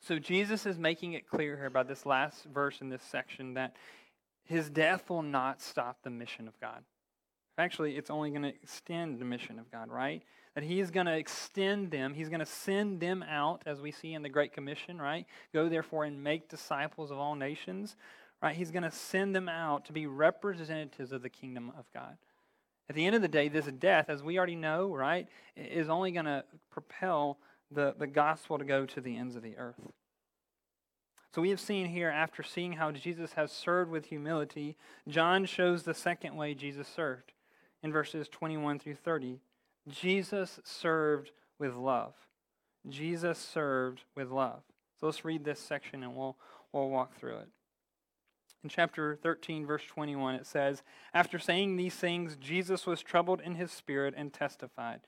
So 0.00 0.18
Jesus 0.18 0.66
is 0.66 0.78
making 0.78 1.14
it 1.14 1.26
clear 1.26 1.56
here 1.56 1.70
by 1.70 1.82
this 1.82 2.04
last 2.04 2.44
verse 2.44 2.82
in 2.82 2.90
this 2.90 3.02
section 3.02 3.54
that 3.54 3.74
his 4.44 4.68
death 4.68 5.08
will 5.08 5.22
not 5.22 5.62
stop 5.62 6.02
the 6.02 6.10
mission 6.10 6.46
of 6.46 6.60
God. 6.60 6.84
Actually, 7.56 7.96
it's 7.96 8.10
only 8.10 8.30
going 8.30 8.42
to 8.42 8.54
extend 8.62 9.18
the 9.18 9.24
mission 9.24 9.58
of 9.58 9.70
God, 9.70 9.90
right? 9.90 10.22
that 10.54 10.64
he 10.64 10.80
is 10.80 10.90
going 10.90 11.06
to 11.06 11.16
extend 11.16 11.90
them. 11.90 12.14
He's 12.14 12.28
going 12.28 12.40
to 12.40 12.46
send 12.46 13.00
them 13.00 13.24
out, 13.24 13.62
as 13.66 13.80
we 13.80 13.90
see 13.90 14.14
in 14.14 14.22
the 14.22 14.28
Great 14.28 14.52
Commission, 14.52 15.00
right? 15.00 15.26
Go 15.52 15.68
therefore 15.68 16.04
and 16.04 16.22
make 16.22 16.48
disciples 16.48 17.10
of 17.10 17.18
all 17.18 17.34
nations, 17.34 17.96
right? 18.40 18.54
He's 18.54 18.70
going 18.70 18.84
to 18.84 18.90
send 18.90 19.34
them 19.34 19.48
out 19.48 19.84
to 19.86 19.92
be 19.92 20.06
representatives 20.06 21.12
of 21.12 21.22
the 21.22 21.28
kingdom 21.28 21.72
of 21.76 21.86
God. 21.92 22.16
At 22.88 22.94
the 22.94 23.04
end 23.04 23.16
of 23.16 23.22
the 23.22 23.28
day, 23.28 23.48
this 23.48 23.66
death, 23.66 24.08
as 24.08 24.22
we 24.22 24.38
already 24.38 24.56
know, 24.56 24.94
right, 24.94 25.26
is 25.56 25.88
only 25.88 26.12
going 26.12 26.26
to 26.26 26.44
propel 26.70 27.38
the, 27.70 27.94
the 27.98 28.06
gospel 28.06 28.58
to 28.58 28.64
go 28.64 28.86
to 28.86 29.00
the 29.00 29.16
ends 29.16 29.34
of 29.34 29.42
the 29.42 29.56
earth. 29.56 29.80
So 31.34 31.42
we 31.42 31.50
have 31.50 31.58
seen 31.58 31.86
here, 31.86 32.10
after 32.10 32.44
seeing 32.44 32.74
how 32.74 32.92
Jesus 32.92 33.32
has 33.32 33.50
served 33.50 33.90
with 33.90 34.06
humility, 34.06 34.76
John 35.08 35.46
shows 35.46 35.82
the 35.82 35.94
second 35.94 36.36
way 36.36 36.54
Jesus 36.54 36.86
served 36.86 37.33
in 37.84 37.92
verses 37.92 38.28
21 38.28 38.78
through 38.78 38.94
30. 38.94 39.38
Jesus 39.86 40.58
served 40.64 41.30
with 41.58 41.74
love. 41.74 42.14
Jesus 42.88 43.38
served 43.38 44.02
with 44.16 44.30
love. 44.30 44.62
So 44.98 45.06
let's 45.06 45.24
read 45.24 45.44
this 45.44 45.60
section 45.60 46.02
and 46.02 46.16
we'll, 46.16 46.36
we'll 46.72 46.88
walk 46.88 47.14
through 47.14 47.36
it. 47.36 47.48
In 48.62 48.70
chapter 48.70 49.16
13, 49.22 49.66
verse 49.66 49.82
21, 49.86 50.36
it 50.36 50.46
says, 50.46 50.82
After 51.12 51.38
saying 51.38 51.76
these 51.76 51.94
things, 51.94 52.36
Jesus 52.40 52.86
was 52.86 53.02
troubled 53.02 53.42
in 53.42 53.56
his 53.56 53.70
spirit 53.70 54.14
and 54.16 54.32
testified, 54.32 55.00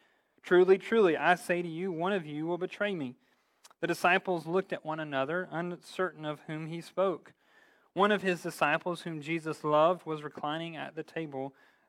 Truly, 0.43 0.77
truly, 0.77 1.17
I 1.17 1.35
say 1.35 1.63
to 1.63 1.69
you, 1.69 1.91
one 1.91 2.13
of 2.13 2.27
you 2.27 2.47
will 2.47 2.59
betray 2.59 2.95
me. 2.95 3.15
The 3.81 3.87
disciples 3.87 4.47
looked 4.47 4.75
at 4.75 4.85
one 4.85 5.01
another, 5.01 5.49
uncertain 5.51 6.27
of 6.27 6.41
whom 6.47 6.67
he 6.67 6.83
spoke. 6.83 7.33
One 7.95 8.13
of 8.13 8.23
his 8.23 8.43
disciples, 8.43 9.03
whom 9.03 9.23
Jesus 9.23 9.65
loved, 9.65 10.05
was 10.05 10.23
reclining 10.23 10.77
at 10.77 10.95
the 10.95 11.03
table 11.03 11.55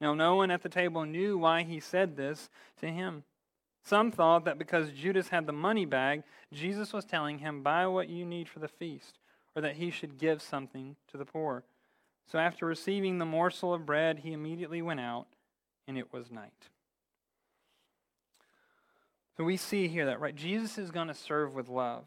Now 0.00 0.14
no 0.14 0.36
one 0.36 0.50
at 0.50 0.62
the 0.62 0.68
table 0.68 1.04
knew 1.04 1.38
why 1.38 1.62
he 1.62 1.80
said 1.80 2.16
this 2.16 2.48
to 2.80 2.86
him. 2.86 3.24
Some 3.84 4.10
thought 4.12 4.44
that 4.44 4.58
because 4.58 4.90
Judas 4.90 5.28
had 5.28 5.46
the 5.46 5.52
money 5.52 5.86
bag, 5.86 6.22
Jesus 6.52 6.92
was 6.92 7.04
telling 7.04 7.38
him, 7.38 7.62
Buy 7.62 7.86
what 7.86 8.08
you 8.08 8.24
need 8.24 8.48
for 8.48 8.58
the 8.58 8.68
feast, 8.68 9.18
or 9.56 9.62
that 9.62 9.76
he 9.76 9.90
should 9.90 10.18
give 10.18 10.42
something 10.42 10.96
to 11.10 11.16
the 11.16 11.24
poor. 11.24 11.64
So 12.30 12.38
after 12.38 12.66
receiving 12.66 13.18
the 13.18 13.24
morsel 13.24 13.72
of 13.72 13.86
bread, 13.86 14.20
he 14.20 14.32
immediately 14.32 14.82
went 14.82 15.00
out, 15.00 15.26
and 15.86 15.96
it 15.96 16.12
was 16.12 16.30
night. 16.30 16.68
So 19.36 19.44
we 19.44 19.56
see 19.56 19.88
here 19.88 20.04
that, 20.06 20.20
right, 20.20 20.34
Jesus 20.34 20.76
is 20.76 20.90
going 20.90 21.08
to 21.08 21.14
serve 21.14 21.54
with 21.54 21.68
love. 21.68 22.04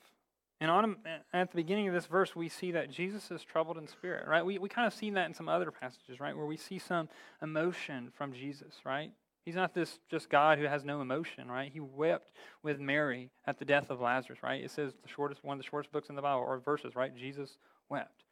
And 0.61 0.69
on, 0.69 0.95
at 1.33 1.49
the 1.49 1.55
beginning 1.55 1.87
of 1.87 1.95
this 1.95 2.05
verse, 2.05 2.35
we 2.35 2.47
see 2.47 2.71
that 2.73 2.91
Jesus 2.91 3.31
is 3.31 3.43
troubled 3.43 3.79
in 3.79 3.87
spirit, 3.87 4.27
right? 4.27 4.45
We, 4.45 4.59
we 4.59 4.69
kind 4.69 4.85
of 4.85 4.93
see 4.93 5.09
that 5.09 5.25
in 5.25 5.33
some 5.33 5.49
other 5.49 5.71
passages, 5.71 6.19
right, 6.19 6.37
where 6.37 6.45
we 6.45 6.55
see 6.55 6.77
some 6.77 7.09
emotion 7.41 8.11
from 8.15 8.31
Jesus, 8.31 8.75
right? 8.85 9.11
He's 9.43 9.55
not 9.55 9.73
this 9.73 9.97
just 10.11 10.29
God 10.29 10.59
who 10.59 10.65
has 10.65 10.85
no 10.85 11.01
emotion, 11.01 11.49
right? 11.49 11.71
He 11.73 11.79
wept 11.79 12.29
with 12.61 12.79
Mary 12.79 13.31
at 13.47 13.57
the 13.57 13.65
death 13.65 13.89
of 13.89 14.01
Lazarus, 14.01 14.43
right? 14.43 14.63
It 14.63 14.69
says 14.69 14.93
the 15.01 15.09
shortest 15.09 15.43
one 15.43 15.57
of 15.57 15.63
the 15.63 15.67
shortest 15.67 15.91
books 15.91 16.09
in 16.09 16.15
the 16.15 16.21
Bible 16.21 16.45
or 16.47 16.59
verses, 16.59 16.95
right? 16.95 17.15
Jesus 17.15 17.57
wept. 17.89 18.23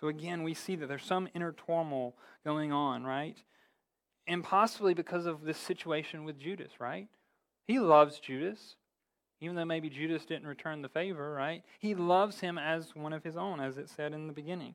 So 0.00 0.08
again, 0.08 0.42
we 0.42 0.54
see 0.54 0.76
that 0.76 0.88
there's 0.88 1.04
some 1.04 1.28
inner 1.34 1.52
turmoil 1.52 2.14
going 2.46 2.72
on, 2.72 3.04
right? 3.04 3.36
And 4.26 4.42
possibly 4.42 4.94
because 4.94 5.26
of 5.26 5.42
this 5.42 5.58
situation 5.58 6.24
with 6.24 6.40
Judas, 6.40 6.72
right? 6.80 7.08
He 7.66 7.78
loves 7.78 8.18
Judas, 8.20 8.76
even 9.40 9.56
though 9.56 9.64
maybe 9.64 9.90
Judas 9.90 10.24
didn't 10.24 10.46
return 10.46 10.82
the 10.82 10.88
favor, 10.88 11.32
right? 11.32 11.62
He 11.78 11.94
loves 11.94 12.40
him 12.40 12.58
as 12.58 12.94
one 12.94 13.12
of 13.12 13.24
his 13.24 13.36
own, 13.36 13.60
as 13.60 13.78
it 13.78 13.88
said 13.88 14.12
in 14.12 14.26
the 14.26 14.32
beginning. 14.32 14.74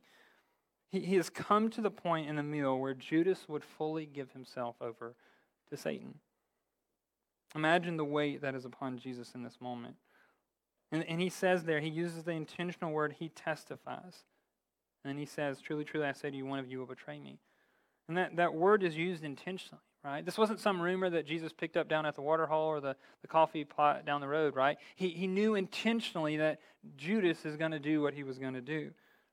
He, 0.90 1.02
he 1.02 1.16
has 1.16 1.30
come 1.30 1.70
to 1.72 1.82
the 1.82 1.92
point 1.92 2.30
in 2.30 2.36
the 2.36 2.44
meal 2.44 2.78
where 2.78 2.94
Judas 2.94 3.48
would 3.48 3.64
fully 3.64 4.06
give 4.06 4.32
himself 4.32 4.76
over 4.82 5.16
to 5.70 5.78
Satan. 5.78 6.16
Imagine 7.56 7.98
the 7.98 8.06
weight 8.06 8.42
that 8.42 8.56
is 8.56 8.66
upon 8.66 8.98
Jesus 8.98 9.34
in 9.34 9.44
this 9.44 9.58
moment. 9.60 9.96
And, 10.92 11.04
and 11.08 11.22
he 11.22 11.30
says 11.30 11.64
there, 11.64 11.80
he 11.80 11.90
uses 11.90 12.24
the 12.24 12.32
intentional 12.32 12.92
word, 12.92 13.16
he 13.20 13.30
testifies. 13.30 14.24
And 15.06 15.18
he 15.18 15.26
says, 15.26 15.62
Truly, 15.62 15.84
truly, 15.84 16.08
I 16.08 16.12
say 16.12 16.30
to 16.30 16.36
you, 16.36 16.46
one 16.46 16.60
of 16.60 16.70
you 16.70 16.80
will 16.80 16.86
betray 16.86 17.20
me. 17.20 17.40
And 18.08 18.18
that, 18.18 18.36
that 18.36 18.54
word 18.54 18.84
is 18.84 18.98
used 18.98 19.24
intentionally, 19.24 19.84
right? 20.04 20.26
This 20.26 20.38
wasn't 20.38 20.60
some 20.60 20.82
rumor 20.82 21.10
that 21.10 21.26
Jesus 21.26 21.52
picked 21.52 21.78
up 21.78 21.90
down 21.90 22.06
at 22.06 22.16
the 22.16 22.22
water 22.22 22.46
hole 22.46 22.68
or 22.68 22.80
the, 22.80 22.96
the 23.22 23.28
coffee 23.28 23.64
pot 23.64 24.06
down 24.06 24.22
the 24.22 24.28
road, 24.28 24.56
right? 24.56 24.78
He, 24.96 25.10
he 25.10 25.28
knew 25.28 25.56
intentionally 25.56 26.38
that 26.38 26.60
Judas 26.98 27.46
is 27.46 27.58
going 27.58 27.72
to 27.72 27.80
do 27.80 28.02
what 28.02 28.14
he 28.14 28.24
was 28.24 28.40
going 28.40 28.54
to 28.54 28.62
do, 28.62 28.92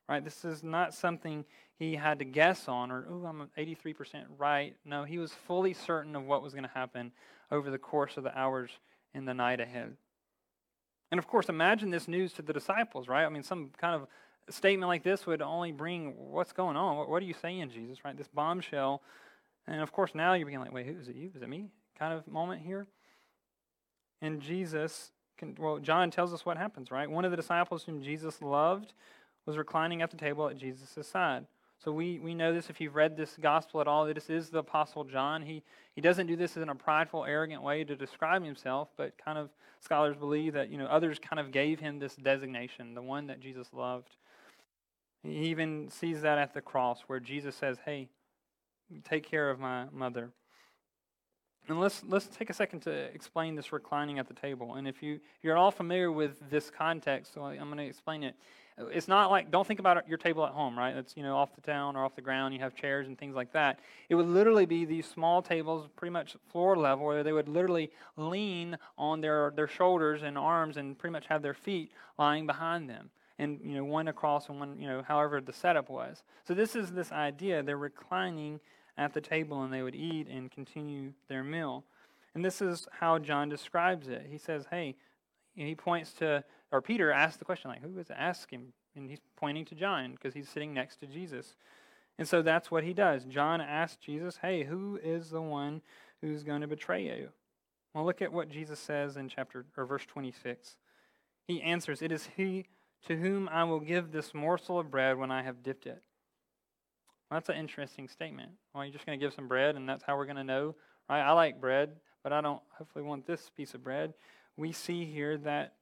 right? 0.09 0.25
This 0.25 0.45
is 0.45 0.62
not 0.62 0.95
something 0.95 1.45
he 1.79 1.95
had 1.95 2.19
to 2.19 2.25
guess 2.25 2.69
on 2.69 2.91
or, 2.91 3.07
oh, 3.09 3.27
I'm 3.27 3.51
83% 3.57 4.25
right. 4.39 4.75
No, 4.85 5.05
he 5.05 5.19
was 5.19 5.33
fully 5.33 5.75
certain 5.75 6.17
of 6.17 6.25
what 6.25 6.43
was 6.43 6.53
going 6.53 6.64
to 6.64 6.71
happen 6.71 7.12
over 7.51 7.71
the 7.71 7.79
course 7.79 8.17
of 8.17 8.25
the 8.25 8.37
hours 8.37 8.71
in 9.14 9.25
the 9.25 9.35
night 9.35 9.61
ahead. 9.61 9.97
And 11.11 11.19
of 11.19 11.29
course, 11.29 11.49
imagine 11.49 11.91
this 11.91 12.09
news 12.09 12.33
to 12.35 12.43
the 12.43 12.53
disciples, 12.53 13.09
right? 13.09 13.25
I 13.25 13.29
mean, 13.29 13.43
some 13.43 13.71
kind 13.79 13.95
of 13.95 14.09
statement 14.53 14.89
like 14.89 15.03
this 15.03 15.27
would 15.27 15.43
only 15.43 15.73
bring 15.73 16.14
what's 16.17 16.53
going 16.53 16.77
on. 16.77 17.09
What, 17.09 17.23
are 17.23 17.27
you 17.27 17.35
saying, 17.35 17.71
Jesus, 17.71 18.05
right? 18.05 18.17
This 18.17 18.29
bombshell. 18.29 19.03
And 19.67 19.81
of 19.81 19.93
course, 19.93 20.14
now 20.14 20.35
you're 20.35 20.47
being 20.47 20.61
like, 20.61 20.73
wait, 20.73 20.87
who 20.87 20.99
is 20.99 21.09
it 21.09 21.17
you? 21.17 21.31
Is 21.35 21.43
it 21.43 21.49
me? 21.49 21.69
Kind 21.99 22.12
of 22.12 22.27
moment 22.27 22.62
here. 22.62 22.87
And 24.23 24.41
Jesus, 24.41 25.11
can, 25.37 25.55
well, 25.59 25.79
John 25.79 26.11
tells 26.11 26.33
us 26.33 26.47
what 26.47 26.57
happens, 26.57 26.91
right? 26.91 27.11
One 27.11 27.25
of 27.25 27.31
the 27.31 27.37
disciples 27.37 27.85
whom 27.85 28.03
Jesus 28.03 28.41
loved 28.41 28.93
was 29.45 29.57
reclining 29.57 30.03
at 30.03 30.11
the 30.11 30.17
table 30.17 30.49
at 30.49 30.57
Jesus' 30.57 31.07
side. 31.07 31.47
So 31.79 31.93
we, 31.93 32.19
we 32.19 32.35
know 32.35 32.55
this 32.55 32.71
if 32.71 32.81
you've 32.81 32.97
read 32.97 33.17
this 33.17 33.37
gospel 33.41 33.81
at 33.81 33.87
all, 33.87 34.07
that 34.07 34.14
this 34.14 34.31
is 34.31 34.49
the 34.49 34.59
Apostle 34.59 35.05
John. 35.05 35.43
He, 35.43 35.62
he 35.95 36.01
doesn't 36.01 36.27
do 36.27 36.37
this 36.37 36.57
in 36.57 36.69
a 36.69 36.75
prideful, 36.75 37.25
arrogant 37.25 37.62
way 37.62 37.85
to 37.85 37.95
describe 37.95 38.43
himself, 38.43 38.89
but 38.97 39.12
kind 39.23 39.37
of 39.37 39.51
scholars 39.81 40.17
believe 40.17 40.55
that 40.55 40.71
you 40.71 40.79
know 40.79 40.87
others 40.87 41.19
kind 41.19 41.39
of 41.39 41.53
gave 41.53 41.81
him 41.81 41.99
this 41.99 42.17
designation, 42.17 42.95
the 42.95 43.03
one 43.03 43.27
that 43.27 43.41
Jesus 43.41 43.69
loved. 43.75 44.17
He 45.23 45.49
even 45.49 45.91
sees 45.91 46.23
that 46.23 46.39
at 46.39 46.55
the 46.55 46.62
cross 46.62 47.03
where 47.09 47.21
Jesus 47.21 47.55
says, 47.55 47.79
Hey, 47.85 48.09
take 49.05 49.28
care 49.28 49.51
of 49.51 49.59
my 49.59 49.87
mother. 49.93 50.30
And 51.68 51.80
let's 51.80 52.03
let's 52.07 52.26
take 52.26 52.49
a 52.49 52.55
second 52.55 52.80
to 52.80 52.91
explain 52.91 53.57
this 53.57 53.72
reclining 53.72 54.18
at 54.18 54.28
the 54.28 54.34
table. 54.34 54.74
And 54.74 54.87
if 54.87 55.03
you 55.03 55.20
you're 55.43 55.57
all 55.57 55.72
familiar 55.72 56.12
with 56.12 56.49
this 56.49 56.70
context, 56.70 57.34
so 57.34 57.45
I'm 57.45 57.66
going 57.66 57.78
to 57.78 57.84
explain 57.84 58.22
it. 58.22 58.37
It's 58.78 59.09
not 59.09 59.30
like 59.30 59.51
don't 59.51 59.66
think 59.66 59.80
about 59.80 60.07
your 60.07 60.18
table 60.18 60.47
at 60.47 60.53
home, 60.53 60.78
right? 60.78 60.95
That's 60.95 61.16
you 61.16 61.24
know 61.24 61.37
off 61.37 61.55
the 61.57 61.62
town 61.62 61.97
or 61.97 62.05
off 62.05 62.14
the 62.14 62.22
ground. 62.22 62.55
You 62.55 62.61
have 62.61 62.74
chairs 62.76 63.09
and 63.09 63.18
things 63.18 63.34
like 63.34 63.53
that. 63.53 63.80
It 64.09 64.14
would 64.14 64.26
literally 64.26 64.66
be 64.66 64.84
these 64.84 65.07
small 65.07 65.43
tables, 65.43 65.89
pretty 65.97 66.12
much 66.12 66.37
floor 66.53 66.76
level, 66.76 67.07
where 67.07 67.24
they 67.24 67.32
would 67.32 67.49
literally 67.49 67.91
lean 68.16 68.76
on 68.97 69.20
their 69.20 69.53
their 69.57 69.66
shoulders 69.66 70.22
and 70.22 70.39
arms, 70.39 70.76
and 70.76 70.97
pretty 70.97 71.12
much 71.12 71.26
have 71.26 71.43
their 71.43 71.55
feet 71.55 71.91
lying 72.16 72.47
behind 72.47 72.89
them, 72.89 73.11
and 73.39 73.61
you 73.62 73.74
know 73.74 73.84
one 73.84 74.09
across 74.09 74.49
and 74.49 74.59
one 74.59 74.78
you 74.78 74.89
know 74.89 75.03
however 75.07 75.41
the 75.41 75.53
setup 75.53 75.89
was. 75.89 76.22
So 76.47 76.55
this 76.55 76.76
is 76.76 76.93
this 76.93 77.12
idea 77.12 77.62
they're 77.62 77.76
reclining 77.76 78.61
at 78.99 79.12
the 79.12 79.20
table, 79.20 79.62
and 79.62 79.72
they 79.72 79.82
would 79.82 79.95
eat 79.95 80.28
and 80.28 80.51
continue 80.51 81.12
their 81.28 81.45
meal. 81.45 81.84
And 82.34 82.45
this 82.45 82.61
is 82.61 82.87
how 83.01 83.18
John 83.18 83.49
describes 83.49 84.09
it. 84.09 84.26
He 84.30 84.39
says, 84.39 84.66
"Hey." 84.70 84.97
he 85.59 85.74
points 85.74 86.12
to 86.12 86.45
or 86.72 86.82
Peter 86.82 87.12
asks 87.12 87.39
the 87.39 87.45
question, 87.45 87.70
like, 87.70 87.82
who 87.82 87.99
is 87.99 88.11
asking? 88.11 88.72
And 88.95 89.09
he's 89.09 89.20
pointing 89.37 89.64
to 89.66 89.74
John 89.74 90.12
because 90.12 90.34
he's 90.34 90.49
sitting 90.49 90.74
next 90.74 90.97
to 90.99 91.07
Jesus. 91.07 91.55
And 92.18 92.26
so 92.26 92.43
that's 92.43 92.70
what 92.70 92.84
he 92.84 92.93
does. 92.93 93.24
John 93.24 93.61
asks 93.61 93.97
Jesus, 93.97 94.39
hey, 94.43 94.64
who 94.64 94.99
is 95.03 95.30
the 95.30 95.43
one 95.43 95.82
who's 96.20 96.43
going 96.43 96.62
to 96.62 96.66
betray 96.66 97.05
you? 97.05 97.28
Well, 97.95 98.05
look 98.05 98.22
at 98.22 98.32
what 98.32 98.49
Jesus 98.49 98.80
says 98.80 99.16
in 99.16 99.28
chapter 99.28 99.64
or 99.76 99.87
verse 99.87 100.05
26. 100.07 100.76
He 101.47 101.62
answers, 101.62 102.03
It 102.03 102.11
is 102.11 102.28
he 102.37 102.66
to 103.07 103.16
whom 103.16 103.49
I 103.49 103.64
will 103.64 103.80
give 103.80 104.11
this 104.11 104.34
morsel 104.34 104.78
of 104.78 104.90
bread 104.90 105.18
when 105.18 105.30
I 105.30 105.42
have 105.42 105.62
dipped 105.62 105.86
it. 105.86 106.03
Well, 107.30 107.38
that's 107.38 107.49
an 107.49 107.57
interesting 107.57 108.09
statement. 108.09 108.53
Well, 108.74 108.84
you're 108.84 108.92
just 108.92 109.07
going 109.07 109.18
to 109.18 109.24
give 109.24 109.34
some 109.34 109.49
bread 109.49 109.76
and 109.76 109.88
that's 109.88 110.03
how 110.03 110.16
we're 110.16 110.26
going 110.26 110.36
to 110.36 110.44
know, 110.44 110.74
right? 111.09 111.22
I 111.22 111.32
like 111.32 111.61
bread, 111.61 111.92
but 112.22 112.32
I 112.32 112.40
don't 112.40 112.62
hopefully 112.76 113.05
want 113.05 113.26
this 113.26 113.51
piece 113.57 113.74
of 113.74 113.84
bread. 113.84 114.14
We 114.57 114.72
see 114.72 115.05
here 115.05 115.38
that 115.38 115.76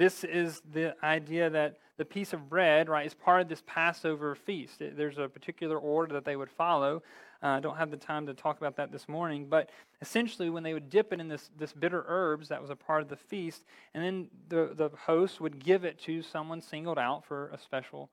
this 0.00 0.24
is 0.24 0.62
the 0.72 0.96
idea 1.04 1.50
that 1.50 1.76
the 1.98 2.06
piece 2.06 2.32
of 2.32 2.48
bread, 2.48 2.88
right, 2.88 3.04
is 3.04 3.12
part 3.12 3.42
of 3.42 3.50
this 3.50 3.62
Passover 3.66 4.34
feast. 4.34 4.78
There's 4.80 5.18
a 5.18 5.28
particular 5.28 5.78
order 5.78 6.14
that 6.14 6.24
they 6.24 6.36
would 6.36 6.48
follow. 6.48 7.02
Uh, 7.42 7.48
I 7.48 7.60
don't 7.60 7.76
have 7.76 7.90
the 7.90 7.98
time 7.98 8.24
to 8.24 8.32
talk 8.32 8.56
about 8.56 8.76
that 8.76 8.92
this 8.92 9.10
morning, 9.10 9.44
but 9.50 9.68
essentially, 10.00 10.48
when 10.48 10.62
they 10.62 10.72
would 10.72 10.88
dip 10.88 11.12
it 11.12 11.20
in 11.20 11.28
this, 11.28 11.50
this 11.58 11.74
bitter 11.74 12.02
herbs, 12.08 12.48
that 12.48 12.62
was 12.62 12.70
a 12.70 12.76
part 12.76 13.02
of 13.02 13.10
the 13.10 13.16
feast, 13.16 13.62
and 13.92 14.02
then 14.02 14.28
the, 14.48 14.72
the 14.74 14.88
host 14.96 15.38
would 15.38 15.62
give 15.62 15.84
it 15.84 15.98
to 15.98 16.22
someone 16.22 16.62
singled 16.62 16.98
out 16.98 17.26
for 17.26 17.50
a 17.50 17.58
special 17.58 18.08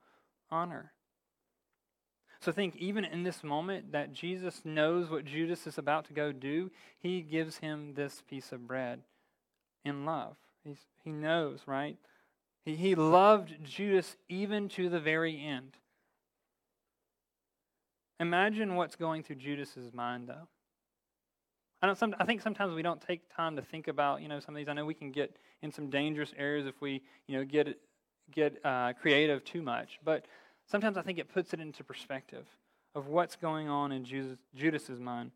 honor. 0.51 0.91
So 2.41 2.51
think, 2.51 2.75
even 2.75 3.05
in 3.05 3.23
this 3.23 3.45
moment 3.45 3.93
that 3.93 4.11
Jesus 4.11 4.59
knows 4.65 5.09
what 5.09 5.23
Judas 5.23 5.65
is 5.65 5.77
about 5.77 6.03
to 6.07 6.13
go 6.13 6.33
do, 6.33 6.69
he 6.99 7.21
gives 7.21 7.59
him 7.59 7.93
this 7.93 8.21
piece 8.29 8.51
of 8.51 8.67
bread 8.67 9.03
in 9.85 10.03
love. 10.03 10.35
He's, 10.67 10.85
he 11.03 11.11
knows, 11.11 11.61
right? 11.65 11.97
He, 12.65 12.75
he 12.75 12.95
loved 12.95 13.63
Judas 13.63 14.17
even 14.27 14.67
to 14.69 14.89
the 14.89 14.99
very 14.99 15.41
end. 15.41 15.77
Imagine 18.19 18.75
what's 18.75 18.95
going 18.95 19.23
through 19.23 19.37
Judas's 19.37 19.93
mind, 19.93 20.27
though. 20.27 20.47
I, 21.81 21.87
don't, 21.87 21.97
some, 21.97 22.15
I 22.19 22.25
think 22.25 22.41
sometimes 22.41 22.73
we 22.73 22.81
don't 22.81 22.99
take 22.99 23.33
time 23.33 23.55
to 23.55 23.61
think 23.61 23.87
about, 23.87 24.21
you 24.21 24.27
know, 24.27 24.39
some 24.39 24.55
of 24.55 24.57
these. 24.57 24.67
I 24.67 24.73
know 24.73 24.85
we 24.85 24.95
can 24.95 25.11
get 25.11 25.37
in 25.61 25.71
some 25.71 25.89
dangerous 25.89 26.33
areas 26.37 26.65
if 26.65 26.81
we, 26.81 27.01
you 27.27 27.37
know, 27.37 27.45
get 27.45 27.79
get 28.33 28.59
uh, 28.65 28.91
creative 28.99 29.43
too 29.45 29.61
much. 29.61 29.99
But 30.03 30.25
sometimes 30.65 30.97
I 30.97 31.01
think 31.01 31.19
it 31.19 31.31
puts 31.33 31.53
it 31.53 31.61
into 31.61 31.83
perspective 31.83 32.45
of 32.93 33.07
what's 33.07 33.35
going 33.35 33.69
on 33.69 33.91
in 33.93 34.03
Judas, 34.03 34.37
Judas's 34.55 34.99
mind. 34.99 35.31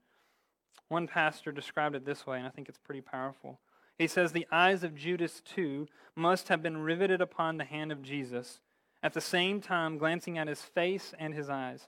One 0.89 1.07
pastor 1.07 1.51
described 1.51 1.95
it 1.95 2.05
this 2.05 2.27
way, 2.27 2.39
and 2.39 2.47
I 2.47 2.49
think 2.49 2.67
it's 2.67 2.79
pretty 2.79 2.99
powerful. 3.01 3.59
He 4.01 4.07
says 4.07 4.31
the 4.31 4.47
eyes 4.51 4.83
of 4.83 4.95
Judas, 4.95 5.41
too, 5.41 5.87
must 6.15 6.47
have 6.47 6.63
been 6.63 6.77
riveted 6.77 7.21
upon 7.21 7.57
the 7.57 7.63
hand 7.63 7.91
of 7.91 8.01
Jesus, 8.01 8.59
at 9.03 9.13
the 9.13 9.21
same 9.21 9.61
time 9.61 9.99
glancing 9.99 10.39
at 10.39 10.47
his 10.47 10.63
face 10.63 11.13
and 11.19 11.35
his 11.35 11.51
eyes. 11.51 11.87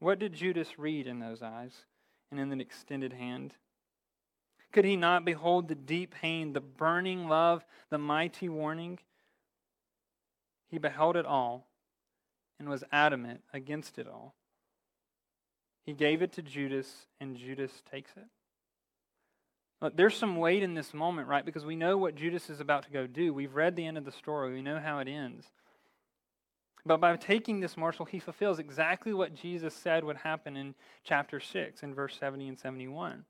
What 0.00 0.18
did 0.18 0.34
Judas 0.34 0.78
read 0.78 1.06
in 1.06 1.20
those 1.20 1.40
eyes 1.40 1.86
and 2.30 2.38
in 2.38 2.50
that 2.50 2.60
extended 2.60 3.14
hand? 3.14 3.54
Could 4.70 4.84
he 4.84 4.96
not 4.96 5.24
behold 5.24 5.68
the 5.68 5.74
deep 5.74 6.14
pain, 6.14 6.52
the 6.52 6.60
burning 6.60 7.26
love, 7.26 7.64
the 7.88 7.96
mighty 7.96 8.50
warning? 8.50 8.98
He 10.70 10.76
beheld 10.76 11.16
it 11.16 11.24
all 11.24 11.68
and 12.58 12.68
was 12.68 12.84
adamant 12.92 13.40
against 13.50 13.98
it 13.98 14.06
all. 14.06 14.34
He 15.86 15.94
gave 15.94 16.20
it 16.20 16.32
to 16.32 16.42
Judas, 16.42 17.06
and 17.18 17.34
Judas 17.34 17.82
takes 17.90 18.10
it. 18.14 18.26
Uh, 19.82 19.90
there's 19.94 20.16
some 20.16 20.36
weight 20.36 20.62
in 20.62 20.74
this 20.74 20.94
moment, 20.94 21.28
right? 21.28 21.44
Because 21.44 21.64
we 21.64 21.76
know 21.76 21.98
what 21.98 22.14
Judas 22.14 22.48
is 22.48 22.60
about 22.60 22.84
to 22.84 22.90
go 22.90 23.06
do. 23.06 23.34
We've 23.34 23.54
read 23.54 23.76
the 23.76 23.86
end 23.86 23.98
of 23.98 24.04
the 24.04 24.12
story, 24.12 24.54
we 24.54 24.62
know 24.62 24.78
how 24.78 24.98
it 24.98 25.08
ends. 25.08 25.46
But 26.86 27.00
by 27.00 27.16
taking 27.16 27.60
this 27.60 27.76
morsel, 27.76 28.04
he 28.04 28.18
fulfills 28.18 28.58
exactly 28.58 29.14
what 29.14 29.34
Jesus 29.34 29.74
said 29.74 30.04
would 30.04 30.18
happen 30.18 30.56
in 30.56 30.74
chapter 31.02 31.40
6, 31.40 31.82
in 31.82 31.94
verse 31.94 32.16
70 32.18 32.48
and 32.48 32.58
71. 32.58 33.24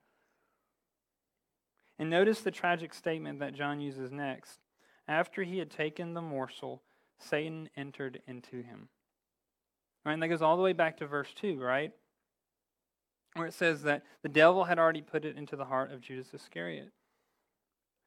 And 1.99 2.11
notice 2.11 2.40
the 2.40 2.51
tragic 2.51 2.92
statement 2.92 3.38
that 3.38 3.55
John 3.55 3.80
uses 3.80 4.11
next. 4.11 4.59
After 5.07 5.42
he 5.45 5.59
had 5.59 5.70
taken 5.70 6.14
the 6.14 6.22
morsel, 6.22 6.82
Satan 7.18 7.68
entered 7.76 8.20
into 8.26 8.62
him. 8.62 8.88
Right, 10.05 10.14
and 10.14 10.22
that 10.22 10.28
goes 10.28 10.42
all 10.42 10.57
the 10.57 10.62
way 10.62 10.72
back 10.72 10.97
to 10.99 11.07
verse 11.07 11.32
2, 11.36 11.61
right? 11.61 11.92
Where 13.35 13.47
it 13.47 13.55
says 13.55 13.82
that 13.82 14.03
the 14.22 14.28
devil 14.28 14.64
had 14.64 14.78
already 14.78 15.03
put 15.03 15.24
it 15.24 15.37
into 15.37 15.57
the 15.57 15.64
heart 15.64 15.93
of 15.93 16.01
Judas 16.01 16.32
Iscariot. 16.32 16.91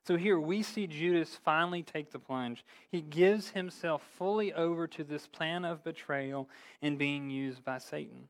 So 0.05 0.15
here 0.15 0.39
we 0.39 0.63
see 0.63 0.87
Judas 0.87 1.37
finally 1.43 1.83
take 1.83 2.11
the 2.11 2.19
plunge. 2.19 2.63
He 2.89 3.01
gives 3.01 3.49
himself 3.49 4.01
fully 4.17 4.53
over 4.53 4.87
to 4.87 5.03
this 5.03 5.27
plan 5.27 5.65
of 5.65 5.83
betrayal 5.83 6.47
and 6.81 6.97
being 6.97 7.29
used 7.29 7.65
by 7.65 7.79
Satan. 7.79 8.29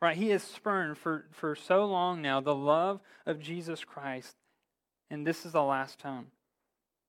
Right? 0.00 0.16
He 0.16 0.30
has 0.30 0.44
spurned 0.44 0.98
for, 0.98 1.24
for 1.32 1.56
so 1.56 1.84
long 1.86 2.22
now 2.22 2.40
the 2.40 2.54
love 2.54 3.00
of 3.26 3.40
Jesus 3.40 3.84
Christ, 3.84 4.36
and 5.10 5.26
this 5.26 5.44
is 5.44 5.52
the 5.52 5.62
last 5.62 5.98
time. 5.98 6.28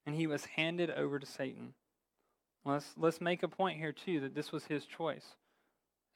And 0.07 0.15
he 0.15 0.25
was 0.25 0.45
handed 0.45 0.89
over 0.89 1.19
to 1.19 1.25
Satan. 1.25 1.73
Let's, 2.65 2.93
let's 2.97 3.21
make 3.21 3.43
a 3.43 3.47
point 3.47 3.77
here, 3.77 3.91
too, 3.91 4.19
that 4.21 4.33
this 4.35 4.51
was 4.51 4.65
his 4.65 4.85
choice. 4.85 5.35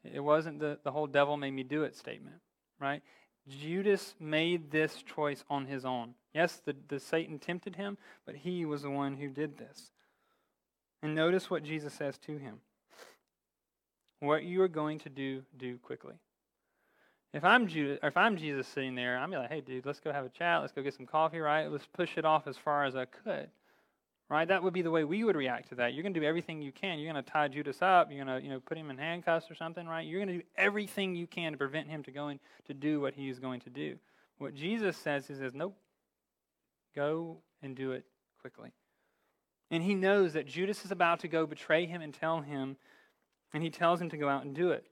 It 0.04 0.20
wasn't 0.20 0.60
the, 0.60 0.80
the 0.84 0.92
whole 0.92 1.08
devil 1.08 1.38
made 1.38 1.52
me 1.52 1.64
do 1.64 1.84
it 1.84 1.96
statement 1.96 2.38
right? 2.80 3.02
Judas 3.48 4.16
made 4.20 4.72
this 4.72 5.04
choice 5.04 5.44
on 5.50 5.66
his 5.66 5.86
own. 5.86 6.14
Yes, 6.34 6.62
the, 6.66 6.76
the 6.88 7.00
Satan 7.00 7.40
tempted 7.40 7.76
him, 7.76 7.98
but 8.26 8.36
he 8.36 8.66
was 8.66 8.82
the 8.82 8.90
one 8.90 9.16
who 9.16 9.30
did 9.30 9.58
this. 9.58 9.92
And 11.02 11.16
notice 11.16 11.50
what 11.50 11.64
Jesus 11.64 11.94
says 11.94 12.18
to 12.20 12.38
him. 12.38 12.60
What 14.20 14.44
you 14.44 14.62
are 14.64 14.68
going 14.68 15.00
to 15.00 15.10
do, 15.10 15.44
do 15.58 15.78
quickly. 15.78 16.16
If 17.34 17.44
I'm 17.44 17.68
Judas, 17.68 18.00
if 18.02 18.18
I'm 18.18 18.36
Jesus 18.36 18.68
sitting 18.68 18.96
there, 18.96 19.18
I'm 19.18 19.32
like, 19.32 19.50
hey, 19.50 19.62
dude, 19.62 19.86
let's 19.86 20.00
go 20.00 20.12
have 20.12 20.26
a 20.26 20.30
chat. 20.30 20.62
Let's 20.62 20.74
go 20.74 20.82
get 20.82 20.96
some 20.96 21.06
coffee, 21.06 21.40
right? 21.40 21.72
Let's 21.72 21.86
push 21.86 22.18
it 22.18 22.26
off 22.26 22.48
as 22.48 22.58
far 22.58 22.86
as 22.86 22.96
I 22.96 23.06
could 23.06 23.50
right? 24.30 24.48
That 24.48 24.62
would 24.62 24.74
be 24.74 24.82
the 24.82 24.92
way 24.92 25.04
we 25.04 25.24
would 25.24 25.36
react 25.36 25.70
to 25.70 25.76
that. 25.76 25.94
You're 25.94 26.04
going 26.04 26.14
to 26.14 26.20
do 26.20 26.26
everything 26.26 26.62
you 26.62 26.72
can. 26.72 27.00
You're 27.00 27.12
going 27.12 27.24
to 27.24 27.32
tie 27.32 27.48
Judas 27.48 27.82
up. 27.82 28.12
You're 28.12 28.26
going 28.26 28.40
to, 28.40 28.44
you 28.46 28.52
know, 28.52 28.60
put 28.60 28.78
him 28.78 28.90
in 28.90 28.98
handcuffs 28.98 29.50
or 29.50 29.56
something, 29.56 29.88
right? 29.88 30.06
You're 30.06 30.20
going 30.20 30.36
to 30.36 30.44
do 30.44 30.50
everything 30.58 31.16
you 31.16 31.28
can 31.28 31.54
to 31.54 31.58
prevent 31.58 31.88
him 31.88 32.04
to 32.04 32.12
going 32.12 32.40
to 32.66 32.74
do 32.74 33.00
what 33.00 33.14
he 33.14 33.30
is 33.30 33.40
going 33.40 33.62
to 33.62 33.70
do. 33.70 33.98
What 34.38 34.54
Jesus 34.54 34.98
says, 34.98 35.28
he 35.28 35.34
says, 35.34 35.54
nope, 35.54 35.78
go 36.96 37.38
and 37.62 37.76
do 37.76 37.92
it 37.92 38.06
quickly. 38.42 38.72
And 39.72 39.84
he 39.84 39.96
knows 39.96 40.34
that 40.34 40.48
Judas 40.48 40.86
is 40.86 40.92
about 40.92 41.22
to 41.22 41.28
go 41.28 41.46
betray 41.46 41.86
him 41.86 42.02
and 42.02 42.14
tell 42.14 42.42
him, 42.42 42.78
and 43.54 43.64
he 43.64 43.70
tells 43.70 44.00
him 44.02 44.10
to 44.10 44.18
go 44.18 44.30
out 44.30 44.46
and 44.46 44.54
do 44.54 44.72
it, 44.72 44.86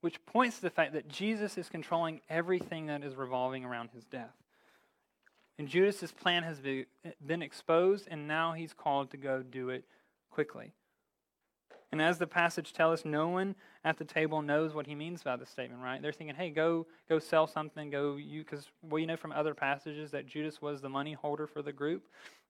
which 0.00 0.24
points 0.26 0.56
to 0.56 0.62
the 0.62 0.70
fact 0.70 0.92
that 0.92 1.08
Jesus 1.08 1.58
is 1.58 1.68
controlling 1.68 2.20
everything 2.28 2.86
that 2.86 3.02
is 3.02 3.16
revolving 3.16 3.64
around 3.64 3.90
his 3.94 4.04
death. 4.04 4.34
And 5.58 5.68
Judas's 5.68 6.12
plan 6.12 6.44
has 6.44 6.60
been 6.60 7.42
exposed, 7.42 8.06
and 8.10 8.28
now 8.28 8.52
he's 8.52 8.72
called 8.72 9.10
to 9.10 9.16
go 9.16 9.42
do 9.42 9.70
it 9.70 9.84
quickly. 10.30 10.72
And 11.90 12.02
as 12.02 12.18
the 12.18 12.26
passage 12.26 12.72
tells 12.72 13.00
us, 13.00 13.04
no 13.04 13.28
one 13.28 13.54
at 13.82 13.96
the 13.96 14.04
table 14.04 14.42
knows 14.42 14.74
what 14.74 14.86
he 14.86 14.94
means 14.94 15.22
by 15.22 15.36
this 15.36 15.48
statement, 15.48 15.82
right? 15.82 16.02
They're 16.02 16.12
thinking, 16.12 16.36
hey, 16.36 16.50
go 16.50 16.86
go 17.08 17.18
sell 17.18 17.46
something, 17.46 17.90
go 17.90 18.16
you 18.16 18.44
because 18.44 18.68
we 18.82 19.06
know 19.06 19.16
from 19.16 19.32
other 19.32 19.54
passages 19.54 20.10
that 20.10 20.26
Judas 20.26 20.60
was 20.60 20.80
the 20.80 20.88
money 20.88 21.14
holder 21.14 21.46
for 21.46 21.62
the 21.62 21.72
group, 21.72 22.06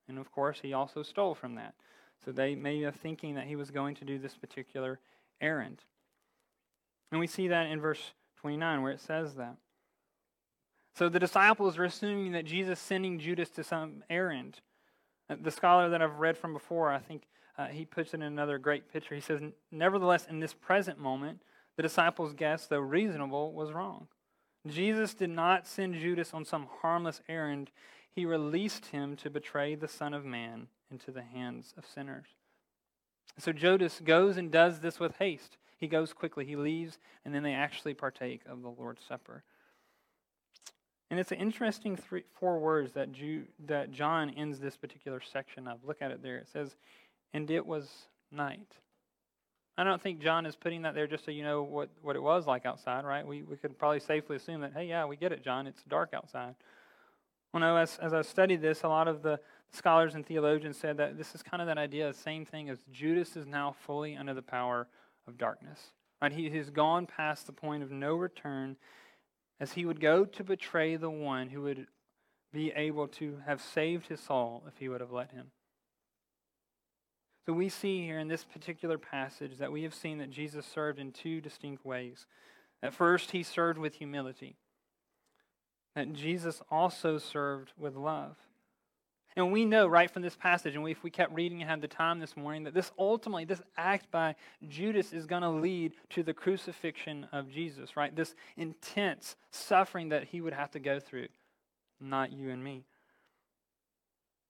and 0.07 0.19
of 0.19 0.31
course 0.31 0.59
he 0.61 0.73
also 0.73 1.03
stole 1.03 1.35
from 1.35 1.55
that. 1.55 1.73
So 2.25 2.31
they 2.31 2.53
may 2.53 2.83
be 2.83 2.91
thinking 2.91 3.35
that 3.35 3.47
he 3.47 3.55
was 3.55 3.71
going 3.71 3.95
to 3.95 4.05
do 4.05 4.19
this 4.19 4.35
particular 4.35 4.99
errand. 5.39 5.83
And 7.11 7.19
we 7.19 7.27
see 7.27 7.47
that 7.47 7.67
in 7.67 7.79
verse 7.79 8.11
29 8.41 8.81
where 8.81 8.91
it 8.91 8.99
says 8.99 9.35
that. 9.35 9.55
So 10.95 11.09
the 11.09 11.19
disciples 11.19 11.77
are 11.77 11.85
assuming 11.85 12.33
that 12.33 12.45
Jesus 12.45 12.79
sending 12.79 13.19
Judas 13.19 13.49
to 13.51 13.63
some 13.63 14.03
errand. 14.09 14.59
Uh, 15.29 15.35
the 15.41 15.51
scholar 15.51 15.89
that 15.89 16.01
I've 16.01 16.19
read 16.19 16.37
from 16.37 16.53
before, 16.53 16.91
I 16.91 16.99
think 16.99 17.23
uh, 17.57 17.67
he 17.67 17.85
puts 17.85 18.13
it 18.13 18.17
in 18.17 18.23
another 18.23 18.57
great 18.57 18.91
picture. 18.91 19.15
He 19.15 19.21
says, 19.21 19.41
Nevertheless, 19.71 20.25
in 20.29 20.39
this 20.39 20.53
present 20.53 20.99
moment, 20.99 21.41
the 21.75 21.83
disciples' 21.83 22.33
guess, 22.33 22.67
though 22.67 22.79
reasonable, 22.79 23.53
was 23.53 23.71
wrong. 23.71 24.07
Jesus 24.67 25.13
did 25.13 25.29
not 25.29 25.67
send 25.67 25.95
Judas 25.95 26.33
on 26.33 26.43
some 26.43 26.67
harmless 26.81 27.21
errand. 27.29 27.71
He 28.11 28.25
released 28.25 28.87
him 28.87 29.15
to 29.17 29.29
betray 29.29 29.75
the 29.75 29.87
Son 29.87 30.13
of 30.13 30.25
Man 30.25 30.67
into 30.91 31.11
the 31.11 31.21
hands 31.21 31.73
of 31.77 31.85
sinners. 31.85 32.27
So 33.37 33.53
Judas 33.53 34.01
goes 34.03 34.37
and 34.37 34.51
does 34.51 34.79
this 34.79 34.99
with 34.99 35.15
haste. 35.17 35.57
He 35.77 35.87
goes 35.87 36.11
quickly, 36.11 36.45
he 36.45 36.57
leaves, 36.57 36.97
and 37.23 37.33
then 37.33 37.43
they 37.43 37.53
actually 37.53 37.93
partake 37.93 38.41
of 38.45 38.61
the 38.61 38.69
Lord's 38.69 39.03
Supper. 39.07 39.43
And 41.09 41.19
it's 41.19 41.31
an 41.31 41.39
interesting 41.39 41.95
three, 41.95 42.23
four 42.39 42.59
words 42.59 42.93
that, 42.93 43.09
that 43.65 43.91
John 43.91 44.29
ends 44.29 44.59
this 44.59 44.77
particular 44.77 45.21
section 45.21 45.67
of. 45.67 45.79
Look 45.83 46.01
at 46.01 46.11
it 46.11 46.21
there. 46.21 46.37
It 46.37 46.47
says, 46.51 46.75
and 47.33 47.49
it 47.49 47.65
was 47.65 47.89
night. 48.31 48.75
I 49.77 49.83
don't 49.83 50.01
think 50.01 50.19
John 50.19 50.45
is 50.45 50.55
putting 50.55 50.81
that 50.81 50.93
there 50.93 51.07
just 51.07 51.25
so 51.25 51.31
you 51.31 51.41
know 51.41 51.63
what, 51.63 51.89
what 52.01 52.15
it 52.15 52.21
was 52.21 52.45
like 52.45 52.65
outside, 52.65 53.05
right? 53.05 53.25
We, 53.25 53.43
we 53.43 53.55
could 53.55 53.77
probably 53.79 54.01
safely 54.01 54.35
assume 54.35 54.61
that, 54.61 54.73
hey, 54.73 54.85
yeah, 54.85 55.05
we 55.05 55.15
get 55.15 55.31
it, 55.31 55.41
John. 55.41 55.67
It's 55.67 55.81
dark 55.83 56.13
outside. 56.13 56.55
Well, 57.53 57.61
no, 57.61 57.77
as, 57.77 57.97
as 58.01 58.13
I 58.13 58.21
studied 58.21 58.61
this, 58.61 58.83
a 58.83 58.89
lot 58.89 59.07
of 59.07 59.23
the 59.23 59.39
scholars 59.71 60.15
and 60.15 60.25
theologians 60.25 60.77
said 60.77 60.97
that 60.97 61.17
this 61.17 61.33
is 61.33 61.41
kind 61.41 61.61
of 61.61 61.67
that 61.67 61.77
idea, 61.77 62.11
the 62.11 62.17
same 62.17 62.45
thing 62.45 62.69
as 62.69 62.79
Judas 62.91 63.35
is 63.35 63.47
now 63.47 63.75
fully 63.85 64.15
under 64.15 64.33
the 64.33 64.41
power 64.41 64.87
of 65.27 65.37
darkness. 65.37 65.79
Right? 66.21 66.31
He 66.31 66.49
has 66.49 66.69
gone 66.69 67.07
past 67.07 67.47
the 67.47 67.53
point 67.53 67.81
of 67.81 67.89
no 67.89 68.15
return 68.15 68.75
as 69.59 69.73
he 69.73 69.85
would 69.85 69.99
go 69.99 70.25
to 70.25 70.43
betray 70.43 70.95
the 70.95 71.09
one 71.09 71.49
who 71.49 71.61
would 71.61 71.87
be 72.51 72.71
able 72.71 73.07
to 73.07 73.39
have 73.45 73.61
saved 73.61 74.07
his 74.07 74.19
soul 74.19 74.63
if 74.67 74.77
he 74.77 74.89
would 74.89 75.01
have 75.01 75.11
let 75.11 75.31
him. 75.31 75.51
So 77.45 77.53
we 77.53 77.69
see 77.69 78.01
here 78.03 78.19
in 78.19 78.27
this 78.27 78.43
particular 78.43 78.97
passage 78.97 79.57
that 79.57 79.71
we 79.71 79.83
have 79.83 79.93
seen 79.93 80.19
that 80.19 80.29
Jesus 80.29 80.65
served 80.65 80.99
in 80.99 81.11
two 81.11 81.41
distinct 81.41 81.85
ways. 81.85 82.25
At 82.81 82.93
first, 82.93 83.31
he 83.31 83.43
served 83.43 83.77
with 83.77 83.95
humility, 83.95 84.55
that 85.95 86.13
Jesus 86.13 86.61
also 86.69 87.17
served 87.17 87.73
with 87.77 87.95
love. 87.95 88.37
And 89.35 89.51
we 89.51 89.63
know 89.63 89.87
right 89.87 90.09
from 90.09 90.23
this 90.23 90.35
passage, 90.35 90.75
and 90.75 90.87
if 90.89 91.03
we 91.03 91.11
kept 91.11 91.33
reading 91.33 91.61
and 91.61 91.69
had 91.69 91.81
the 91.81 91.87
time 91.87 92.19
this 92.19 92.35
morning, 92.35 92.63
that 92.63 92.73
this 92.73 92.91
ultimately, 92.97 93.45
this 93.45 93.61
act 93.77 94.09
by 94.11 94.35
Judas 94.67 95.13
is 95.13 95.27
going 95.27 95.43
to 95.43 95.49
lead 95.49 95.93
to 96.11 96.23
the 96.23 96.33
crucifixion 96.33 97.27
of 97.31 97.49
Jesus, 97.49 97.95
right? 97.95 98.15
This 98.15 98.33
intense 98.57 99.35
suffering 99.51 100.09
that 100.09 100.25
he 100.25 100.41
would 100.41 100.53
have 100.53 100.71
to 100.71 100.79
go 100.79 100.99
through, 100.99 101.27
not 102.01 102.31
you 102.31 102.49
and 102.49 102.63
me. 102.63 102.83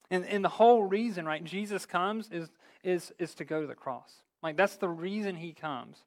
And, 0.10 0.26
and 0.26 0.44
the 0.44 0.50
whole 0.50 0.84
reason, 0.84 1.26
right, 1.26 1.44
Jesus 1.44 1.86
comes 1.86 2.30
is, 2.32 2.50
is, 2.84 3.12
is 3.20 3.36
to 3.36 3.46
go 3.46 3.62
to 3.62 3.68
the 3.68 3.76
cross. 3.76 4.12
Like, 4.42 4.58
that's 4.58 4.78
the 4.78 4.90
reason 4.90 5.36
he 5.36 5.54
comes. 5.54 5.98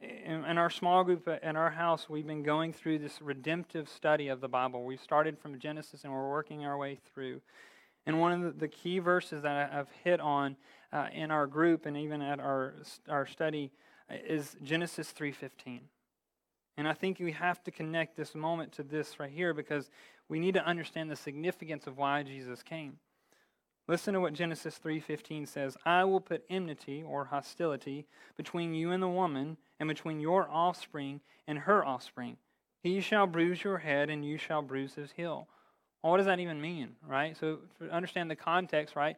In, 0.00 0.44
in 0.44 0.58
our 0.58 0.68
small 0.68 1.04
group 1.04 1.28
uh, 1.28 1.36
in 1.42 1.56
our 1.56 1.70
house, 1.70 2.10
we've 2.10 2.26
been 2.26 2.42
going 2.42 2.72
through 2.72 2.98
this 2.98 3.22
redemptive 3.22 3.88
study 3.88 4.28
of 4.28 4.40
the 4.40 4.48
Bible. 4.48 4.84
We 4.84 4.96
started 4.96 5.38
from 5.38 5.60
Genesis 5.60 6.02
and 6.02 6.12
we're 6.12 6.28
working 6.28 6.64
our 6.64 6.76
way 6.76 6.98
through. 7.14 7.40
And 8.06 8.20
one 8.20 8.44
of 8.44 8.58
the, 8.58 8.68
key 8.68 8.98
verses 8.98 9.42
that 9.42 9.72
I've 9.72 9.90
hit 10.02 10.20
on 10.20 10.56
uh, 10.92 11.06
in 11.12 11.30
our 11.30 11.46
group 11.46 11.86
and 11.86 11.96
even 11.96 12.20
at 12.20 12.40
our, 12.40 12.74
our 13.08 13.26
study 13.26 13.70
uh, 14.10 14.14
is 14.26 14.56
Genesis 14.62 15.12
3.15. 15.12 15.80
And 16.76 16.88
I 16.88 16.94
think 16.94 17.18
we 17.20 17.32
have 17.32 17.62
to 17.64 17.70
connect 17.70 18.16
this 18.16 18.34
moment 18.34 18.72
to 18.72 18.82
this 18.82 19.20
right 19.20 19.30
here 19.30 19.54
because 19.54 19.90
we 20.28 20.38
need 20.38 20.54
to 20.54 20.64
understand 20.64 21.10
the 21.10 21.16
significance 21.16 21.86
of 21.86 21.98
why 21.98 22.22
Jesus 22.22 22.62
came. 22.62 22.98
Listen 23.88 24.14
to 24.14 24.20
what 24.20 24.32
Genesis 24.32 24.78
3:15 24.78 25.44
says, 25.46 25.76
"I 25.84 26.04
will 26.04 26.20
put 26.20 26.46
enmity 26.48 27.02
or 27.02 27.26
hostility 27.26 28.06
between 28.36 28.74
you 28.74 28.92
and 28.92 29.02
the 29.02 29.08
woman 29.08 29.58
and 29.80 29.88
between 29.88 30.20
your 30.20 30.48
offspring 30.48 31.20
and 31.46 31.60
her 31.60 31.84
offspring. 31.84 32.38
He 32.80 33.00
shall 33.00 33.26
bruise 33.26 33.64
your 33.64 33.78
head 33.78 34.08
and 34.08 34.24
you 34.24 34.38
shall 34.38 34.62
bruise 34.62 34.94
his 34.94 35.12
heel." 35.12 35.48
Well, 36.02 36.10
what 36.10 36.16
does 36.16 36.26
that 36.26 36.40
even 36.40 36.60
mean, 36.60 36.96
right? 37.06 37.36
So, 37.36 37.58
to 37.78 37.90
understand 37.90 38.30
the 38.30 38.36
context, 38.36 38.96
right? 38.96 39.16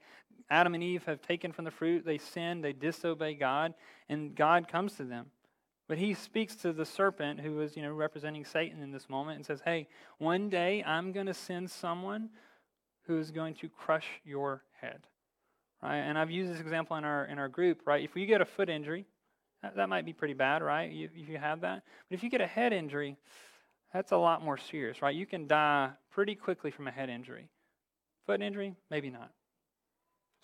Adam 0.50 0.74
and 0.74 0.82
Eve 0.82 1.04
have 1.04 1.22
taken 1.22 1.52
from 1.52 1.64
the 1.64 1.70
fruit, 1.70 2.04
they 2.04 2.18
sin, 2.18 2.60
they 2.60 2.72
disobey 2.72 3.34
God, 3.34 3.74
and 4.08 4.34
God 4.34 4.68
comes 4.68 4.94
to 4.96 5.04
them. 5.04 5.26
But 5.88 5.98
he 5.98 6.14
speaks 6.14 6.56
to 6.56 6.72
the 6.72 6.84
serpent 6.84 7.40
who 7.40 7.60
is, 7.60 7.76
you 7.76 7.82
know, 7.82 7.92
representing 7.92 8.44
Satan 8.44 8.82
in 8.82 8.90
this 8.90 9.08
moment 9.08 9.36
and 9.36 9.46
says, 9.46 9.62
"Hey, 9.64 9.88
one 10.18 10.48
day 10.48 10.82
I'm 10.84 11.12
going 11.12 11.26
to 11.26 11.34
send 11.34 11.70
someone 11.70 12.30
who 13.06 13.18
is 13.18 13.30
going 13.30 13.54
to 13.56 13.68
crush 13.68 14.06
your 14.24 14.62
head." 14.80 15.06
Right? 15.82 15.96
And 15.98 16.18
I've 16.18 16.30
used 16.30 16.52
this 16.52 16.60
example 16.60 16.96
in 16.96 17.04
our 17.04 17.26
in 17.26 17.38
our 17.38 17.48
group, 17.48 17.82
right? 17.86 18.02
If 18.02 18.16
you 18.16 18.26
get 18.26 18.40
a 18.40 18.46
foot 18.46 18.70
injury, 18.70 19.06
that, 19.62 19.76
that 19.76 19.88
might 19.88 20.06
be 20.06 20.14
pretty 20.14 20.34
bad, 20.34 20.62
right? 20.62 20.90
If, 20.90 21.10
if 21.14 21.28
you 21.28 21.38
have 21.38 21.60
that. 21.62 21.82
But 22.08 22.14
if 22.14 22.22
you 22.22 22.30
get 22.30 22.40
a 22.40 22.46
head 22.46 22.72
injury, 22.72 23.16
that's 23.92 24.12
a 24.12 24.16
lot 24.16 24.42
more 24.42 24.56
serious, 24.56 25.02
right? 25.02 25.14
You 25.14 25.26
can 25.26 25.46
die 25.46 25.90
pretty 26.14 26.34
quickly 26.34 26.70
from 26.70 26.86
a 26.86 26.92
head 26.92 27.10
injury. 27.10 27.48
Foot 28.26 28.40
injury, 28.40 28.74
maybe 28.90 29.10
not. 29.10 29.30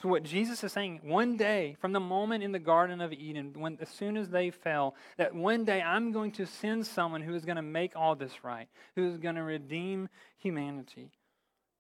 So 0.03 0.09
what 0.09 0.23
Jesus 0.23 0.65
is 0.65 0.73
saying, 0.73 1.01
one 1.05 1.37
day, 1.37 1.77
from 1.81 1.93
the 1.93 2.01
moment 2.01 2.43
in 2.43 2.53
the 2.53 2.59
Garden 2.59 3.03
of 3.03 3.13
Eden, 3.13 3.53
when 3.55 3.77
as 3.81 3.91
soon 3.91 4.17
as 4.17 4.31
they 4.31 4.51
fell, 4.51 4.95
that 5.19 5.35
one 5.35 5.65
day 5.65 5.83
I'm 5.83 6.11
going 6.11 6.33
to 6.33 6.47
send 6.47 6.87
someone 6.87 7.21
who 7.21 7.35
is 7.35 7.45
going 7.45 7.57
to 7.57 7.63
make 7.63 7.93
all 7.95 8.17
this 8.17 8.43
right, 8.43 8.69
who 8.97 9.07
is 9.07 9.19
going 9.19 9.35
to 9.35 9.43
redeem 9.43 10.09
humanity. 10.39 11.11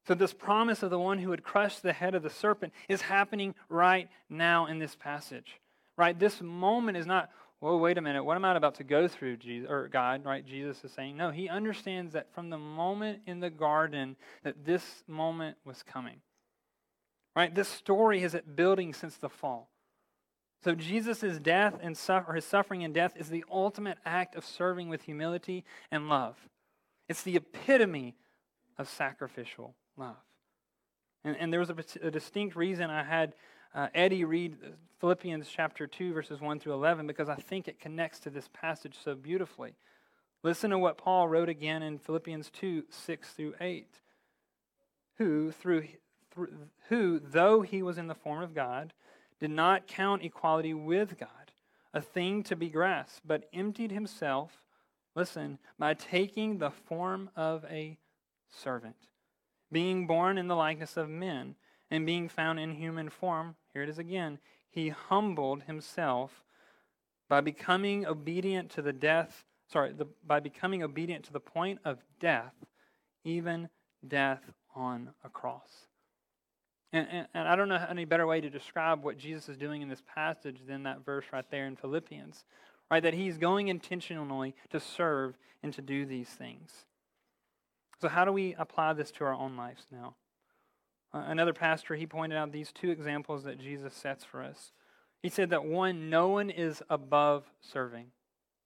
So 0.07 0.14
this 0.14 0.34
promise 0.34 0.82
of 0.82 0.91
the 0.91 0.99
one 0.99 1.18
who 1.18 1.30
would 1.30 1.43
crush 1.43 1.78
the 1.78 1.95
head 1.95 2.14
of 2.14 2.22
the 2.22 2.30
serpent 2.30 2.74
is 2.88 3.01
happening 3.01 3.55
right 3.68 4.09
now 4.28 4.66
in 4.66 4.78
this 4.78 4.95
passage. 4.95 5.61
Right? 5.97 6.18
This 6.18 6.41
moment 6.43 6.99
is 6.99 7.07
not, 7.07 7.30
well, 7.61 7.79
wait 7.79 7.99
a 7.99 8.01
minute, 8.01 8.25
what 8.25 8.37
am 8.37 8.45
I 8.45 8.57
about 8.57 8.77
to 8.77 8.85
go 8.85 9.07
through, 9.07 9.37
Jesus, 9.37 9.69
or 9.71 9.89
God, 9.89 10.25
right? 10.25 10.45
Jesus 10.45 10.83
is 10.83 10.93
saying, 10.93 11.17
no, 11.17 11.31
he 11.31 11.49
understands 11.49 12.15
that 12.15 12.33
from 12.33 12.49
the 12.49 12.59
moment 12.59 13.21
in 13.27 13.41
the 13.41 13.51
garden 13.51 14.17
that 14.45 14.65
this 14.65 15.05
moment 15.07 15.59
was 15.65 15.83
coming. 15.83 16.21
Right? 17.37 17.55
This 17.55 17.69
story 17.69 18.23
is 18.23 18.35
at 18.35 18.57
building 18.57 18.95
since 18.95 19.17
the 19.17 19.29
fall. 19.29 19.71
So 20.65 20.75
Jesus' 20.75 21.39
death 21.39 21.79
and 21.81 21.97
suffer, 21.97 22.33
his 22.33 22.45
suffering 22.45 22.83
and 22.83 22.93
death 22.93 23.13
is 23.17 23.29
the 23.29 23.45
ultimate 23.51 23.99
act 24.05 24.35
of 24.35 24.45
serving 24.45 24.89
with 24.89 25.03
humility 25.03 25.65
and 25.91 26.09
love. 26.09 26.37
It's 27.09 27.23
the 27.23 27.37
epitome 27.37 28.17
of 28.79 28.89
sacrificial 28.89 29.75
love. 29.97 30.17
And, 31.25 31.37
and 31.37 31.53
there 31.53 31.61
was 31.61 31.71
a, 31.71 31.77
a 32.03 32.11
distinct 32.11 32.57
reason 32.57 32.91
I 32.91 33.05
had 33.05 33.35
uh, 33.75 33.89
Eddie 33.95 34.25
read 34.25 34.57
Philippians 35.01 35.49
chapter 35.49 35.87
2, 35.87 36.12
verses 36.12 36.41
1 36.41 36.61
through 36.61 36.75
11, 36.75 37.07
because 37.07 37.29
I 37.29 37.37
think 37.37 37.68
it 37.68 37.81
connects 37.81 38.21
to 38.21 38.31
this 38.31 38.49
passage 38.53 38.97
so 39.03 39.14
beautifully. 39.14 39.75
Listen 40.43 40.71
to 40.71 40.79
what 40.79 40.99
Paul 40.99 41.29
wrote 41.29 41.49
again 41.49 41.83
in 41.83 41.99
Philippians 41.99 42.51
2, 42.51 42.85
6 42.89 43.31
through 43.31 43.55
8. 43.61 43.87
Who, 45.18 45.53
through, 45.53 45.89
through, 46.31 46.49
who, 46.89 47.21
though 47.21 47.62
he 47.62 47.83
was 47.83 47.99
in 47.99 48.09
the 48.09 48.14
form 48.14 48.43
of 48.43 48.55
God, 48.55 48.93
did 49.39 49.51
not 49.51 49.87
count 49.87 50.23
equality 50.23 50.75
with 50.75 51.18
God 51.18 51.29
a 51.93 52.01
thing 52.01 52.43
to 52.45 52.57
be 52.57 52.68
grasped, 52.68 53.27
but 53.27 53.49
emptied 53.53 53.91
himself, 53.91 54.62
listen, 55.14 55.59
by 55.79 55.95
taking 55.95 56.59
the 56.59 56.71
form 56.71 57.31
of 57.35 57.64
a 57.68 57.99
servant, 58.49 58.97
being 59.73 60.07
born 60.07 60.39
in 60.39 60.49
the 60.49 60.57
likeness 60.57 60.97
of 60.97 61.09
men 61.09 61.57
and 61.91 62.07
being 62.07 62.29
found 62.29 62.61
in 62.61 62.75
human 62.75 63.09
form, 63.09 63.57
here 63.73 63.83
it 63.83 63.89
is 63.89 63.99
again, 63.99 64.39
he 64.71 64.89
humbled 64.89 65.64
himself 65.64 66.45
by 67.29 67.41
becoming 67.41 68.07
obedient 68.07 68.71
to 68.71 68.83
the 68.83 68.93
death, 68.93 69.45
sorry, 69.73 69.93
the, 69.93 70.07
by 70.27 70.41
becoming 70.41 70.83
obedient 70.83 71.25
to 71.25 71.33
the 71.33 71.41
point 71.41 71.79
of 71.85 71.99
death, 72.18 72.55
even 73.25 73.68
death 74.07 74.43
on 74.75 75.11
a 75.25 75.29
cross. 75.29 75.87
And, 76.93 77.07
and, 77.11 77.27
and, 77.35 77.49
I 77.49 77.55
don't 77.55 77.68
know 77.68 77.85
any 77.89 78.05
better 78.05 78.27
way 78.27 78.41
to 78.41 78.51
describe 78.51 79.05
what 79.05 79.16
Jesus 79.16 79.49
is 79.49 79.57
doing 79.57 79.81
in 79.81 79.89
this 79.89 80.03
passage 80.12 80.59
than 80.66 80.83
that 80.83 81.05
verse 81.05 81.25
right 81.33 81.49
there 81.49 81.66
in 81.66 81.77
Philippians, 81.77 82.45
right? 82.91 83.03
That 83.03 83.14
he's 83.14 83.39
going 83.39 83.68
intentionally 83.68 84.57
to 84.71 84.81
serve 84.81 85.39
and 85.62 85.73
to 85.75 85.83
do 85.83 86.05
these 86.05 86.29
things. 86.29 86.85
So, 88.01 88.09
how 88.09 88.25
do 88.25 88.33
we 88.33 88.55
apply 88.55 88.95
this 88.95 89.12
to 89.12 89.25
our 89.25 89.35
own 89.35 89.57
lives 89.57 89.87
now? 89.93 90.16
Another 91.13 91.53
pastor, 91.53 91.97
he 91.97 92.07
pointed 92.07 92.37
out 92.37 92.53
these 92.53 92.73
two 92.73 92.91
examples 92.91 93.45
that 93.45 93.59
Jesus 93.59 93.95
sets 93.95 94.25
for 94.25 94.43
us. 94.43 94.73
He 95.23 95.29
said 95.29 95.51
that 95.51 95.65
one, 95.65 96.09
no 96.09 96.29
one 96.29 96.51
is 96.51 96.83
above 96.89 97.45
serving. 97.61 98.07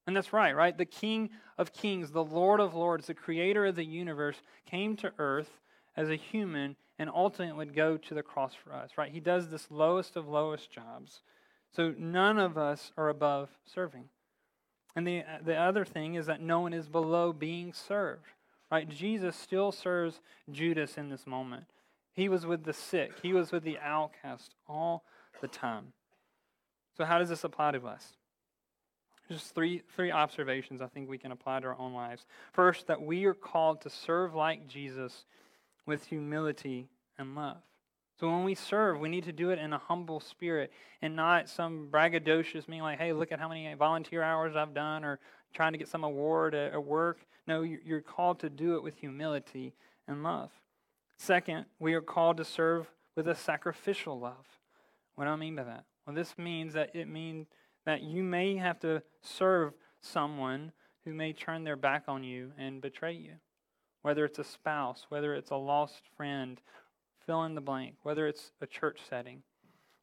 And 0.07 0.15
that's 0.15 0.33
right, 0.33 0.55
right? 0.55 0.77
The 0.77 0.85
King 0.85 1.31
of 1.57 1.73
Kings, 1.73 2.11
the 2.11 2.25
Lord 2.25 2.61
of 2.61 2.75
Lords, 2.75 3.07
the 3.07 3.15
creator 3.15 3.65
of 3.67 3.77
the 3.77 3.85
universe, 3.85 4.37
came 4.67 4.97
to 4.97 5.13
earth 5.19 5.59
as 5.97 6.11
a 6.11 6.17
human 6.17 6.77
and 6.99 7.11
ultimately 7.13 7.57
would 7.57 7.75
go 7.75 7.97
to 7.97 8.15
the 8.15 8.23
cross 8.23 8.53
for 8.55 8.73
us, 8.73 8.91
right? 8.97 9.11
He 9.11 9.21
does 9.21 9.49
this 9.49 9.71
lowest 9.71 10.15
of 10.15 10.29
lowest 10.29 10.71
jobs. 10.71 11.23
So 11.75 11.95
none 11.99 12.39
of 12.39 12.57
us 12.59 12.93
are 12.97 13.09
above 13.09 13.49
serving. 13.65 14.05
And 14.95 15.07
the, 15.07 15.25
the 15.45 15.57
other 15.57 15.85
thing 15.85 16.15
is 16.15 16.27
that 16.27 16.41
no 16.41 16.61
one 16.61 16.73
is 16.73 16.89
below 16.89 17.33
being 17.33 17.73
served. 17.73 18.27
Right? 18.71 18.89
Jesus 18.89 19.37
still 19.37 19.73
serves 19.73 20.21
Judas 20.51 20.97
in 20.99 21.09
this 21.09 21.27
moment. 21.27 21.65
He 22.15 22.29
was 22.29 22.47
with 22.47 22.65
the 22.65 22.73
sick, 22.73 23.12
he 23.23 23.33
was 23.33 23.53
with 23.53 23.65
the 23.65 23.79
outcast 23.79 24.55
all 24.67 25.05
the 25.41 25.49
time. 25.49 25.93
So, 26.97 27.05
how 27.05 27.19
does 27.19 27.29
this 27.29 27.45
apply 27.45 27.73
to 27.73 27.87
us? 27.87 28.12
Just 29.29 29.55
three, 29.55 29.83
three 29.97 30.12
observations 30.12 30.83
I 30.83 30.87
think 30.87 31.09
we 31.09 31.19
can 31.19 31.33
apply 31.33 31.61
to 31.61 31.69
our 31.69 31.79
own 31.79 31.95
lives. 31.95 32.27
First, 32.53 32.87
that 32.87 33.01
we 33.01 33.25
are 33.25 33.35
called 33.35 33.81
to 33.83 33.91
serve 33.91 34.35
like 34.35 34.69
Jesus 34.69 35.25
with 35.87 36.07
humility 36.07 36.89
and 37.19 37.35
love. 37.35 37.62
So 38.21 38.31
when 38.31 38.45
we 38.45 38.55
serve, 38.55 39.01
we 39.01 39.09
need 39.09 39.25
to 39.25 39.33
do 39.33 39.51
it 39.51 39.59
in 39.59 39.73
a 39.73 39.79
humble 39.79 40.21
spirit 40.21 40.73
and 41.03 41.17
not 41.17 41.49
some 41.49 41.89
braggadocious 41.91 42.69
meaning 42.69 42.83
like, 42.83 42.99
hey, 42.99 43.12
look 43.12 43.33
at 43.33 43.41
how 43.41 43.49
many 43.49 43.73
volunteer 43.75 44.23
hours 44.23 44.55
I've 44.55 44.75
done 44.75 45.05
or 45.05 45.19
trying 45.53 45.73
to 45.73 45.79
get 45.79 45.89
some 45.89 46.05
award 46.05 46.55
at, 46.55 46.85
work. 46.85 47.19
No, 47.47 47.62
you're 47.62 48.01
called 48.01 48.39
to 48.41 48.51
do 48.51 48.77
it 48.77 48.83
with 48.83 48.97
humility 48.97 49.75
and 50.07 50.23
love. 50.23 50.51
Second, 51.25 51.64
we 51.79 51.95
are 51.95 52.03
called 52.03 52.37
to 52.37 52.45
serve 52.45 52.87
with 53.16 53.29
a 53.29 53.35
sacrificial 53.35 54.20
love. 54.20 54.45
What 55.14 55.25
do 55.25 55.31
I 55.31 55.37
mean 55.37 55.57
by 55.57 55.62
that? 55.62 55.87
Well, 56.07 56.14
this 56.14 56.37
means 56.37 56.75
that 56.75 56.95
it 56.95 57.09
means 57.09 57.47
that 57.87 58.03
you 58.03 58.22
may 58.22 58.57
have 58.57 58.79
to 58.81 59.03
serve 59.22 59.72
someone 60.03 60.72
who 61.07 61.14
may 61.14 61.33
turn 61.33 61.64
their 61.64 61.77
back 61.77 62.05
on 62.09 62.25
you 62.25 62.53
and 62.59 62.83
betray 62.83 63.14
you. 63.14 63.37
Whether 64.03 64.27
it's 64.27 64.39
a 64.39 64.45
spouse, 64.45 65.07
whether 65.09 65.35
it's 65.35 65.51
a 65.51 65.57
lost 65.57 66.03
friend, 66.14 66.61
fill 67.25 67.45
in 67.45 67.55
the 67.55 67.62
blank, 67.62 67.95
whether 68.03 68.29
it's 68.29 68.53
a 68.61 68.66
church 68.66 69.01
setting. 69.09 69.45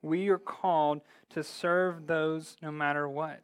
We 0.01 0.29
are 0.29 0.39
called 0.39 1.01
to 1.35 1.43
serve 1.43 2.07
those 2.07 2.57
no 2.63 2.71
matter 2.71 3.07
what. 3.07 3.43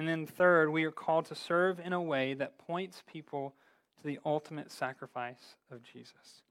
And 0.00 0.08
then, 0.08 0.26
third, 0.26 0.68
we 0.70 0.82
are 0.82 0.90
called 0.90 1.26
to 1.26 1.36
serve 1.36 1.78
in 1.78 1.92
a 1.92 2.02
way 2.02 2.34
that 2.34 2.58
points 2.58 3.04
people 3.06 3.54
to 3.98 4.02
the 4.02 4.18
ultimate 4.26 4.72
sacrifice 4.72 5.54
of 5.70 5.84
Jesus. 5.84 6.41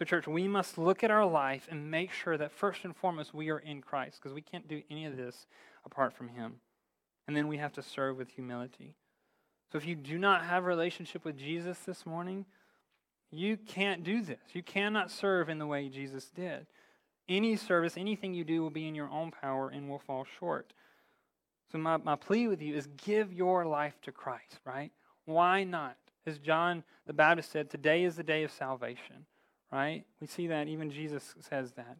So, 0.00 0.06
church, 0.06 0.26
we 0.26 0.48
must 0.48 0.78
look 0.78 1.04
at 1.04 1.10
our 1.10 1.26
life 1.26 1.68
and 1.70 1.90
make 1.90 2.10
sure 2.10 2.38
that 2.38 2.52
first 2.52 2.86
and 2.86 2.96
foremost 2.96 3.34
we 3.34 3.50
are 3.50 3.58
in 3.58 3.82
Christ 3.82 4.18
because 4.18 4.32
we 4.32 4.40
can't 4.40 4.66
do 4.66 4.82
any 4.90 5.04
of 5.04 5.14
this 5.14 5.46
apart 5.84 6.14
from 6.14 6.28
Him. 6.28 6.54
And 7.28 7.36
then 7.36 7.48
we 7.48 7.58
have 7.58 7.74
to 7.74 7.82
serve 7.82 8.16
with 8.16 8.30
humility. 8.30 8.94
So, 9.70 9.76
if 9.76 9.84
you 9.84 9.94
do 9.94 10.16
not 10.16 10.46
have 10.46 10.64
a 10.64 10.66
relationship 10.66 11.22
with 11.22 11.36
Jesus 11.36 11.80
this 11.80 12.06
morning, 12.06 12.46
you 13.30 13.58
can't 13.58 14.02
do 14.02 14.22
this. 14.22 14.40
You 14.54 14.62
cannot 14.62 15.10
serve 15.10 15.50
in 15.50 15.58
the 15.58 15.66
way 15.66 15.90
Jesus 15.90 16.30
did. 16.34 16.66
Any 17.28 17.54
service, 17.56 17.98
anything 17.98 18.32
you 18.32 18.42
do 18.42 18.62
will 18.62 18.70
be 18.70 18.88
in 18.88 18.94
your 18.94 19.10
own 19.10 19.30
power 19.30 19.68
and 19.68 19.86
will 19.86 19.98
fall 19.98 20.26
short. 20.38 20.72
So, 21.70 21.76
my, 21.76 21.98
my 21.98 22.16
plea 22.16 22.48
with 22.48 22.62
you 22.62 22.74
is 22.74 22.88
give 22.96 23.34
your 23.34 23.66
life 23.66 24.00
to 24.04 24.12
Christ, 24.12 24.60
right? 24.64 24.92
Why 25.26 25.62
not? 25.62 25.98
As 26.24 26.38
John 26.38 26.84
the 27.06 27.12
Baptist 27.12 27.52
said, 27.52 27.68
today 27.68 28.04
is 28.04 28.16
the 28.16 28.22
day 28.22 28.44
of 28.44 28.50
salvation 28.50 29.26
right? 29.72 30.04
We 30.20 30.26
see 30.26 30.48
that 30.48 30.68
even 30.68 30.90
Jesus 30.90 31.34
says 31.40 31.72
that. 31.72 31.96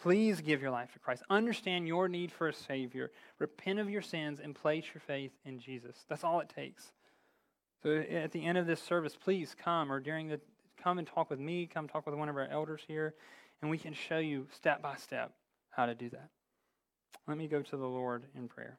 Please 0.00 0.40
give 0.40 0.62
your 0.62 0.70
life 0.70 0.92
to 0.92 0.98
Christ. 0.98 1.24
Understand 1.28 1.88
your 1.88 2.08
need 2.08 2.30
for 2.30 2.48
a 2.48 2.54
Savior. 2.54 3.10
Repent 3.38 3.80
of 3.80 3.90
your 3.90 4.02
sins 4.02 4.38
and 4.42 4.54
place 4.54 4.84
your 4.94 5.00
faith 5.00 5.32
in 5.44 5.58
Jesus. 5.58 5.96
That's 6.08 6.22
all 6.22 6.40
it 6.40 6.52
takes. 6.54 6.92
So 7.82 8.04
at 8.10 8.32
the 8.32 8.44
end 8.44 8.58
of 8.58 8.66
this 8.66 8.80
service, 8.80 9.16
please 9.16 9.56
come 9.60 9.90
or 9.90 10.00
during 10.00 10.28
the 10.28 10.40
come 10.82 10.98
and 10.98 11.06
talk 11.06 11.30
with 11.30 11.40
me, 11.40 11.66
come 11.66 11.88
talk 11.88 12.06
with 12.06 12.14
one 12.14 12.28
of 12.28 12.36
our 12.36 12.46
elders 12.46 12.82
here, 12.86 13.14
and 13.60 13.70
we 13.70 13.78
can 13.78 13.92
show 13.92 14.18
you 14.18 14.46
step 14.52 14.80
by 14.80 14.94
step 14.96 15.32
how 15.70 15.86
to 15.86 15.94
do 15.94 16.08
that. 16.10 16.28
Let 17.26 17.36
me 17.36 17.48
go 17.48 17.62
to 17.62 17.76
the 17.76 17.86
Lord 17.86 18.24
in 18.36 18.48
prayer. 18.48 18.78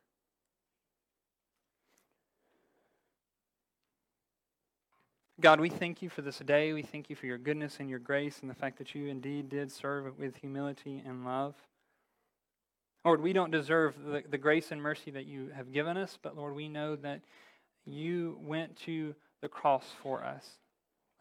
God, 5.40 5.62
we 5.62 5.70
thank 5.70 6.02
you 6.02 6.10
for 6.10 6.22
this 6.22 6.40
day. 6.40 6.74
We 6.74 6.82
thank 6.82 7.10
you 7.10 7.16
for 7.16 7.26
your 7.26 7.38
goodness 7.38 7.78
and 7.80 7.90
your 7.90 8.00
grace 8.00 8.40
and 8.42 8.50
the 8.50 8.56
fact 8.56 8.78
that 8.80 8.94
you 8.94 9.08
indeed 9.08 9.48
did 9.48 9.72
serve 9.72 10.20
with 10.20 10.36
humility 10.36 11.02
and 11.06 11.24
love. 11.24 11.56
Lord, 13.06 13.22
we 13.22 13.32
don't 13.32 13.50
deserve 13.50 13.96
the, 14.04 14.22
the 14.30 14.38
grace 14.38 14.72
and 14.72 14.82
mercy 14.82 15.12
that 15.12 15.28
you 15.28 15.50
have 15.56 15.72
given 15.72 15.96
us, 15.96 16.20
but 16.22 16.36
Lord, 16.36 16.56
we 16.56 16.68
know 16.68 16.98
that 16.98 17.22
you 17.86 18.38
went 18.42 18.76
to 18.82 19.16
the 19.42 19.48
cross 19.48 19.86
for 20.04 20.26
us. 20.26 20.46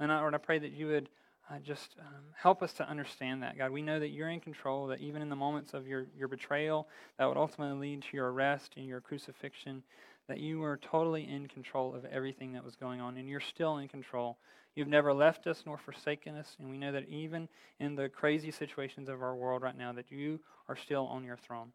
And 0.00 0.10
I, 0.10 0.18
Lord, 0.18 0.34
I 0.34 0.38
pray 0.38 0.58
that 0.58 0.72
you 0.72 0.88
would 0.88 1.10
uh, 1.48 1.60
just 1.60 1.94
um, 2.00 2.24
help 2.34 2.60
us 2.60 2.72
to 2.74 2.88
understand 2.88 3.44
that, 3.44 3.56
God. 3.56 3.70
We 3.70 3.82
know 3.82 4.00
that 4.00 4.08
you're 4.08 4.30
in 4.30 4.40
control, 4.40 4.88
that 4.88 5.00
even 5.00 5.22
in 5.22 5.28
the 5.28 5.36
moments 5.36 5.74
of 5.74 5.86
your, 5.86 6.06
your 6.16 6.26
betrayal 6.26 6.88
that 7.18 7.26
would 7.26 7.36
ultimately 7.36 7.90
lead 7.90 8.02
to 8.02 8.16
your 8.16 8.32
arrest 8.32 8.72
and 8.76 8.84
your 8.84 9.00
crucifixion, 9.00 9.84
that 10.28 10.40
you 10.40 10.58
were 10.58 10.76
totally 10.76 11.28
in 11.28 11.48
control 11.48 11.94
of 11.94 12.04
everything 12.04 12.52
that 12.52 12.64
was 12.64 12.76
going 12.76 13.00
on, 13.00 13.16
and 13.16 13.28
you're 13.28 13.40
still 13.40 13.78
in 13.78 13.88
control. 13.88 14.38
You've 14.74 14.88
never 14.88 15.12
left 15.12 15.46
us 15.46 15.62
nor 15.66 15.78
forsaken 15.78 16.36
us, 16.36 16.56
and 16.58 16.70
we 16.70 16.78
know 16.78 16.92
that 16.92 17.08
even 17.08 17.48
in 17.80 17.96
the 17.96 18.08
crazy 18.08 18.50
situations 18.50 19.08
of 19.08 19.22
our 19.22 19.34
world 19.34 19.62
right 19.62 19.76
now, 19.76 19.92
that 19.92 20.12
you 20.12 20.38
are 20.68 20.76
still 20.76 21.06
on 21.06 21.24
your 21.24 21.36
throne. 21.36 21.72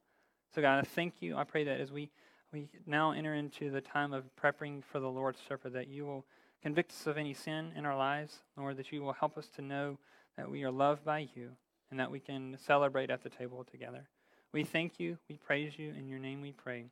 So, 0.54 0.62
God, 0.62 0.80
I 0.80 0.84
thank 0.84 1.22
you. 1.22 1.36
I 1.36 1.44
pray 1.44 1.64
that 1.64 1.82
as 1.82 1.92
we, 1.92 2.12
we 2.52 2.70
now 2.86 3.12
enter 3.12 3.34
into 3.34 3.72
the 3.72 3.82
time 3.82 4.14
of 4.14 4.34
preparing 4.36 4.84
for 4.92 5.00
the 5.00 5.10
Lord's 5.10 5.40
Supper, 5.48 5.70
that 5.72 5.88
you 5.88 6.06
will 6.06 6.26
convict 6.62 6.92
us 6.92 7.08
of 7.08 7.18
any 7.18 7.34
sin 7.34 7.72
in 7.76 7.86
our 7.86 7.98
lives, 7.98 8.38
Lord, 8.56 8.78
that 8.78 8.92
you 8.92 9.02
will 9.02 9.14
help 9.14 9.38
us 9.38 9.50
to 9.56 9.62
know 9.62 9.98
that 10.38 10.50
we 10.50 10.64
are 10.64 10.72
loved 10.72 11.04
by 11.04 11.28
you 11.36 11.50
and 11.92 12.00
that 12.00 12.10
we 12.10 12.20
can 12.20 12.58
celebrate 12.66 13.10
at 13.10 13.24
the 13.24 13.30
table 13.30 13.66
together. 13.70 14.08
We 14.52 14.64
thank 14.64 15.00
you. 15.00 15.18
We 15.30 15.38
praise 15.38 15.78
you. 15.78 15.94
In 15.98 16.08
your 16.08 16.20
name 16.20 16.42
we 16.42 16.52
pray. 16.52 16.86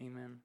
Amen. 0.00 0.42